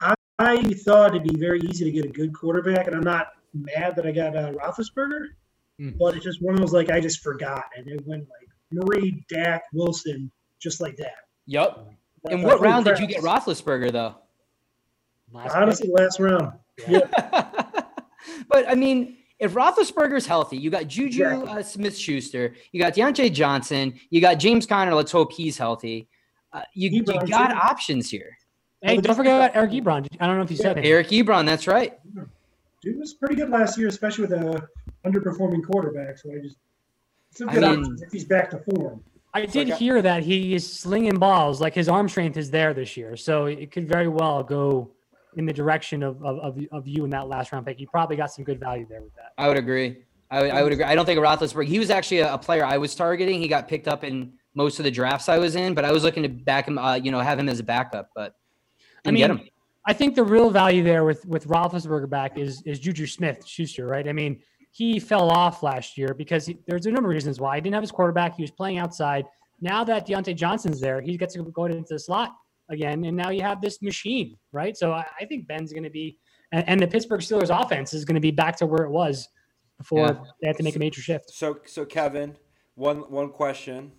I, 0.00 0.14
I 0.38 0.62
thought 0.62 1.14
it'd 1.14 1.24
be 1.24 1.38
very 1.38 1.60
easy 1.60 1.84
to 1.84 1.90
get 1.90 2.04
a 2.04 2.08
good 2.08 2.32
quarterback, 2.34 2.86
and 2.86 2.94
I'm 2.96 3.02
not 3.02 3.28
mad 3.54 3.96
that 3.96 4.06
I 4.06 4.12
got 4.12 4.36
uh, 4.36 4.52
Roethlisberger, 4.52 5.28
Hmm. 5.78 5.90
but 5.98 6.14
it's 6.14 6.24
just 6.24 6.42
one 6.42 6.54
of 6.54 6.60
those 6.60 6.72
like 6.72 6.90
I 6.90 7.00
just 7.00 7.22
forgot, 7.22 7.64
and 7.76 7.86
it 7.86 8.00
went 8.06 8.26
like 8.30 8.48
Murray, 8.70 9.22
Dak, 9.28 9.64
Wilson, 9.74 10.30
just 10.58 10.80
like 10.80 10.96
that. 10.96 11.16
Yup. 11.44 11.92
I 12.26 12.32
In 12.32 12.40
what 12.42 12.60
round 12.62 12.86
did 12.86 12.98
you 12.98 13.06
get 13.06 13.22
Roethlisberger 13.22 13.92
though? 13.92 14.14
last 15.32 15.54
Honestly, 15.54 15.90
last 15.92 16.18
round. 16.18 16.52
Yeah. 16.86 17.00
but 18.48 18.68
I 18.68 18.74
mean, 18.74 19.16
if 19.38 19.52
Roethlisberger's 19.54 20.26
healthy, 20.26 20.56
you 20.56 20.70
got 20.70 20.86
Juju 20.86 21.24
Exactly. 21.24 21.48
uh, 21.48 21.62
Smith 21.62 21.96
Schuster, 21.96 22.54
you 22.72 22.80
got 22.80 22.94
Diontae 22.94 23.32
Johnson, 23.32 23.94
you 24.10 24.20
got 24.20 24.34
James 24.34 24.66
Conner. 24.66 24.94
Let's 24.94 25.12
hope 25.12 25.32
he's 25.32 25.58
healthy. 25.58 26.08
Uh, 26.52 26.62
you, 26.74 26.90
you 26.90 27.02
got 27.02 27.26
too. 27.26 27.34
options 27.34 28.10
here. 28.10 28.36
Hey, 28.82 28.98
don't 28.98 29.16
forget 29.16 29.36
about 29.36 29.56
Eric 29.56 29.72
Ebron. 29.72 30.06
I 30.20 30.26
don't 30.26 30.36
know 30.36 30.42
if 30.42 30.50
you 30.50 30.56
said 30.56 30.78
it. 30.78 30.84
Eric 30.86 31.08
Ebron, 31.08 31.44
that's 31.44 31.66
right. 31.66 31.98
Dude 32.82 32.98
was 32.98 33.14
pretty 33.14 33.34
good 33.34 33.50
last 33.50 33.76
year, 33.78 33.88
especially 33.88 34.26
with 34.26 34.32
a 34.32 34.68
underperforming 35.04 35.66
quarterback. 35.66 36.18
So 36.18 36.30
I 36.32 36.38
just 36.38 36.56
some 37.30 37.48
I 37.48 37.54
good 37.54 37.62
mean- 37.62 37.80
options 37.80 38.02
if 38.02 38.12
he's 38.12 38.24
back 38.24 38.50
to 38.50 38.58
form. 38.58 39.02
I 39.34 39.44
did 39.44 39.68
like 39.68 39.78
hear 39.78 40.00
that 40.00 40.22
he 40.22 40.54
is 40.54 40.72
slinging 40.72 41.18
balls, 41.18 41.60
like 41.60 41.74
his 41.74 41.90
arm 41.90 42.08
strength 42.08 42.38
is 42.38 42.50
there 42.50 42.72
this 42.72 42.96
year. 42.96 43.16
So 43.18 43.44
it 43.44 43.70
could 43.70 43.86
very 43.86 44.08
well 44.08 44.42
go 44.42 44.92
in 45.36 45.46
the 45.46 45.52
direction 45.52 46.02
of, 46.02 46.22
of, 46.24 46.38
of, 46.38 46.58
of 46.72 46.88
you 46.88 47.04
in 47.04 47.10
that 47.10 47.28
last 47.28 47.52
round 47.52 47.66
pick. 47.66 47.78
You 47.78 47.86
probably 47.86 48.16
got 48.16 48.32
some 48.32 48.44
good 48.44 48.58
value 48.58 48.86
there 48.88 49.02
with 49.02 49.14
that. 49.14 49.32
I 49.38 49.48
would 49.48 49.58
agree. 49.58 50.04
I 50.30 50.42
would, 50.42 50.50
I 50.50 50.62
would 50.62 50.72
agree. 50.72 50.84
I 50.84 50.94
don't 50.94 51.06
think 51.06 51.20
Roethlisberger. 51.20 51.66
He 51.66 51.78
was 51.78 51.90
actually 51.90 52.18
a, 52.18 52.34
a 52.34 52.38
player 52.38 52.64
I 52.64 52.78
was 52.78 52.94
targeting. 52.94 53.40
He 53.40 53.46
got 53.46 53.68
picked 53.68 53.86
up 53.86 54.02
in 54.02 54.32
most 54.54 54.78
of 54.80 54.84
the 54.84 54.90
drafts 54.90 55.28
I 55.28 55.38
was 55.38 55.54
in, 55.54 55.74
but 55.74 55.84
I 55.84 55.92
was 55.92 56.02
looking 56.02 56.22
to 56.24 56.28
back 56.28 56.66
him. 56.66 56.78
Uh, 56.78 56.94
you 56.94 57.10
know, 57.12 57.20
have 57.20 57.38
him 57.38 57.48
as 57.48 57.60
a 57.60 57.62
backup, 57.62 58.10
but 58.14 58.34
I 59.04 59.10
didn't 59.10 59.18
get 59.18 59.30
mean, 59.30 59.38
him. 59.38 59.48
I 59.86 59.92
think 59.92 60.16
the 60.16 60.24
real 60.24 60.50
value 60.50 60.82
there 60.82 61.04
with 61.04 61.24
with 61.26 61.46
Roethlisberger 61.46 62.10
back 62.10 62.38
is 62.38 62.62
is 62.62 62.80
Juju 62.80 63.06
Smith 63.06 63.46
Schuster, 63.46 63.86
right? 63.86 64.08
I 64.08 64.12
mean, 64.12 64.40
he 64.72 64.98
fell 64.98 65.30
off 65.30 65.62
last 65.62 65.96
year 65.96 66.12
because 66.12 66.46
he, 66.46 66.58
there's 66.66 66.86
a 66.86 66.90
number 66.90 67.10
of 67.10 67.14
reasons 67.14 67.38
why 67.38 67.56
he 67.56 67.60
didn't 67.60 67.74
have 67.74 67.82
his 67.82 67.92
quarterback. 67.92 68.34
He 68.34 68.42
was 68.42 68.50
playing 68.50 68.78
outside. 68.78 69.26
Now 69.60 69.84
that 69.84 70.06
Diontae 70.06 70.34
Johnson's 70.34 70.80
there, 70.80 71.00
he 71.00 71.16
gets 71.16 71.34
to 71.34 71.42
go 71.44 71.66
into 71.66 71.84
the 71.88 71.98
slot 71.98 72.34
again, 72.68 73.04
and 73.04 73.16
now 73.16 73.30
you 73.30 73.42
have 73.42 73.60
this 73.60 73.80
machine, 73.82 74.36
right? 74.52 74.76
So 74.76 74.92
I, 74.92 75.06
I 75.20 75.24
think 75.24 75.46
Ben's 75.46 75.72
going 75.72 75.84
to 75.84 75.90
be, 75.90 76.18
and, 76.52 76.68
and 76.68 76.80
the 76.80 76.86
Pittsburgh 76.86 77.20
Steelers 77.20 77.50
offense 77.50 77.94
is 77.94 78.04
going 78.04 78.14
to 78.14 78.20
be 78.20 78.30
back 78.30 78.56
to 78.56 78.66
where 78.66 78.84
it 78.84 78.90
was 78.90 79.28
before 79.78 80.06
Yeah. 80.06 80.14
they 80.40 80.48
had 80.48 80.56
to 80.56 80.62
make 80.62 80.76
a 80.76 80.78
major 80.78 81.00
shift. 81.00 81.30
So, 81.30 81.58
so 81.66 81.84
Kevin, 81.84 82.36
one 82.74 82.98
one 83.10 83.30
question. 83.30 83.92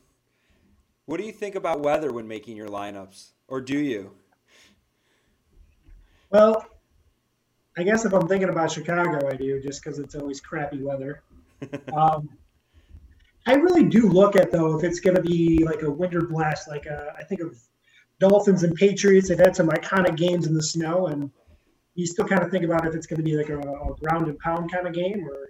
What 1.05 1.17
do 1.19 1.25
you 1.25 1.31
think 1.31 1.55
about 1.55 1.81
weather 1.81 2.11
when 2.11 2.27
making 2.27 2.57
your 2.57 2.67
lineups, 2.67 3.31
or 3.47 3.61
do 3.61 3.77
you? 3.77 4.11
Well, 6.29 6.65
I 7.77 7.83
guess 7.83 8.03
if 8.03 8.13
I'm 8.13 8.27
thinking 8.27 8.49
about 8.49 8.71
Chicago, 8.71 9.29
I 9.29 9.35
do 9.35 9.61
just 9.61 9.81
because 9.81 9.99
it's 9.99 10.15
always 10.15 10.41
crappy 10.41 10.81
weather. 10.81 11.21
um, 11.93 12.27
I 13.45 13.53
really 13.53 13.85
do 13.85 14.09
look 14.09 14.35
at 14.35 14.51
though 14.51 14.77
if 14.77 14.83
it's 14.83 14.99
going 14.99 15.15
to 15.15 15.21
be 15.21 15.63
like 15.63 15.81
a 15.83 15.89
winter 15.89 16.21
blast, 16.21 16.67
like 16.67 16.85
uh, 16.87 17.11
I 17.17 17.23
think 17.23 17.39
of 17.39 17.57
Dolphins 18.19 18.63
and 18.63 18.75
Patriots. 18.75 19.29
They've 19.29 19.39
had 19.39 19.55
some 19.55 19.69
iconic 19.69 20.15
games 20.15 20.47
in 20.47 20.53
the 20.53 20.63
snow, 20.63 21.07
and 21.07 21.29
you 21.95 22.05
still 22.05 22.25
kind 22.25 22.43
of 22.43 22.51
think 22.51 22.63
about 22.63 22.85
if 22.85 22.95
it's 22.95 23.07
going 23.07 23.17
to 23.17 23.23
be 23.23 23.35
like 23.35 23.49
a, 23.49 23.59
a 23.59 23.95
ground 23.99 24.27
and 24.27 24.37
pound 24.39 24.71
kind 24.71 24.87
of 24.87 24.93
game, 24.93 25.27
or 25.27 25.49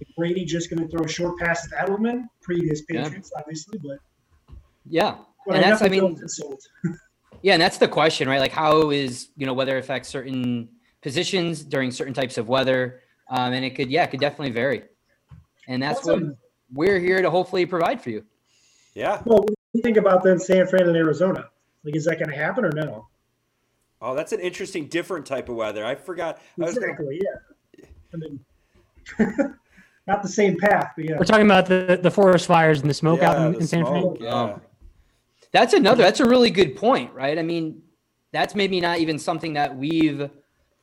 if 0.00 0.08
Brady 0.16 0.44
just 0.44 0.70
going 0.70 0.82
to 0.82 0.88
throw 0.88 1.04
a 1.04 1.08
short 1.08 1.38
pass 1.38 1.66
to 1.68 1.74
Edelman. 1.74 2.24
Previous 2.42 2.82
Yeah. 2.88 3.02
Patriots, 3.04 3.32
obviously, 3.36 3.78
but, 3.78 3.98
Yeah, 4.86 5.16
but 5.46 5.56
and 5.56 5.64
I 5.64 5.70
that's. 5.70 5.82
I 5.82 5.88
mean, 5.88 6.16
consult. 6.16 6.60
Yeah, 7.40 7.52
and 7.52 7.62
that's 7.62 7.78
the 7.78 7.86
question, 7.86 8.28
right? 8.28 8.40
Like, 8.40 8.50
how 8.50 8.90
is 8.90 9.28
you 9.36 9.46
know 9.46 9.52
weather 9.52 9.78
affects 9.78 10.08
certain 10.08 10.68
positions 11.02 11.62
during 11.62 11.92
certain 11.92 12.12
types 12.12 12.36
of 12.36 12.48
weather, 12.48 13.02
um, 13.30 13.52
and 13.52 13.64
it 13.64 13.76
could 13.76 13.90
yeah, 13.90 14.02
it 14.02 14.10
could 14.10 14.18
definitely 14.18 14.50
vary, 14.50 14.82
and 15.68 15.80
that's 15.80 16.04
what 16.04 16.20
we're 16.72 16.98
here 16.98 17.22
to 17.22 17.30
hopefully 17.30 17.64
provide 17.64 18.00
for 18.00 18.10
you. 18.10 18.24
Yeah. 18.94 19.22
Well, 19.24 19.38
what 19.38 19.46
do 19.46 19.54
you 19.74 19.82
think 19.82 19.98
about 19.98 20.24
then 20.24 20.40
San 20.40 20.66
Fran 20.66 20.88
and 20.88 20.96
Arizona? 20.96 21.48
Like, 21.84 21.96
is 21.96 22.04
that 22.04 22.18
going 22.18 22.30
to 22.30 22.36
happen 22.36 22.64
or 22.64 22.72
no? 22.72 23.06
Oh, 24.00 24.14
that's 24.14 24.32
an 24.32 24.40
interesting, 24.40 24.86
different 24.86 25.26
type 25.26 25.48
of 25.48 25.56
weather. 25.56 25.84
I 25.84 25.94
forgot. 25.94 26.40
I 26.60 26.64
was 26.64 26.74
gonna, 26.74 26.86
Exactly. 26.86 27.20
Yeah. 27.22 27.86
I 28.14 28.16
mean, 28.16 28.40
not 30.06 30.22
the 30.22 30.28
same 30.28 30.56
path, 30.56 30.92
but 30.96 31.04
yeah. 31.04 31.18
We're 31.18 31.24
talking 31.24 31.46
about 31.46 31.66
the, 31.66 31.98
the 32.00 32.10
forest 32.10 32.46
fires 32.46 32.80
and 32.80 32.88
the 32.88 32.94
smoke 32.94 33.22
out 33.22 33.36
in, 33.44 33.60
in 33.60 33.66
San 33.66 33.84
Fran. 33.84 34.16
Yeah. 34.20 34.28
Um, 34.28 34.60
That's 35.52 35.74
another. 35.74 36.02
That's 36.02 36.20
a 36.20 36.28
really 36.28 36.50
good 36.50 36.76
point, 36.76 37.12
right? 37.12 37.38
I 37.38 37.42
mean, 37.42 37.82
that's 38.32 38.54
maybe 38.54 38.80
not 38.80 38.98
even 38.98 39.18
something 39.18 39.54
that 39.54 39.76
we've 39.76 40.30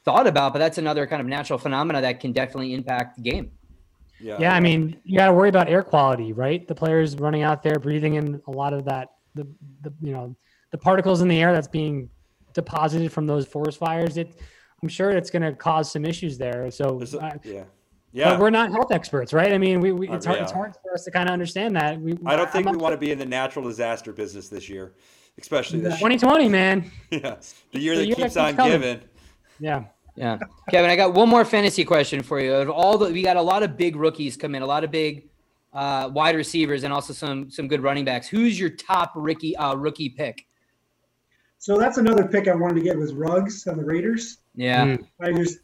thought 0.03 0.27
about, 0.27 0.53
but 0.53 0.59
that's 0.59 0.77
another 0.77 1.07
kind 1.07 1.21
of 1.21 1.27
natural 1.27 1.57
phenomena 1.57 2.01
that 2.01 2.19
can 2.19 2.31
definitely 2.31 2.73
impact 2.73 3.17
the 3.17 3.23
game. 3.23 3.51
yeah. 4.19 4.37
Yeah, 4.39 4.55
I 4.55 4.59
mean, 4.59 4.97
you 5.03 5.17
got 5.17 5.27
to 5.27 5.33
worry 5.33 5.49
about 5.49 5.69
air 5.69 5.83
quality, 5.83 6.33
right? 6.33 6.67
The 6.67 6.75
players 6.75 7.15
running 7.15 7.43
out 7.43 7.63
there 7.63 7.79
breathing 7.79 8.15
in 8.15 8.41
a 8.47 8.51
lot 8.51 8.73
of 8.73 8.85
that, 8.85 9.09
the, 9.33 9.47
the 9.81 9.93
you 10.01 10.11
know, 10.11 10.35
the 10.75 10.81
particles 10.81 11.21
in 11.21 11.29
the 11.29 11.41
air 11.41 11.53
that's 11.53 11.69
being 11.69 12.09
deposited 12.53 13.09
from 13.09 13.25
those 13.25 13.47
forest 13.47 13.77
fires. 13.77 14.17
It, 14.17 14.35
I'm 14.83 14.89
sure 14.89 15.11
it's 15.11 15.29
going 15.29 15.41
to 15.41 15.53
cause 15.53 15.89
some 15.89 16.03
issues 16.03 16.37
there. 16.37 16.69
So, 16.69 17.01
a- 17.01 17.17
uh, 17.17 17.31
yeah. 17.45 17.63
but 17.63 17.67
Yeah. 18.11 18.37
we're 18.37 18.49
not 18.49 18.71
health 18.71 18.91
experts, 18.91 19.31
right? 19.31 19.53
I 19.53 19.57
mean, 19.57 19.79
we, 19.79 19.93
we 19.93 20.09
Uh, 20.09 20.15
it's 20.15 20.25
hard, 20.25 20.39
it's 20.41 20.51
hard 20.51 20.73
for 20.83 20.93
us 20.93 21.05
to 21.05 21.11
kind 21.11 21.29
of 21.29 21.33
understand 21.33 21.77
that. 21.77 21.97
We, 22.01 22.17
I 22.25 22.35
don't 22.35 22.51
think 22.51 22.67
I'm 22.67 22.73
we 22.73 22.79
want 22.79 22.91
to 22.91 22.97
be 22.97 23.11
in 23.11 23.17
the 23.17 23.25
natural 23.25 23.63
disaster 23.63 24.11
business 24.11 24.49
this 24.49 24.67
year, 24.67 24.95
especially 25.39 25.79
this 25.79 25.93
2020, 25.95 26.49
man. 26.49 26.91
yeah, 27.09 27.37
the 27.71 27.79
year 27.79 27.93
The 27.95 27.99
that 28.01 28.07
year 28.07 28.15
keeps 28.17 28.33
that 28.33 28.41
on 28.41 28.47
keeps 28.47 28.57
coming. 28.57 28.81
giving. 28.81 28.99
Yeah. 29.59 29.83
Yeah, 30.17 30.37
Kevin, 30.71 30.89
I 30.89 30.95
got 30.97 31.13
one 31.13 31.27
more 31.29 31.43
fantasy 31.45 31.83
question 31.85 32.21
for 32.23 32.39
you. 32.41 32.53
Of 32.53 32.69
all 32.69 32.97
the, 32.97 33.11
we 33.11 33.21
got 33.21 33.35
a 33.37 33.41
lot 33.41 33.63
of 33.63 33.75
big 33.75 33.95
rookies 33.97 34.35
come 34.37 34.55
in, 34.55 34.61
a 34.61 34.65
lot 34.65 34.83
of 34.85 34.91
big 34.91 35.27
uh, 35.73 36.09
wide 36.13 36.37
receivers, 36.37 36.85
and 36.85 36.93
also 36.93 37.11
some 37.11 37.49
some 37.51 37.67
good 37.67 37.83
running 37.83 38.05
backs. 38.05 38.25
Who's 38.29 38.57
your 38.57 38.69
top 38.69 39.11
rookie 39.15 39.57
uh, 39.57 39.75
rookie 39.75 40.07
pick? 40.07 40.45
So 41.57 41.77
that's 41.79 41.97
another 41.97 42.27
pick 42.27 42.47
I 42.47 42.55
wanted 42.55 42.75
to 42.75 42.81
get 42.81 42.97
was 42.97 43.13
Ruggs 43.13 43.65
on 43.67 43.77
the 43.77 43.83
Raiders. 43.83 44.37
Yeah, 44.55 44.85
Mm. 44.85 45.07
I 45.19 45.31
just 45.33 45.59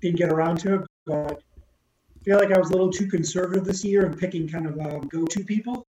didn't 0.00 0.18
get 0.18 0.30
around 0.30 0.58
to 0.60 0.74
it, 0.76 0.80
but 1.06 1.42
I 2.14 2.24
feel 2.24 2.38
like 2.38 2.52
I 2.52 2.58
was 2.58 2.70
a 2.70 2.72
little 2.72 2.90
too 2.90 3.06
conservative 3.06 3.64
this 3.64 3.84
year 3.84 4.04
in 4.06 4.16
picking 4.16 4.48
kind 4.48 4.66
of 4.66 4.78
um, 4.78 5.02
go-to 5.08 5.44
people. 5.44 5.86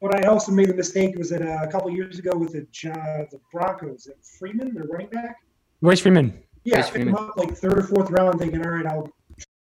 But 0.00 0.22
I 0.24 0.28
also 0.28 0.52
made 0.52 0.68
the 0.68 0.74
mistake 0.74 1.16
was 1.16 1.30
that 1.30 1.42
uh, 1.42 1.60
a 1.62 1.68
couple 1.70 1.90
years 1.90 2.18
ago 2.18 2.36
with 2.36 2.52
the 2.52 2.60
uh, 2.90 3.24
the 3.30 3.40
Broncos, 3.52 4.06
at 4.06 4.22
Freeman, 4.24 4.74
their 4.74 4.84
running 4.84 5.08
back. 5.08 5.36
Royce 5.80 6.00
Freeman. 6.00 6.42
Yeah, 6.64 6.76
I 6.76 6.80
Royce 6.80 6.90
picked 6.90 6.96
him 7.06 7.14
Freeman. 7.14 7.30
up 7.30 7.36
like 7.36 7.54
third 7.56 7.78
or 7.78 7.82
fourth 7.82 8.10
round, 8.10 8.38
thinking, 8.38 8.64
all 8.64 8.72
right, 8.72 8.86
I'll 8.86 9.10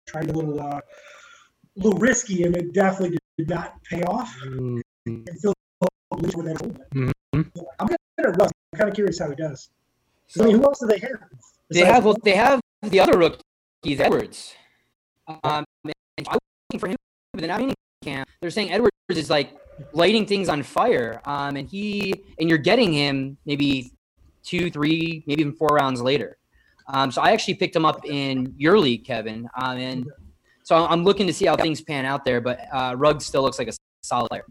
try 0.06 0.22
a 0.22 0.24
little, 0.24 0.60
uh, 0.60 0.80
little 1.76 1.98
risky, 1.98 2.42
and 2.44 2.56
it 2.56 2.72
definitely 2.72 3.18
did 3.38 3.48
not 3.48 3.82
pay 3.84 4.02
off. 4.02 4.36
Mm. 4.46 4.80
And 5.06 5.28
Phil 5.40 5.53
Blues 6.16 6.36
with 6.36 6.46
that 6.46 6.60
a 6.60 6.64
little 6.64 6.68
bit. 6.72 7.12
Mhm. 7.34 7.50
I'm 7.80 7.86
gonna 7.86 8.36
Russ. 8.38 8.50
I'm 8.72 8.78
kind 8.78 8.88
of 8.90 8.94
curious 8.94 9.18
how 9.18 9.28
he 9.30 9.36
does. 9.36 9.70
'Cause, 10.32 10.42
I 10.42 10.46
mean, 10.46 10.56
who 10.56 10.64
else 10.64 10.78
do 10.80 10.86
they 10.86 10.98
have? 10.98 11.10
they 11.70 11.84
have 11.84 12.04
well, 12.04 12.16
they 12.22 12.34
have 12.34 12.60
the 12.82 13.00
other 13.00 13.18
rookies, 13.18 14.00
Edwards. 14.00 14.54
Um, 15.28 15.64
and 15.84 15.94
I 16.28 16.32
was 16.32 16.38
looking 16.70 16.80
for 16.80 16.88
him, 16.88 16.96
but 17.32 17.40
then 17.40 17.50
I 17.50 17.72
camp. 18.04 18.28
They're 18.40 18.50
saying 18.50 18.70
Edwards 18.70 18.92
is 19.10 19.30
like 19.30 19.56
lighting 19.92 20.26
things 20.26 20.48
on 20.48 20.62
fire. 20.62 21.20
Um, 21.24 21.56
and 21.56 21.68
he 21.68 22.14
and 22.38 22.48
you're 22.48 22.58
getting 22.58 22.92
him 22.92 23.36
maybe 23.46 23.92
two, 24.42 24.70
three, 24.70 25.24
maybe 25.26 25.40
even 25.40 25.54
four 25.54 25.68
rounds 25.68 26.00
later. 26.02 26.36
Um, 26.88 27.10
so 27.10 27.22
I 27.22 27.32
actually 27.32 27.54
picked 27.54 27.74
him 27.74 27.86
up 27.86 28.04
in 28.04 28.54
your 28.58 28.78
league, 28.78 29.04
Kevin. 29.04 29.48
Um, 29.56 29.78
and 29.78 30.06
so 30.62 30.76
I'm 30.86 31.02
looking 31.02 31.26
to 31.26 31.32
see 31.32 31.46
how 31.46 31.56
things 31.56 31.80
pan 31.80 32.04
out 32.04 32.24
there. 32.24 32.40
But 32.42 32.60
uh, 32.72 32.94
Ruggs 32.96 33.24
still 33.24 33.42
looks 33.42 33.58
like 33.58 33.68
a 33.68 33.72
solid 34.02 34.28
player. 34.28 34.44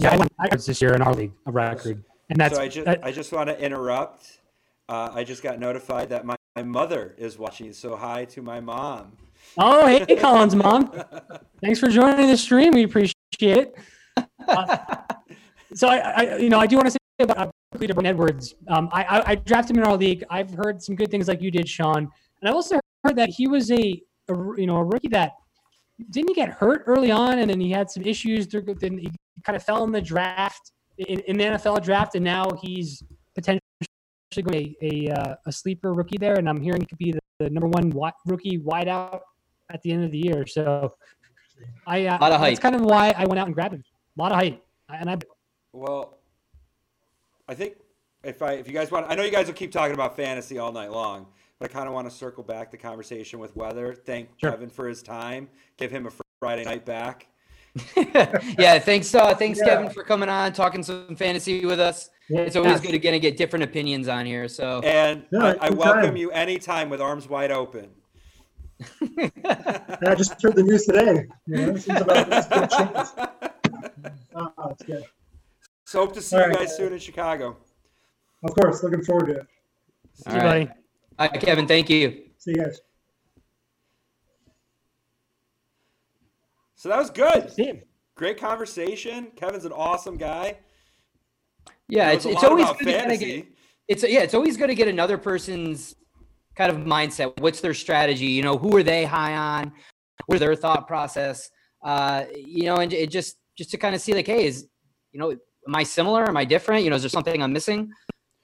Yeah, 0.00 0.14
I 0.14 0.16
won 0.16 0.28
Tigers 0.40 0.66
this 0.66 0.80
year 0.80 0.94
in 0.94 1.02
our 1.02 1.12
league, 1.12 1.32
a 1.46 1.50
record. 1.50 2.04
And 2.30 2.38
that's 2.38 2.54
so 2.54 2.60
I 2.62 2.68
just 2.68 2.84
that- 2.84 3.04
I 3.04 3.10
just 3.10 3.32
want 3.32 3.48
to 3.48 3.58
interrupt. 3.60 4.40
Uh, 4.88 5.10
I 5.12 5.24
just 5.24 5.42
got 5.42 5.58
notified 5.58 6.08
that 6.10 6.24
my, 6.24 6.36
my 6.56 6.62
mother 6.62 7.14
is 7.18 7.36
watching. 7.38 7.72
So 7.72 7.96
hi 7.96 8.24
to 8.26 8.40
my 8.42 8.60
mom. 8.60 9.16
Oh, 9.58 9.86
hey, 9.86 10.16
Colin's, 10.16 10.54
mom. 10.54 10.92
Thanks 11.62 11.78
for 11.80 11.88
joining 11.88 12.28
the 12.28 12.36
stream. 12.36 12.72
We 12.72 12.84
appreciate 12.84 13.14
it. 13.40 13.76
Uh, 14.46 14.76
so 15.74 15.88
I, 15.88 15.96
I, 15.98 16.36
you 16.38 16.48
know, 16.48 16.58
I 16.58 16.66
do 16.66 16.76
want 16.76 16.86
to 16.86 16.92
say 16.92 16.98
about 17.20 17.38
uh, 17.38 17.50
quickly 17.72 17.88
to 17.88 17.94
Bryan 17.94 18.06
Edwards. 18.06 18.54
Um, 18.68 18.88
I, 18.92 19.04
I, 19.04 19.30
I 19.32 19.34
drafted 19.34 19.76
him 19.76 19.82
in 19.82 19.88
our 19.88 19.96
league. 19.96 20.24
I've 20.30 20.50
heard 20.54 20.82
some 20.82 20.94
good 20.94 21.10
things 21.10 21.28
like 21.28 21.42
you 21.42 21.50
did, 21.50 21.68
Sean, 21.68 22.08
and 22.40 22.48
I 22.48 22.52
also 22.52 22.80
heard 23.04 23.16
that 23.16 23.28
he 23.28 23.46
was 23.48 23.70
a, 23.70 24.00
a 24.28 24.34
you 24.56 24.66
know, 24.66 24.76
a 24.76 24.84
rookie 24.84 25.08
that 25.08 25.32
didn't 26.10 26.28
he 26.30 26.34
get 26.34 26.50
hurt 26.50 26.84
early 26.86 27.10
on, 27.10 27.38
and 27.40 27.50
then 27.50 27.60
he 27.60 27.70
had 27.70 27.90
some 27.90 28.04
issues. 28.04 28.46
through- 28.46 28.62
Then 28.74 28.98
he 28.98 29.10
kind 29.44 29.56
of 29.56 29.62
fell 29.62 29.84
in 29.84 29.92
the 29.92 30.00
draft 30.00 30.72
in, 30.98 31.20
in 31.20 31.36
the 31.36 31.44
NFL 31.44 31.82
draft, 31.82 32.14
and 32.14 32.24
now 32.24 32.44
he's 32.62 33.02
potentially 33.34 33.60
going 34.34 34.44
to 34.46 34.50
be 34.52 34.76
a, 34.82 35.10
a, 35.10 35.14
uh, 35.14 35.34
a 35.46 35.52
sleeper 35.52 35.92
rookie 35.94 36.18
there. 36.18 36.34
And 36.34 36.48
I'm 36.48 36.60
hearing 36.60 36.80
he 36.82 36.86
could 36.86 36.98
be 36.98 37.12
the, 37.12 37.20
the 37.38 37.50
number 37.50 37.68
one 37.68 37.90
wi- 37.90 38.12
rookie 38.26 38.58
wideout 38.58 39.20
at 39.70 39.80
the 39.82 39.92
end 39.92 40.04
of 40.04 40.10
the 40.10 40.18
year. 40.18 40.46
So 40.46 40.94
I 41.86 42.06
uh, 42.06 42.18
Lot 42.20 42.32
of 42.32 42.40
that's 42.40 42.50
hype. 42.54 42.60
kind 42.60 42.74
of 42.74 42.82
why 42.82 43.12
I 43.16 43.26
went 43.26 43.38
out 43.38 43.46
and 43.46 43.54
grabbed 43.54 43.74
him. 43.74 43.84
A 44.18 44.22
lot 44.22 44.32
of 44.32 44.38
hype, 44.38 44.64
and 44.88 45.10
I 45.10 45.16
Well, 45.72 46.18
I 47.48 47.54
think 47.54 47.74
if 48.24 48.42
I 48.42 48.52
if 48.54 48.66
you 48.66 48.72
guys 48.74 48.90
want, 48.90 49.06
I 49.08 49.14
know 49.14 49.22
you 49.22 49.30
guys 49.30 49.46
will 49.46 49.54
keep 49.54 49.72
talking 49.72 49.94
about 49.94 50.16
fantasy 50.16 50.58
all 50.58 50.72
night 50.72 50.90
long, 50.90 51.26
but 51.58 51.70
I 51.70 51.72
kind 51.72 51.88
of 51.88 51.94
want 51.94 52.08
to 52.08 52.14
circle 52.14 52.42
back 52.44 52.70
the 52.70 52.76
conversation 52.76 53.38
with 53.38 53.56
weather. 53.56 53.94
Thank 53.94 54.28
Sure. 54.36 54.50
Kevin 54.50 54.70
for 54.70 54.88
his 54.88 55.02
time. 55.02 55.48
Give 55.76 55.90
him 55.90 56.06
a 56.06 56.10
Friday 56.40 56.64
night 56.64 56.84
back. 56.84 57.26
yeah, 57.96 58.78
thanks, 58.78 59.14
uh, 59.14 59.34
thanks, 59.34 59.58
Yeah. 59.58 59.66
Kevin, 59.66 59.90
for 59.90 60.02
coming 60.02 60.28
on, 60.28 60.52
talking 60.52 60.82
some 60.82 61.14
fantasy 61.16 61.64
with 61.64 61.80
us. 61.80 62.10
It's 62.28 62.56
always 62.56 62.80
good 62.80 62.92
to 62.92 62.98
get 62.98 63.12
to 63.12 63.20
get 63.20 63.36
different 63.36 63.64
opinions 63.64 64.08
on 64.08 64.26
here. 64.26 64.48
So 64.48 64.80
And 64.80 65.24
Yeah, 65.30 65.54
I, 65.60 65.68
I 65.68 65.70
welcome 65.70 66.16
you 66.16 66.30
anytime 66.30 66.90
with 66.90 67.00
arms 67.00 67.28
wide 67.28 67.50
open. 67.50 67.90
I 69.00 70.14
just 70.16 70.40
heard 70.42 70.54
the 70.54 70.62
news 70.62 70.86
today. 70.86 71.26
You 71.46 71.56
know, 71.56 71.76
seems 71.76 72.00
about 72.00 72.32
it's 72.32 72.46
good 72.48 72.70
chance. 72.70 73.12
Oh, 74.34 74.52
it's 74.70 74.84
good. 74.84 75.04
So 75.84 76.00
hope 76.00 76.12
to 76.14 76.22
see 76.22 76.36
All 76.36 76.42
you 76.42 76.48
right. 76.48 76.58
guys 76.58 76.76
soon 76.76 76.92
in 76.92 76.98
Chicago. 76.98 77.56
Of 78.44 78.54
course, 78.54 78.82
looking 78.82 79.02
forward 79.02 79.26
to 79.26 79.32
it. 79.40 79.46
See 80.14 80.34
you, 80.34 80.40
buddy. 80.40 80.70
All 81.18 81.28
right, 81.28 81.40
Kevin, 81.40 81.66
thank 81.66 81.90
you. 81.90 82.24
See 82.38 82.52
you 82.52 82.64
guys. 82.64 82.80
So 86.76 86.88
that 86.88 86.98
was 86.98 87.10
good. 87.10 87.52
Great 88.14 88.38
conversation. 88.38 89.32
Kevin's 89.34 89.64
an 89.64 89.72
awesome 89.72 90.16
guy. 90.16 90.58
Yeah, 91.88 92.10
it's 92.10 92.24
it's 92.24 92.44
always 92.44 92.66
about 92.66 92.78
good 92.78 93.08
to 93.08 93.16
get, 93.16 93.46
it's 93.88 94.02
yeah, 94.04 94.20
it's 94.20 94.34
always 94.34 94.56
good 94.56 94.68
to 94.68 94.74
get 94.74 94.86
another 94.86 95.18
person's 95.18 95.96
kind 96.54 96.70
of 96.70 96.78
mindset. 96.78 97.40
What's 97.40 97.60
their 97.60 97.74
strategy? 97.74 98.26
You 98.26 98.42
know, 98.42 98.58
who 98.58 98.76
are 98.76 98.82
they 98.82 99.04
high 99.04 99.34
on? 99.34 99.72
What's 100.26 100.40
their 100.40 100.54
thought 100.54 100.86
process? 100.86 101.50
Uh, 101.82 102.24
you 102.36 102.64
know, 102.64 102.76
and 102.76 102.92
it 102.92 103.10
just 103.10 103.38
just 103.56 103.70
to 103.70 103.76
kind 103.76 103.94
of 103.94 104.00
see 104.00 104.14
like, 104.14 104.26
hey, 104.26 104.46
is 104.46 104.68
you 105.12 105.18
know, 105.18 105.30
am 105.30 105.74
I 105.74 105.82
similar? 105.82 106.28
Am 106.28 106.36
I 106.36 106.44
different? 106.44 106.84
You 106.84 106.90
know, 106.90 106.96
is 106.96 107.02
there 107.02 107.08
something 107.08 107.42
I'm 107.42 107.52
missing? 107.52 107.90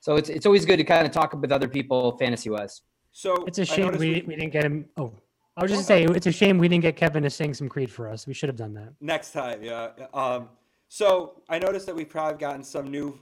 So 0.05 0.17
it's 0.17 0.29
it's 0.29 0.45
always 0.45 0.67
good 0.67 0.77
to 0.77 0.85
kind 0.85 1.07
of 1.07 1.13
talk 1.15 1.33
with 1.33 1.51
other 1.51 1.67
people 1.67 2.19
fantasy 2.19 2.51
wise. 2.51 2.83
So 3.13 3.43
It's 3.47 3.59
a 3.59 3.65
shame 3.65 3.87
noticed 3.87 4.01
we, 4.01 4.23
we 4.27 4.37
didn't 4.37 4.53
get 4.53 4.63
him. 4.63 4.85
Oh, 4.99 5.15
I 5.57 5.63
was 5.63 5.71
just 5.71 5.87
saying 5.87 6.15
it's 6.15 6.27
a 6.27 6.33
shame 6.33 6.59
we 6.59 6.69
didn't 6.69 6.83
get 6.83 6.95
Kevin 6.95 7.23
to 7.23 7.31
sing 7.31 7.55
some 7.55 7.71
Creed 7.71 7.91
for 7.91 8.07
us. 8.07 8.27
We 8.27 8.35
should 8.35 8.51
have 8.51 8.57
done 8.57 8.75
that. 8.75 8.93
Next 9.01 9.33
time, 9.33 9.63
yeah. 9.63 9.93
Um, 10.13 10.51
so 10.91 11.41
I 11.49 11.59
noticed 11.59 11.87
that 11.87 11.97
we've 11.97 12.09
probably 12.09 12.37
gotten 12.37 12.63
some 12.63 12.91
new. 12.91 13.19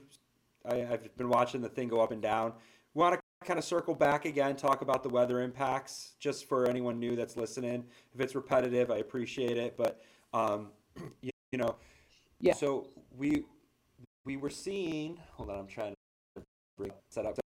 I, 0.65 0.85
I've 0.91 1.15
been 1.15 1.29
watching 1.29 1.61
the 1.61 1.69
thing 1.69 1.87
go 1.87 2.01
up 2.01 2.11
and 2.11 2.21
down. 2.21 2.51
We 2.93 2.99
want 2.99 3.15
to 3.15 3.47
kind 3.47 3.57
of 3.57 3.63
circle 3.63 3.95
back 3.95 4.25
again, 4.25 4.57
talk 4.57 4.81
about 4.81 5.03
the 5.03 5.09
weather 5.09 5.39
impacts, 5.39 6.15
just 6.19 6.49
for 6.49 6.67
anyone 6.67 6.99
new 6.99 7.15
that's 7.15 7.37
listening. 7.37 7.85
If 8.13 8.19
it's 8.19 8.35
repetitive, 8.35 8.91
I 8.91 8.97
appreciate 8.97 9.55
it, 9.55 9.77
but 9.77 10.01
um, 10.33 10.71
you, 11.21 11.31
you 11.53 11.59
know, 11.59 11.77
Yeah. 12.41 12.55
So 12.55 12.87
we 13.15 13.45
we 14.25 14.35
were 14.35 14.49
seeing. 14.49 15.17
Hold 15.37 15.49
on, 15.49 15.59
I'm 15.59 15.67
trying 15.67 15.91
to 15.91 15.92
bring 15.92 15.92
set 17.09 17.25
up. 17.25 17.39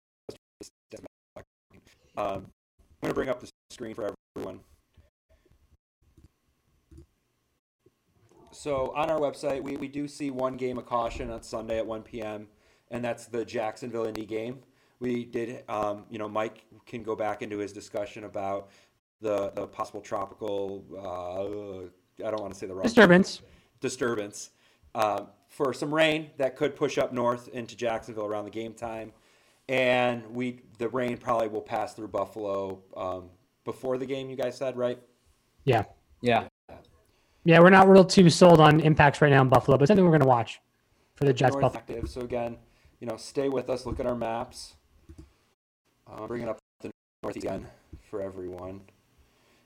Um, 2.17 2.25
I'm 2.25 2.45
going 3.01 3.09
to 3.09 3.13
bring 3.13 3.29
up 3.29 3.41
the 3.41 3.49
screen 3.69 3.93
for 3.93 4.13
everyone. 4.37 4.61
So 8.51 8.93
on 8.95 9.09
our 9.09 9.19
website, 9.19 9.61
we, 9.61 9.75
we 9.75 9.87
do 9.87 10.07
see 10.07 10.31
one 10.31 10.55
game 10.55 10.77
of 10.77 10.85
caution 10.85 11.29
on 11.29 11.43
Sunday 11.43 11.77
at 11.77 11.85
1 11.85 12.03
p.m., 12.03 12.47
and 12.89 13.03
that's 13.03 13.25
the 13.25 13.43
Jacksonville 13.43 14.05
Indy 14.05 14.25
game. 14.25 14.59
We 14.99 15.25
did, 15.25 15.63
um, 15.67 16.05
you 16.09 16.17
know, 16.17 16.29
Mike 16.29 16.63
can 16.85 17.03
go 17.03 17.15
back 17.15 17.41
into 17.41 17.57
his 17.57 17.73
discussion 17.73 18.23
about 18.23 18.69
the, 19.19 19.51
the 19.51 19.67
possible 19.67 19.99
tropical, 19.99 20.85
uh, 20.97 22.25
I 22.25 22.31
don't 22.31 22.41
want 22.41 22.53
to 22.53 22.59
say 22.59 22.65
the 22.67 22.73
wrong 22.73 22.83
Disturbance. 22.83 23.41
disturbance 23.81 24.51
um, 24.93 25.27
for 25.49 25.73
some 25.73 25.93
rain 25.93 26.29
that 26.37 26.55
could 26.55 26.75
push 26.75 26.97
up 26.97 27.11
north 27.11 27.49
into 27.49 27.75
Jacksonville 27.75 28.25
around 28.25 28.45
the 28.45 28.51
game 28.51 28.73
time, 28.73 29.11
and 29.67 30.25
we 30.33 30.61
the 30.77 30.89
rain 30.89 31.17
probably 31.17 31.47
will 31.47 31.61
pass 31.61 31.93
through 31.93 32.09
Buffalo 32.09 32.81
um, 32.95 33.29
before 33.63 33.97
the 33.97 34.05
game. 34.05 34.29
You 34.29 34.35
guys 34.35 34.57
said 34.57 34.77
right? 34.77 34.99
Yeah. 35.63 35.83
Yeah. 36.21 36.47
Yeah, 37.43 37.59
we're 37.59 37.69
not 37.69 37.87
real 37.87 38.03
too 38.03 38.29
sold 38.29 38.59
on 38.59 38.79
impacts 38.79 39.21
right 39.21 39.29
now 39.29 39.41
in 39.41 39.49
Buffalo, 39.49 39.77
but 39.77 39.87
something 39.87 40.03
we're 40.03 40.11
going 40.11 40.21
to 40.21 40.27
watch 40.27 40.61
for 41.15 41.25
the 41.25 41.33
Jets. 41.33 41.53
North 41.53 41.73
Buffalo. 41.73 41.79
active. 41.97 42.09
So 42.09 42.21
again, 42.21 42.57
you 42.99 43.07
know, 43.07 43.17
stay 43.17 43.49
with 43.49 43.69
us. 43.69 43.85
Look 43.85 43.99
at 43.99 44.07
our 44.07 44.15
maps. 44.15 44.75
Uh, 46.07 46.25
bringing 46.27 46.49
up 46.49 46.57
the 46.81 46.89
north 47.23 47.35
again 47.35 47.67
for 48.09 48.21
everyone. 48.21 48.81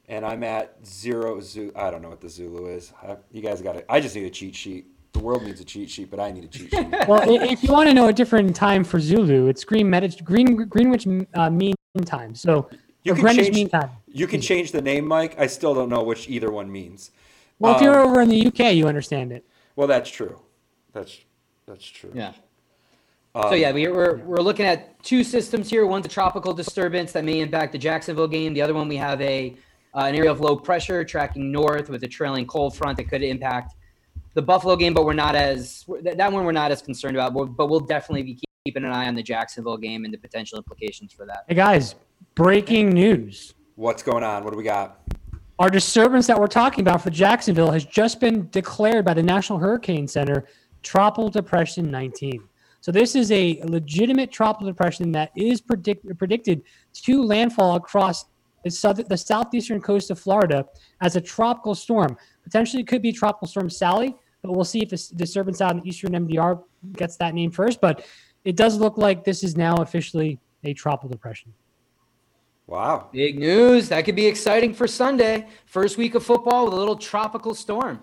And 0.10 0.26
I'm 0.26 0.44
at 0.44 0.76
zero 0.86 1.40
Zulu. 1.40 1.72
I 1.76 1.92
don't 1.92 2.02
know 2.02 2.10
what 2.10 2.22
the 2.22 2.30
Zulu 2.30 2.68
is. 2.68 2.92
I, 3.02 3.18
you 3.32 3.42
guys 3.42 3.62
got 3.62 3.76
it. 3.76 3.86
I 3.88 4.00
just 4.00 4.16
need 4.16 4.26
a 4.26 4.30
cheat 4.30 4.56
sheet. 4.56 4.88
The 5.20 5.26
world 5.26 5.44
needs 5.44 5.60
a 5.60 5.66
cheat 5.66 5.90
sheet, 5.90 6.10
but 6.10 6.20
I 6.22 6.32
need 6.32 6.46
a 6.46 6.48
cheat 6.48 6.72
sheet. 6.74 6.88
Well, 7.10 7.22
if 7.44 7.62
you 7.62 7.74
want 7.74 7.90
to 7.90 7.94
know 7.94 8.08
a 8.08 8.14
different 8.14 8.56
time 8.56 8.86
for 8.86 9.02
Zulu, 9.02 9.48
it's 9.48 9.66
Green 9.66 9.90
Medi- 9.90 10.16
Green 10.24 10.56
Greenwich 10.56 11.06
uh, 11.34 11.50
Mean 11.50 11.76
Time. 12.06 12.34
So 12.34 12.70
You 13.04 13.14
can 13.16 13.24
Greenwich 13.24 13.46
change- 13.48 13.56
Mean 13.56 13.70
Time. 13.70 13.90
You 14.08 14.28
can 14.28 14.40
change 14.40 14.72
the 14.72 14.82
name, 14.82 15.06
Mike. 15.06 15.36
I 15.38 15.48
still 15.48 15.74
don't 15.76 15.90
know 15.90 16.04
which 16.04 16.30
either 16.30 16.52
one 16.52 16.72
means. 16.72 17.12
Well, 17.60 17.76
if 17.76 17.82
you're 17.82 18.00
Um, 18.00 18.08
over 18.10 18.22
in 18.22 18.30
the 18.30 18.48
UK, 18.48 18.74
you 18.76 18.88
understand 18.88 19.34
it. 19.34 19.46
Well, 19.76 19.88
that's 19.88 20.10
true. 20.10 20.40
That's 20.94 21.18
that's 21.68 21.86
true. 21.86 22.12
Yeah. 22.14 22.32
Um, 23.36 23.50
So 23.50 23.56
yeah, 23.56 23.74
we, 23.74 23.90
we're 23.90 24.16
we're 24.20 24.42
looking 24.42 24.66
at 24.66 25.04
two 25.04 25.26
systems 25.26 25.70
here. 25.70 25.86
One's 25.86 26.06
a 26.06 26.10
tropical 26.10 26.54
disturbance 26.54 27.12
that 27.12 27.26
may 27.26 27.42
impact 27.42 27.74
the 27.74 27.78
Jacksonville 27.78 28.28
game. 28.30 28.54
The 28.54 28.62
other 28.62 28.74
one 28.74 28.88
we 28.88 28.96
have 28.96 29.20
a 29.20 29.58
uh, 29.94 30.06
an 30.10 30.16
area 30.16 30.32
of 30.32 30.40
low 30.40 30.56
pressure 30.56 31.04
tracking 31.04 31.52
north 31.52 31.90
with 31.90 32.04
a 32.04 32.08
trailing 32.08 32.46
cold 32.46 32.78
front 32.78 32.96
that 32.98 33.10
could 33.10 33.22
impact 33.22 33.76
the 34.40 34.46
Buffalo 34.46 34.76
game. 34.76 34.94
But 34.94 35.06
we're 35.06 35.14
not 35.14 35.36
as 35.36 35.86
that 36.04 36.18
that 36.18 36.32
one 36.32 36.46
we're 36.46 36.52
not 36.52 36.72
as 36.72 36.82
concerned 36.82 37.16
about. 37.16 37.34
But, 37.34 37.46
but 37.58 37.68
we'll 37.68 37.80
definitely 37.82 38.24
be 38.24 38.40
keeping 38.66 38.84
an 38.84 38.92
eye 38.92 39.08
on 39.08 39.16
the 39.16 39.24
Jacksonville 39.24 39.78
game 39.78 40.06
and 40.06 40.14
the 40.14 40.18
potential 40.18 40.58
implications 40.58 41.14
for 41.14 41.26
that. 41.26 41.46
Hey 41.48 41.56
guys, 41.56 41.96
breaking 42.36 42.90
news. 42.90 43.54
What's 43.76 44.04
going 44.04 44.24
on? 44.24 44.44
What 44.44 44.52
do 44.52 44.58
we 44.58 44.64
got? 44.64 45.02
Our 45.58 45.70
disturbance 45.70 46.28
that 46.28 46.40
we're 46.40 46.48
talking 46.48 46.82
about 46.82 47.02
for 47.02 47.10
Jacksonville 47.10 47.72
has 47.72 47.84
just 47.84 48.20
been 48.20 48.50
declared 48.50 49.04
by 49.04 49.14
the 49.14 49.24
National 49.24 49.60
Hurricane 49.60 50.08
Center 50.08 50.46
Tropical 50.84 51.30
Depression 51.30 51.92
19. 51.92 52.44
So 52.82 52.94
this 52.94 53.14
is 53.16 53.30
a 53.32 53.62
legitimate 53.64 54.32
tropical 54.32 54.68
depression 54.68 55.12
that 55.12 55.32
is 55.36 55.60
predict- 55.60 56.18
predicted 56.18 56.64
to 56.94 57.22
landfall 57.22 57.76
across 57.76 58.26
the, 58.64 58.72
south- 58.72 59.08
the 59.08 59.18
southeastern 59.18 59.82
coast 59.82 60.12
of 60.12 60.20
Florida 60.20 60.66
as 61.02 61.16
a 61.16 61.22
tropical 61.22 61.76
storm. 61.76 62.18
Potentially 62.44 62.84
could 62.84 63.02
be 63.02 63.12
Tropical 63.12 63.48
Storm 63.48 63.70
Sally, 63.70 64.16
but 64.42 64.52
we'll 64.54 64.64
see 64.66 64.82
if 64.82 64.90
this 64.90 65.08
disturbance 65.10 65.62
out 65.62 65.72
in 65.72 65.82
the 65.82 65.88
eastern 65.90 66.12
MDR 66.12 66.62
gets 66.94 67.18
that 67.18 67.34
name 67.34 67.52
first. 67.52 67.82
But 67.82 68.06
it 68.46 68.56
does 68.56 68.78
look 68.78 68.98
like 68.98 69.24
this 69.24 69.44
is 69.44 69.58
now 69.58 69.78
officially 69.78 70.40
a 70.64 70.74
tropical 70.74 71.10
depression. 71.10 71.54
Wow. 72.68 73.10
Big 73.12 73.38
news. 73.40 73.90
That 73.90 74.06
could 74.06 74.16
be 74.16 74.28
exciting 74.28 74.74
for 74.74 74.88
Sunday. 74.88 75.48
First 75.66 75.98
week 75.98 76.16
of 76.16 76.24
football 76.24 76.66
with 76.66 76.74
a 76.74 76.78
little 76.78 76.96
tropical 76.96 77.54
storm. 77.56 78.02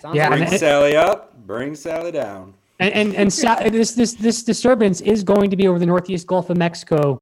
Sounds 0.00 0.14
Yeah, 0.16 0.28
like- 0.28 0.38
Bring 0.40 0.50
and- 0.50 0.58
Sally 0.60 0.96
up. 0.96 1.34
Bring 1.46 1.74
Sally 1.74 2.12
down. 2.12 2.54
And 2.78 2.92
and, 2.94 3.14
and 3.14 3.32
sa- 3.32 3.60
this 3.68 3.92
this 3.92 4.14
this 4.14 4.42
disturbance 4.42 5.00
is 5.00 5.22
going 5.22 5.50
to 5.50 5.56
be 5.56 5.68
over 5.68 5.78
the 5.78 5.86
northeast 5.86 6.26
Gulf 6.26 6.50
of 6.50 6.56
Mexico 6.56 7.20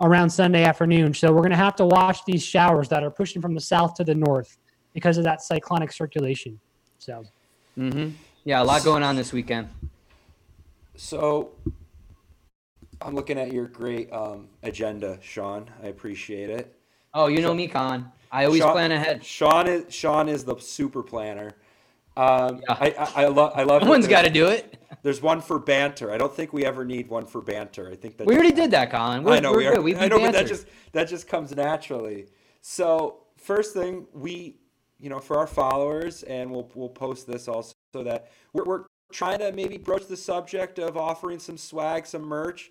around 0.00 0.28
Sunday 0.30 0.64
afternoon. 0.64 1.14
So 1.14 1.28
we're 1.32 1.40
going 1.42 1.50
to 1.50 1.56
have 1.56 1.76
to 1.76 1.86
watch 1.86 2.24
these 2.24 2.42
showers 2.44 2.88
that 2.88 3.04
are 3.04 3.10
pushing 3.10 3.40
from 3.40 3.54
the 3.54 3.60
south 3.60 3.94
to 3.94 4.04
the 4.04 4.14
north 4.14 4.58
because 4.94 5.16
of 5.16 5.24
that 5.24 5.40
cyclonic 5.42 5.92
circulation. 5.92 6.58
So 6.98 7.24
Mhm. 7.78 8.12
Yeah, 8.44 8.62
a 8.62 8.64
lot 8.64 8.82
going 8.82 9.02
on 9.02 9.16
this 9.16 9.32
weekend. 9.32 9.68
So 10.96 11.50
I'm 13.00 13.14
looking 13.14 13.38
at 13.38 13.52
your 13.52 13.66
great 13.66 14.12
um, 14.12 14.48
agenda, 14.62 15.18
Sean. 15.22 15.70
I 15.82 15.86
appreciate 15.86 16.50
it. 16.50 16.74
Oh, 17.14 17.28
you 17.28 17.40
know 17.40 17.54
me, 17.54 17.68
Con. 17.68 18.10
I 18.32 18.44
always 18.44 18.60
Sean, 18.60 18.72
plan 18.72 18.92
ahead. 18.92 19.24
Sean 19.24 19.68
is 19.68 19.94
Sean 19.94 20.28
is 20.28 20.44
the 20.44 20.56
super 20.58 21.02
planner. 21.02 21.54
Um, 22.16 22.60
Yeah. 22.68 22.76
I, 22.80 22.94
I, 22.98 23.24
I 23.24 23.26
love 23.28 23.52
I 23.54 23.62
love. 23.62 23.82
Someone's 23.82 24.08
got 24.08 24.22
to 24.22 24.30
do 24.30 24.48
it. 24.48 24.76
There's 25.02 25.22
one 25.22 25.40
for 25.40 25.58
banter. 25.60 26.10
I 26.10 26.18
don't 26.18 26.34
think 26.34 26.52
we 26.52 26.64
ever 26.64 26.84
need 26.84 27.08
one 27.08 27.24
for 27.24 27.40
banter. 27.40 27.88
I 27.90 27.94
think 27.94 28.16
that 28.16 28.26
We 28.26 28.34
already 28.34 28.52
did 28.52 28.72
that, 28.72 28.90
Colin. 28.90 29.22
We're, 29.22 29.34
I 29.34 29.40
know 29.40 29.52
we're 29.52 29.80
we 29.80 29.94
are. 29.94 29.98
I 30.00 30.08
know, 30.08 30.18
but 30.18 30.32
that 30.32 30.46
just 30.48 30.66
that 30.92 31.08
just 31.08 31.28
comes 31.28 31.54
naturally. 31.54 32.26
So 32.60 33.18
first 33.36 33.72
thing 33.72 34.06
we, 34.12 34.56
you 35.00 35.08
know, 35.08 35.20
for 35.20 35.38
our 35.38 35.46
followers, 35.46 36.22
and 36.24 36.50
we'll 36.50 36.70
we'll 36.74 36.88
post 36.88 37.26
this 37.26 37.48
also 37.48 37.74
so 37.94 38.02
that 38.02 38.30
we're, 38.52 38.64
we're 38.64 38.84
trying 39.12 39.38
to 39.38 39.52
maybe 39.52 39.78
broach 39.78 40.06
the 40.06 40.16
subject 40.16 40.78
of 40.78 40.96
offering 40.96 41.38
some 41.38 41.56
swag, 41.56 42.06
some 42.06 42.22
merch. 42.22 42.70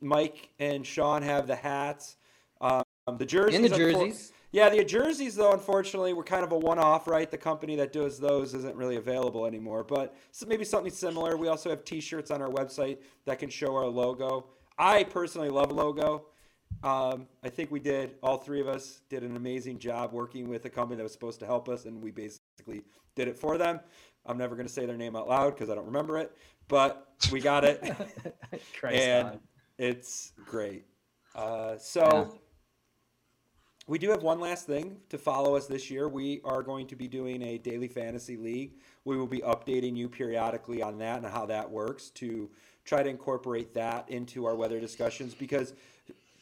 Mike 0.00 0.50
and 0.58 0.84
Sean 0.84 1.22
have 1.22 1.46
the 1.46 1.54
hats, 1.54 2.16
um, 2.60 2.82
the 3.16 3.24
jerseys, 3.24 3.54
And 3.54 3.64
the 3.64 3.76
jerseys. 3.76 4.32
Yeah, 4.50 4.70
the 4.70 4.82
jerseys 4.82 5.36
though, 5.36 5.52
unfortunately, 5.52 6.14
were 6.14 6.24
kind 6.24 6.42
of 6.42 6.52
a 6.52 6.58
one-off, 6.58 7.06
right? 7.06 7.30
The 7.30 7.38
company 7.38 7.76
that 7.76 7.92
does 7.92 8.18
those 8.18 8.54
isn't 8.54 8.74
really 8.74 8.96
available 8.96 9.46
anymore, 9.46 9.84
but 9.84 10.16
so 10.32 10.46
maybe 10.46 10.64
something 10.64 10.90
similar. 10.90 11.36
We 11.36 11.48
also 11.48 11.70
have 11.70 11.84
T-shirts 11.84 12.30
on 12.30 12.42
our 12.42 12.48
website 12.48 12.98
that 13.26 13.38
can 13.38 13.50
show 13.50 13.76
our 13.76 13.86
logo. 13.86 14.46
I 14.78 15.04
personally 15.04 15.50
love 15.50 15.70
logo. 15.70 16.26
Um, 16.82 17.26
I 17.42 17.48
think 17.48 17.70
we 17.70 17.80
did. 17.80 18.14
All 18.22 18.38
three 18.38 18.60
of 18.60 18.68
us 18.68 19.00
did 19.08 19.22
an 19.22 19.36
amazing 19.36 19.78
job 19.78 20.12
working 20.12 20.48
with 20.48 20.64
a 20.64 20.70
company 20.70 20.96
that 20.96 21.02
was 21.02 21.12
supposed 21.12 21.40
to 21.40 21.46
help 21.46 21.68
us, 21.68 21.84
and 21.86 22.00
we 22.00 22.10
basically 22.10 22.82
did 23.16 23.28
it 23.28 23.36
for 23.36 23.58
them. 23.58 23.80
I'm 24.26 24.38
never 24.38 24.54
going 24.54 24.66
to 24.66 24.72
say 24.72 24.86
their 24.86 24.96
name 24.96 25.16
out 25.16 25.28
loud 25.28 25.54
because 25.54 25.70
I 25.70 25.74
don't 25.74 25.86
remember 25.86 26.18
it, 26.18 26.36
but 26.68 27.08
we 27.32 27.40
got 27.40 27.64
it, 27.64 27.82
and 28.84 29.26
Colin. 29.26 29.40
it's 29.78 30.32
great. 30.46 30.84
Uh, 31.34 31.76
so. 31.78 32.30
Yeah. 32.32 32.38
We 33.88 33.98
do 33.98 34.10
have 34.10 34.22
one 34.22 34.38
last 34.38 34.66
thing 34.66 34.98
to 35.08 35.16
follow 35.16 35.56
us 35.56 35.66
this 35.66 35.90
year. 35.90 36.10
We 36.10 36.42
are 36.44 36.62
going 36.62 36.86
to 36.88 36.94
be 36.94 37.08
doing 37.08 37.40
a 37.40 37.56
daily 37.56 37.88
fantasy 37.88 38.36
league. 38.36 38.74
We 39.06 39.16
will 39.16 39.26
be 39.26 39.38
updating 39.38 39.96
you 39.96 40.10
periodically 40.10 40.82
on 40.82 40.98
that 40.98 41.22
and 41.22 41.26
how 41.26 41.46
that 41.46 41.70
works 41.70 42.10
to 42.10 42.50
try 42.84 43.02
to 43.02 43.08
incorporate 43.08 43.72
that 43.72 44.06
into 44.10 44.44
our 44.44 44.54
weather 44.54 44.78
discussions 44.78 45.34
because 45.34 45.72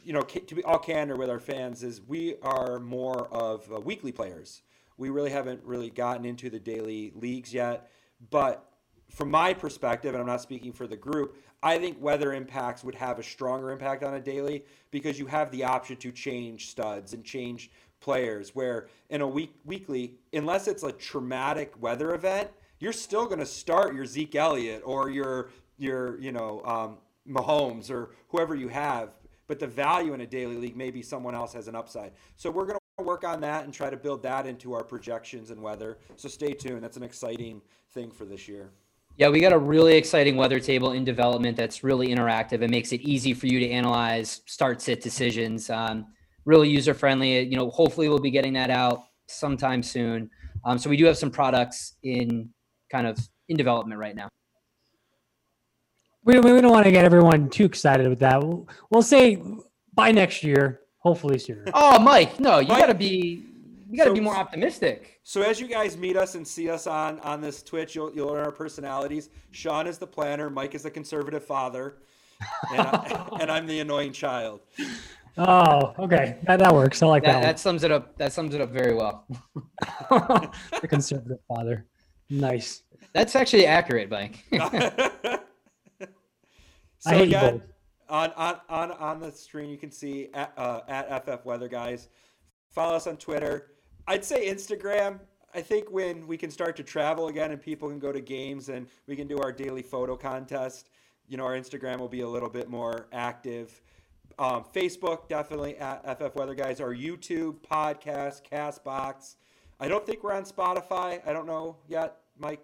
you 0.07 0.13
know 0.13 0.23
to 0.23 0.55
be 0.55 0.63
all 0.63 0.79
candor 0.79 1.17
with 1.17 1.29
our 1.29 1.41
fans 1.41 1.83
is 1.83 2.01
we 2.01 2.37
are 2.41 2.79
more 2.79 3.27
of 3.27 3.71
uh, 3.73 3.81
weekly 3.81 4.13
players. 4.13 4.63
We 4.97 5.11
really 5.11 5.31
haven't 5.31 5.63
really 5.65 5.91
gotten 5.91 6.25
into 6.25 6.49
the 6.49 6.61
daily 6.61 7.13
leagues 7.17 7.53
yet, 7.53 7.91
but 8.31 8.71
from 9.11 9.31
my 9.31 9.53
perspective, 9.53 10.15
and 10.15 10.21
I'm 10.21 10.27
not 10.27 10.41
speaking 10.41 10.73
for 10.73 10.87
the 10.87 10.97
group, 10.97 11.37
I 11.63 11.79
think 11.79 12.01
weather 12.01 12.33
impacts 12.33 12.85
would 12.85 12.95
have 12.95 13.19
a 13.19 13.23
stronger 13.23 13.73
impact 13.73 14.05
on 14.05 14.15
a 14.15 14.21
daily 14.21 14.65
because 14.93 15.19
you 15.19 15.27
have 15.27 15.51
the 15.51 15.65
option 15.65 15.97
to 15.97 16.13
change 16.13 16.71
studs 16.71 17.13
and 17.13 17.25
change 17.25 17.71
players. 17.99 18.55
Where 18.55 18.87
in 19.11 19.23
a 19.23 19.27
week 19.29 19.55
weekly, 19.65 20.15
unless 20.33 20.69
it's 20.69 20.85
a 20.85 20.93
traumatic 20.93 21.75
weather 21.81 22.15
event, 22.15 22.51
you're 22.79 22.93
still 22.93 23.27
going 23.27 23.41
to 23.41 23.47
start 23.47 23.93
your 23.93 24.07
Zeke 24.07 24.37
Elliott 24.37 24.83
or 24.85 25.11
your 25.11 25.51
your 25.79 26.21
you 26.21 26.31
know 26.31 26.63
um, 26.65 26.99
Mahomes 27.29 27.91
or 27.91 28.11
whoever 28.29 28.55
you 28.55 28.69
have. 28.69 29.11
But 29.47 29.59
the 29.59 29.67
value 29.67 30.15
in 30.15 30.21
a 30.21 30.27
daily 30.27 30.57
league, 30.57 30.77
maybe 30.77 31.03
someone 31.03 31.35
else 31.35 31.53
has 31.53 31.69
an 31.69 31.75
upside. 31.75 32.13
So 32.37 32.51
we're 32.51 32.67
going 32.67 32.79
to 32.99 33.05
work 33.05 33.25
on 33.25 33.41
that 33.43 33.65
and 33.65 33.73
try 33.73 33.91
to 33.91 33.97
build 33.97 34.23
that 34.23 34.47
into 34.47 34.73
our 34.75 34.83
projections 34.83 35.51
and 35.51 35.63
weather. 35.63 35.99
So 36.17 36.29
stay 36.29 36.53
tuned. 36.53 36.83
That's 36.83 36.97
an 36.97 37.03
exciting 37.03 37.63
thing 37.91 38.11
for 38.11 38.25
this 38.25 38.49
year. 38.49 38.71
Yeah, 39.19 39.29
we 39.29 39.41
got 39.41 39.53
a 39.53 39.59
really 39.59 39.97
exciting 39.97 40.37
weather 40.37 40.61
table 40.61 40.93
in 40.93 41.05
development 41.05 41.57
that's 41.57 41.83
really 41.83 42.09
interactive. 42.09 42.61
It 42.63 42.71
makes 42.71 42.93
it 42.93 43.01
easy 43.01 43.33
for 43.33 43.47
you 43.47 43.61
to 43.61 43.71
analyze 43.71 44.43
start 44.47 44.83
sit 44.83 45.01
decisions. 45.01 45.71
Um, 45.71 46.07
really 46.45 46.69
user 46.69 46.93
friendly. 46.93 47.41
You 47.41 47.57
know, 47.57 47.71
hopefully 47.71 48.09
we'll 48.09 48.19
be 48.19 48.31
getting 48.31 48.53
that 48.55 48.71
out 48.71 49.05
sometime 49.27 49.83
soon. 49.83 50.31
Um, 50.65 50.79
so 50.79 50.91
we 50.91 50.97
do 50.97 51.05
have 51.07 51.17
some 51.17 51.31
products 51.31 51.95
in 52.03 52.51
kind 52.91 53.07
of 53.07 53.19
in 53.49 53.57
development 53.57 54.01
right 54.01 54.15
now. 54.15 54.29
We 56.27 56.35
don't, 56.35 56.45
we 56.45 56.61
don't 56.61 56.71
want 56.73 56.85
to 56.85 56.93
get 56.93 57.05
everyone 57.05 57.49
too 57.49 57.65
excited 57.65 58.07
with 58.09 58.19
that. 58.19 58.43
We'll, 58.43 58.69
we'll 58.91 59.03
say 59.03 59.43
by 59.95 60.11
next 60.13 60.43
year, 60.45 60.81
hopefully 60.99 61.39
sooner. 61.39 61.65
Oh, 61.73 61.99
Mike, 61.99 62.39
no, 62.39 62.59
you 62.59 62.69
Mike- 62.69 62.81
got 62.81 62.87
to 62.87 62.95
be 62.95 63.45
you 63.89 63.97
got 63.97 64.05
to 64.05 64.11
So- 64.11 64.15
be 64.15 64.21
more 64.21 64.37
optimistic. 64.37 65.21
So 65.23 65.43
as 65.43 65.61
you 65.61 65.67
guys 65.67 65.97
meet 65.97 66.17
us 66.17 66.35
and 66.37 66.47
see 66.47 66.69
us 66.71 66.87
on 66.87 67.19
on 67.21 67.41
this 67.41 67.63
Twitch, 67.63 67.95
you'll 67.97 68.13
you'll 68.15 68.29
learn 68.29 68.45
our 68.45 68.53
personalities. 68.53 69.31
Sean 69.53 69.87
is 69.87 69.99
the 69.99 70.07
planner, 70.07 70.51
Mike 70.51 70.75
is 70.75 70.83
the 70.85 70.91
conservative 70.91 71.45
father, 71.45 71.97
and, 72.71 72.81
I, 72.81 73.29
and 73.41 73.51
I'm 73.51 73.67
the 73.67 73.81
annoying 73.81 74.13
child. 74.13 74.61
Oh, 75.39 75.95
okay, 75.99 76.37
that, 76.45 76.59
that 76.61 76.73
works. 76.75 77.03
I 77.03 77.07
like 77.07 77.25
That, 77.25 77.33
that. 77.35 77.43
that 77.43 77.59
sums 77.59 77.83
it 77.85 77.91
up. 77.93 78.17
That 78.19 78.33
sums 78.33 78.55
it 78.55 78.61
up 78.61 78.71
very 78.71 78.95
well. 78.95 79.27
the 80.11 80.89
conservative 80.89 81.39
father. 81.49 81.87
Nice. 82.31 82.83
That's 83.13 83.35
actually 83.37 83.67
accurate, 83.67 84.11
Mike. 84.11 84.45
so 87.07 87.15
I 87.15 87.19
hate 87.19 87.31
you 87.31 87.37
again, 87.37 87.59
both. 87.59 87.63
on, 88.09 88.33
on 88.33 88.61
on 88.69 88.91
on 88.93 89.21
the 89.21 89.33
screen 89.33 89.71
you 89.71 89.79
can 89.79 89.91
see 89.91 90.29
at, 90.35 90.53
uh, 90.57 90.81
at 90.89 91.25
FF 91.25 91.45
Weather 91.45 91.69
Guys. 91.69 92.09
Follow 92.71 92.97
us 92.97 93.07
on 93.07 93.17
Twitter. 93.17 93.71
I'd 94.07 94.25
say 94.25 94.49
Instagram. 94.53 95.21
I 95.55 95.63
think 95.63 95.91
when 95.91 96.27
we 96.27 96.37
can 96.37 96.51
start 96.51 96.77
to 96.77 96.83
travel 96.83 97.29
again 97.29 97.51
and 97.51 97.61
people 97.61 97.89
can 97.89 97.99
go 97.99 98.13
to 98.13 98.21
games 98.21 98.69
and 98.69 98.87
we 99.07 99.17
can 99.17 99.27
do 99.27 99.39
our 99.39 99.53
daily 99.53 99.83
photo 99.83 100.17
contest, 100.17 100.91
you 101.29 101.37
know, 101.37 101.45
our 101.45 101.55
Instagram 101.55 101.99
will 101.99 102.09
be 102.09 102.21
a 102.21 102.29
little 102.29 102.51
bit 102.51 102.69
more 102.69 103.07
active. 103.13 103.81
Um, 104.39 104.65
Facebook, 104.75 105.29
definitely 105.29 105.79
at 105.79 106.03
FF 106.19 106.35
Weather 106.37 106.55
Guys. 106.55 106.81
Our 106.81 106.95
YouTube, 106.95 107.57
podcast, 107.61 108.43
Castbox. 108.51 109.37
I 109.81 109.89
don't 109.89 110.05
think 110.05 110.23
we're 110.23 110.35
on 110.35 110.45
Spotify. 110.45 111.27
I 111.27 111.33
don't 111.33 111.47
know 111.47 111.77
yet. 111.89 112.19
Mike, 112.39 112.61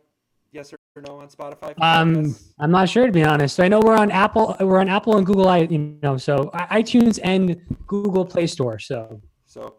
yes 0.53 0.73
or 0.73 1.03
no 1.03 1.19
on 1.19 1.29
Spotify? 1.29 1.75
Um. 1.81 2.35
I'm 2.59 2.71
not 2.71 2.89
sure 2.89 3.07
to 3.07 3.13
be 3.13 3.25
honest. 3.25 3.59
I 3.61 3.69
know 3.69 3.81
we're 3.81 3.97
on 3.97 4.11
Apple. 4.11 4.57
We're 4.61 4.79
on 4.79 4.89
Apple 4.89 5.17
and 5.17 5.27
Google. 5.27 5.49
I 5.49 5.59
you 5.59 5.99
know 6.03 6.17
so 6.17 6.51
iTunes 6.55 7.19
and 7.25 7.61
Google 7.87 8.25
Play 8.25 8.47
Store. 8.47 8.79
So 8.79 9.21
So 9.47 9.75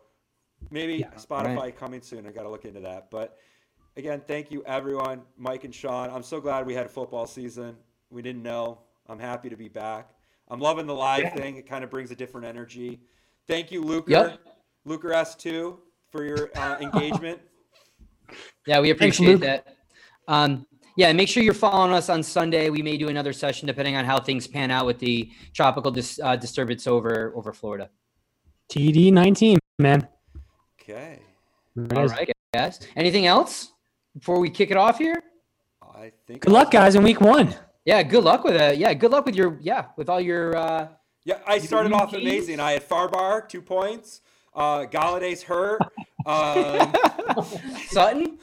maybe 0.72 0.96
Yeah. 0.96 1.12
Spotify 1.12 1.56
Right. 1.58 1.78
coming 1.78 2.02
soon. 2.02 2.28
I 2.28 2.32
got 2.32 2.44
to 2.44 2.50
look 2.50 2.66
into 2.66 2.80
that. 2.82 3.10
But 3.10 3.38
again, 3.96 4.22
thank 4.28 4.52
you 4.52 4.64
everyone, 4.66 5.22
Mike 5.38 5.64
and 5.64 5.74
Sean. 5.74 6.10
I'm 6.10 6.24
so 6.24 6.42
glad 6.42 6.66
we 6.66 6.74
had 6.74 6.86
a 6.86 6.90
football 6.90 7.26
season. 7.28 7.78
We 8.10 8.22
didn't 8.22 8.44
know. 8.44 8.80
I'm 9.08 9.20
happy 9.20 9.50
to 9.50 9.58
be 9.58 9.68
back. 9.70 10.10
I'm 10.50 10.60
loving 10.60 10.88
the 10.88 10.94
live 10.96 11.22
Yeah. 11.24 11.36
thing. 11.36 11.58
It 11.58 11.68
kind 11.68 11.84
of 11.84 11.90
brings 11.90 12.12
a 12.12 12.16
different 12.16 12.46
energy. 12.48 13.02
Thank 13.48 13.72
you, 13.72 13.82
Luker. 13.82 14.12
Yep. 14.12 14.40
Luker 14.86 15.10
S2 15.10 15.78
for 16.12 16.24
your 16.26 16.50
uh, 16.58 16.78
engagement. 16.80 17.40
Yeah, 18.66 18.80
we 18.80 18.90
appreciate 18.92 19.28
Luke. 19.28 19.42
that. 19.42 19.76
Um, 20.28 20.66
yeah, 20.96 21.12
make 21.14 21.28
sure 21.28 21.42
you're 21.44 21.54
following 21.54 21.92
us 21.94 22.10
on 22.10 22.22
Sunday. 22.24 22.70
We 22.70 22.82
may 22.82 22.98
do 22.98 23.10
another 23.10 23.34
session 23.34 23.66
depending 23.68 23.96
on 23.96 24.06
how 24.06 24.20
things 24.20 24.48
pan 24.48 24.70
out 24.72 24.86
with 24.86 25.00
the 25.00 25.32
tropical 25.54 25.92
dis- 25.92 26.20
uh, 26.24 26.36
disturbance 26.36 26.86
over 26.88 27.34
over 27.36 27.52
Florida. 27.54 27.90
TD 28.72 29.12
19, 29.12 29.58
man. 29.80 30.08
Okay. 30.82 31.20
There 31.76 31.86
it 31.86 31.98
All 31.98 32.06
is. 32.06 32.12
right, 32.12 32.32
guys. 32.54 32.80
Anything 32.96 33.26
else 33.26 33.72
before 34.14 34.40
we 34.40 34.50
kick 34.50 34.70
it 34.72 34.78
off 34.78 34.98
here? 35.00 35.22
I 35.82 36.12
think. 36.28 36.42
Good 36.42 36.52
luck, 36.54 36.72
guys, 36.72 36.96
in 36.96 37.04
week 37.04 37.22
one. 37.22 37.56
Yeah, 37.86 38.04
good 38.04 38.24
luck 38.24 38.44
with 38.44 38.56
it. 38.56 38.78
Yeah, 38.78 38.94
good 38.94 39.12
luck 39.12 39.26
with 39.26 39.36
your 39.36 39.58
yeah 39.62 39.88
with 39.98 40.10
all 40.10 40.22
your. 40.22 40.56
uh 40.56 40.88
Yeah, 41.26 41.40
I 41.48 41.58
started 41.58 41.90
you 41.90 41.96
off 41.96 42.12
gained- 42.12 42.24
amazing. 42.28 42.60
I 42.60 42.74
had 42.74 42.88
Farbar 42.88 43.50
two 43.50 43.62
points. 43.62 44.22
Uh, 44.54 44.86
Golladay's 44.86 45.42
hurt. 45.44 45.82
Um, 46.26 46.94
Sutton. 47.90 48.40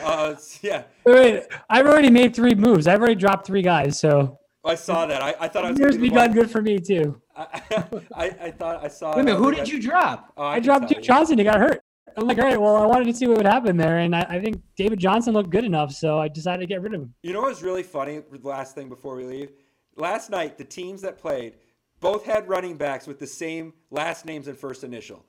Uh, 0.00 0.34
yeah, 0.62 0.84
Wait, 1.04 1.44
I've 1.68 1.86
already 1.86 2.10
made 2.10 2.34
three 2.34 2.54
moves. 2.54 2.86
I've 2.86 3.00
already 3.00 3.14
dropped 3.14 3.46
three 3.46 3.62
guys. 3.62 3.98
So 3.98 4.38
I 4.64 4.74
saw 4.74 5.06
that. 5.06 5.22
I, 5.22 5.34
I 5.40 5.48
thought 5.48 5.64
I 5.64 5.70
was. 5.70 5.78
year's 5.78 5.96
gonna 5.96 6.02
be 6.02 6.08
the 6.08 6.14
begun 6.14 6.32
good 6.32 6.50
for 6.50 6.62
me 6.62 6.78
too. 6.78 7.20
I, 7.36 7.62
I, 8.14 8.24
I 8.40 8.50
thought 8.50 8.84
I 8.84 8.88
saw. 8.88 9.14
Wait 9.14 9.22
a 9.22 9.24
minute, 9.24 9.38
who 9.38 9.52
did 9.52 9.68
you 9.68 9.80
drop? 9.80 10.32
Oh, 10.36 10.46
I, 10.46 10.54
can 10.54 10.62
dropped 10.64 10.88
tell 10.88 10.96
Duke. 10.96 11.02
Johnson. 11.02 11.38
He 11.38 11.44
got 11.44 11.60
hurt. 11.60 11.82
I'm 12.16 12.26
like, 12.26 12.38
all 12.38 12.44
right, 12.44 12.60
well, 12.60 12.76
I 12.76 12.84
wanted 12.84 13.06
to 13.06 13.14
see 13.14 13.26
what 13.26 13.38
would 13.38 13.46
happen 13.46 13.78
there, 13.78 13.98
and 13.98 14.14
I, 14.14 14.20
I 14.28 14.40
think 14.40 14.60
David 14.76 14.98
Johnson 14.98 15.32
looked 15.32 15.48
good 15.48 15.64
enough, 15.64 15.92
so 15.92 16.18
I 16.18 16.28
decided 16.28 16.60
to 16.60 16.66
get 16.66 16.82
rid 16.82 16.92
of 16.92 17.00
him. 17.00 17.14
You 17.22 17.32
know 17.32 17.40
what 17.40 17.48
was 17.48 17.62
really 17.62 17.82
funny? 17.82 18.20
The 18.30 18.46
last 18.46 18.74
thing 18.74 18.90
before 18.90 19.16
we 19.16 19.24
leave, 19.24 19.52
last 19.96 20.28
night 20.28 20.58
the 20.58 20.64
teams 20.64 21.00
that 21.02 21.18
played 21.18 21.54
both 22.00 22.26
had 22.26 22.48
running 22.48 22.76
backs 22.76 23.06
with 23.06 23.18
the 23.18 23.26
same 23.26 23.72
last 23.90 24.26
names 24.26 24.48
and 24.48 24.58
first 24.58 24.84
initial. 24.84 25.24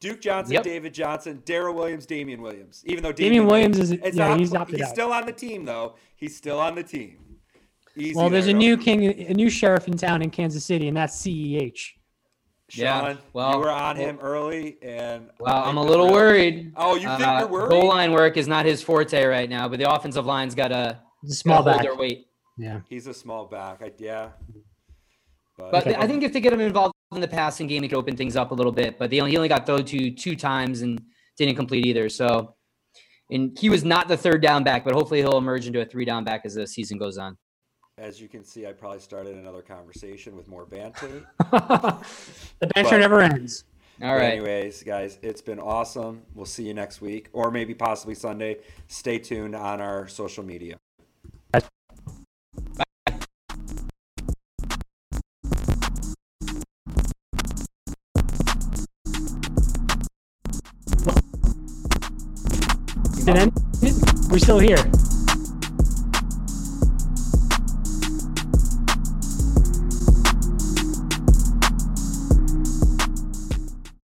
Duke 0.00 0.20
Johnson, 0.20 0.54
Yep. 0.54 0.62
David 0.64 0.92
Johnson, 0.94 1.42
Darrel 1.46 1.74
Williams, 1.74 2.04
Damien 2.06 2.42
Williams. 2.42 2.82
Even 2.86 3.02
though 3.02 3.12
Damien 3.12 3.46
Williams 3.46 3.78
is- 3.78 3.92
it's 3.92 4.16
yeah, 4.16 4.28
not- 4.28 4.38
he's 4.38 4.54
opted 4.54 4.76
he's 4.78 4.86
out. 4.86 4.92
still 4.92 5.12
on 5.12 5.24
the 5.26 5.32
team 5.32 5.64
though. 5.64 5.94
He's 6.16 6.36
still 6.36 6.58
on 6.60 6.74
the 6.74 6.82
team. 6.82 7.18
Easy 7.96 8.14
Well, 8.14 8.28
there's 8.28 8.46
a 8.46 8.52
new 8.52 8.76
king, 8.76 9.04
a 9.06 9.32
new 9.32 9.48
sheriff 9.48 9.88
in 9.88 9.96
town 9.96 10.20
in 10.20 10.28
Kansas 10.30 10.64
City, 10.64 10.86
and 10.88 10.96
that's 10.96 11.16
CEH. 11.16 11.94
Yeah, 12.74 13.16
well- 13.32 13.52
you 13.52 13.58
were 13.60 13.70
on 13.70 13.96
him 13.96 14.18
early, 14.20 14.76
and 14.82 15.30
Well, 15.40 15.54
I 15.54 15.68
I'm 15.68 15.76
a 15.78 15.82
little 15.82 16.06
we're- 16.06 16.14
worried. 16.14 16.72
Oh, 16.76 16.94
you 16.96 17.06
think 17.08 17.20
Uh, 17.20 17.36
you're 17.40 17.48
worried? 17.48 17.70
Goal 17.70 17.86
line 17.88 18.12
work 18.12 18.36
is 18.36 18.46
not 18.48 18.66
his 18.66 18.82
forte 18.82 19.24
right 19.24 19.48
now, 19.48 19.66
but 19.68 19.78
the 19.78 19.90
offensive 19.90 20.26
line's 20.26 20.54
got 20.54 20.72
a 20.72 21.00
small 21.26 21.62
hold 21.62 21.66
back. 21.76 21.82
their 21.82 21.94
weight. 21.96 22.26
Yeah. 22.58 22.80
He's 22.88 23.06
a 23.06 23.14
small 23.14 23.46
back. 23.46 23.80
I, 23.82 23.92
yeah. 23.98 24.30
But, 25.56 25.70
But 25.70 25.86
I 25.86 26.06
think 26.06 26.22
if 26.22 26.32
they 26.34 26.40
get 26.40 26.52
him 26.52 26.60
involved 26.60 26.92
in 27.16 27.20
the 27.20 27.28
passing 27.28 27.66
game, 27.66 27.82
he 27.82 27.88
could 27.88 27.98
open 27.98 28.16
things 28.16 28.36
up 28.36 28.50
a 28.50 28.54
little 28.54 28.72
bit. 28.72 28.98
But 28.98 29.12
only, 29.14 29.30
he 29.30 29.36
only 29.36 29.48
got 29.48 29.66
thrown 29.66 29.84
to 29.84 30.10
two 30.10 30.36
times 30.36 30.82
and 30.82 31.02
didn't 31.36 31.56
complete 31.56 31.84
either. 31.86 32.08
So, 32.08 32.54
and 33.30 33.58
he 33.58 33.68
was 33.68 33.84
not 33.84 34.08
the 34.08 34.16
third 34.16 34.40
down 34.40 34.62
back, 34.62 34.84
but 34.84 34.94
hopefully 34.94 35.20
he'll 35.20 35.38
emerge 35.38 35.66
into 35.66 35.80
a 35.80 35.84
three 35.84 36.04
down 36.04 36.24
back 36.24 36.42
as 36.44 36.54
the 36.54 36.66
season 36.66 36.98
goes 36.98 37.18
on. 37.18 37.36
as 37.98 38.20
you 38.20 38.28
can 38.28 38.44
see, 38.44 38.66
I 38.66 38.72
probably 38.72 39.00
started 39.00 39.36
another 39.36 39.62
conversation 39.62 40.36
with 40.36 40.46
more 40.48 40.66
banter. 40.66 41.26
the 41.50 42.66
banter 42.74 42.98
never 42.98 43.20
ends. 43.20 43.64
All 44.02 44.14
right. 44.14 44.34
Anyways, 44.34 44.82
guys, 44.82 45.18
it's 45.22 45.40
been 45.40 45.58
awesome. 45.58 46.22
We'll 46.34 46.44
see 46.44 46.64
you 46.64 46.74
next 46.74 47.00
week, 47.00 47.30
or 47.32 47.50
maybe 47.50 47.74
possibly 47.74 48.14
Sunday. 48.14 48.58
Stay 48.88 49.18
tuned 49.18 49.56
on 49.56 49.80
our 49.80 50.06
social 50.06 50.44
media. 50.44 50.76
Ended. 63.28 63.52
We're 64.30 64.38
still 64.38 64.60
here. 64.60 65.05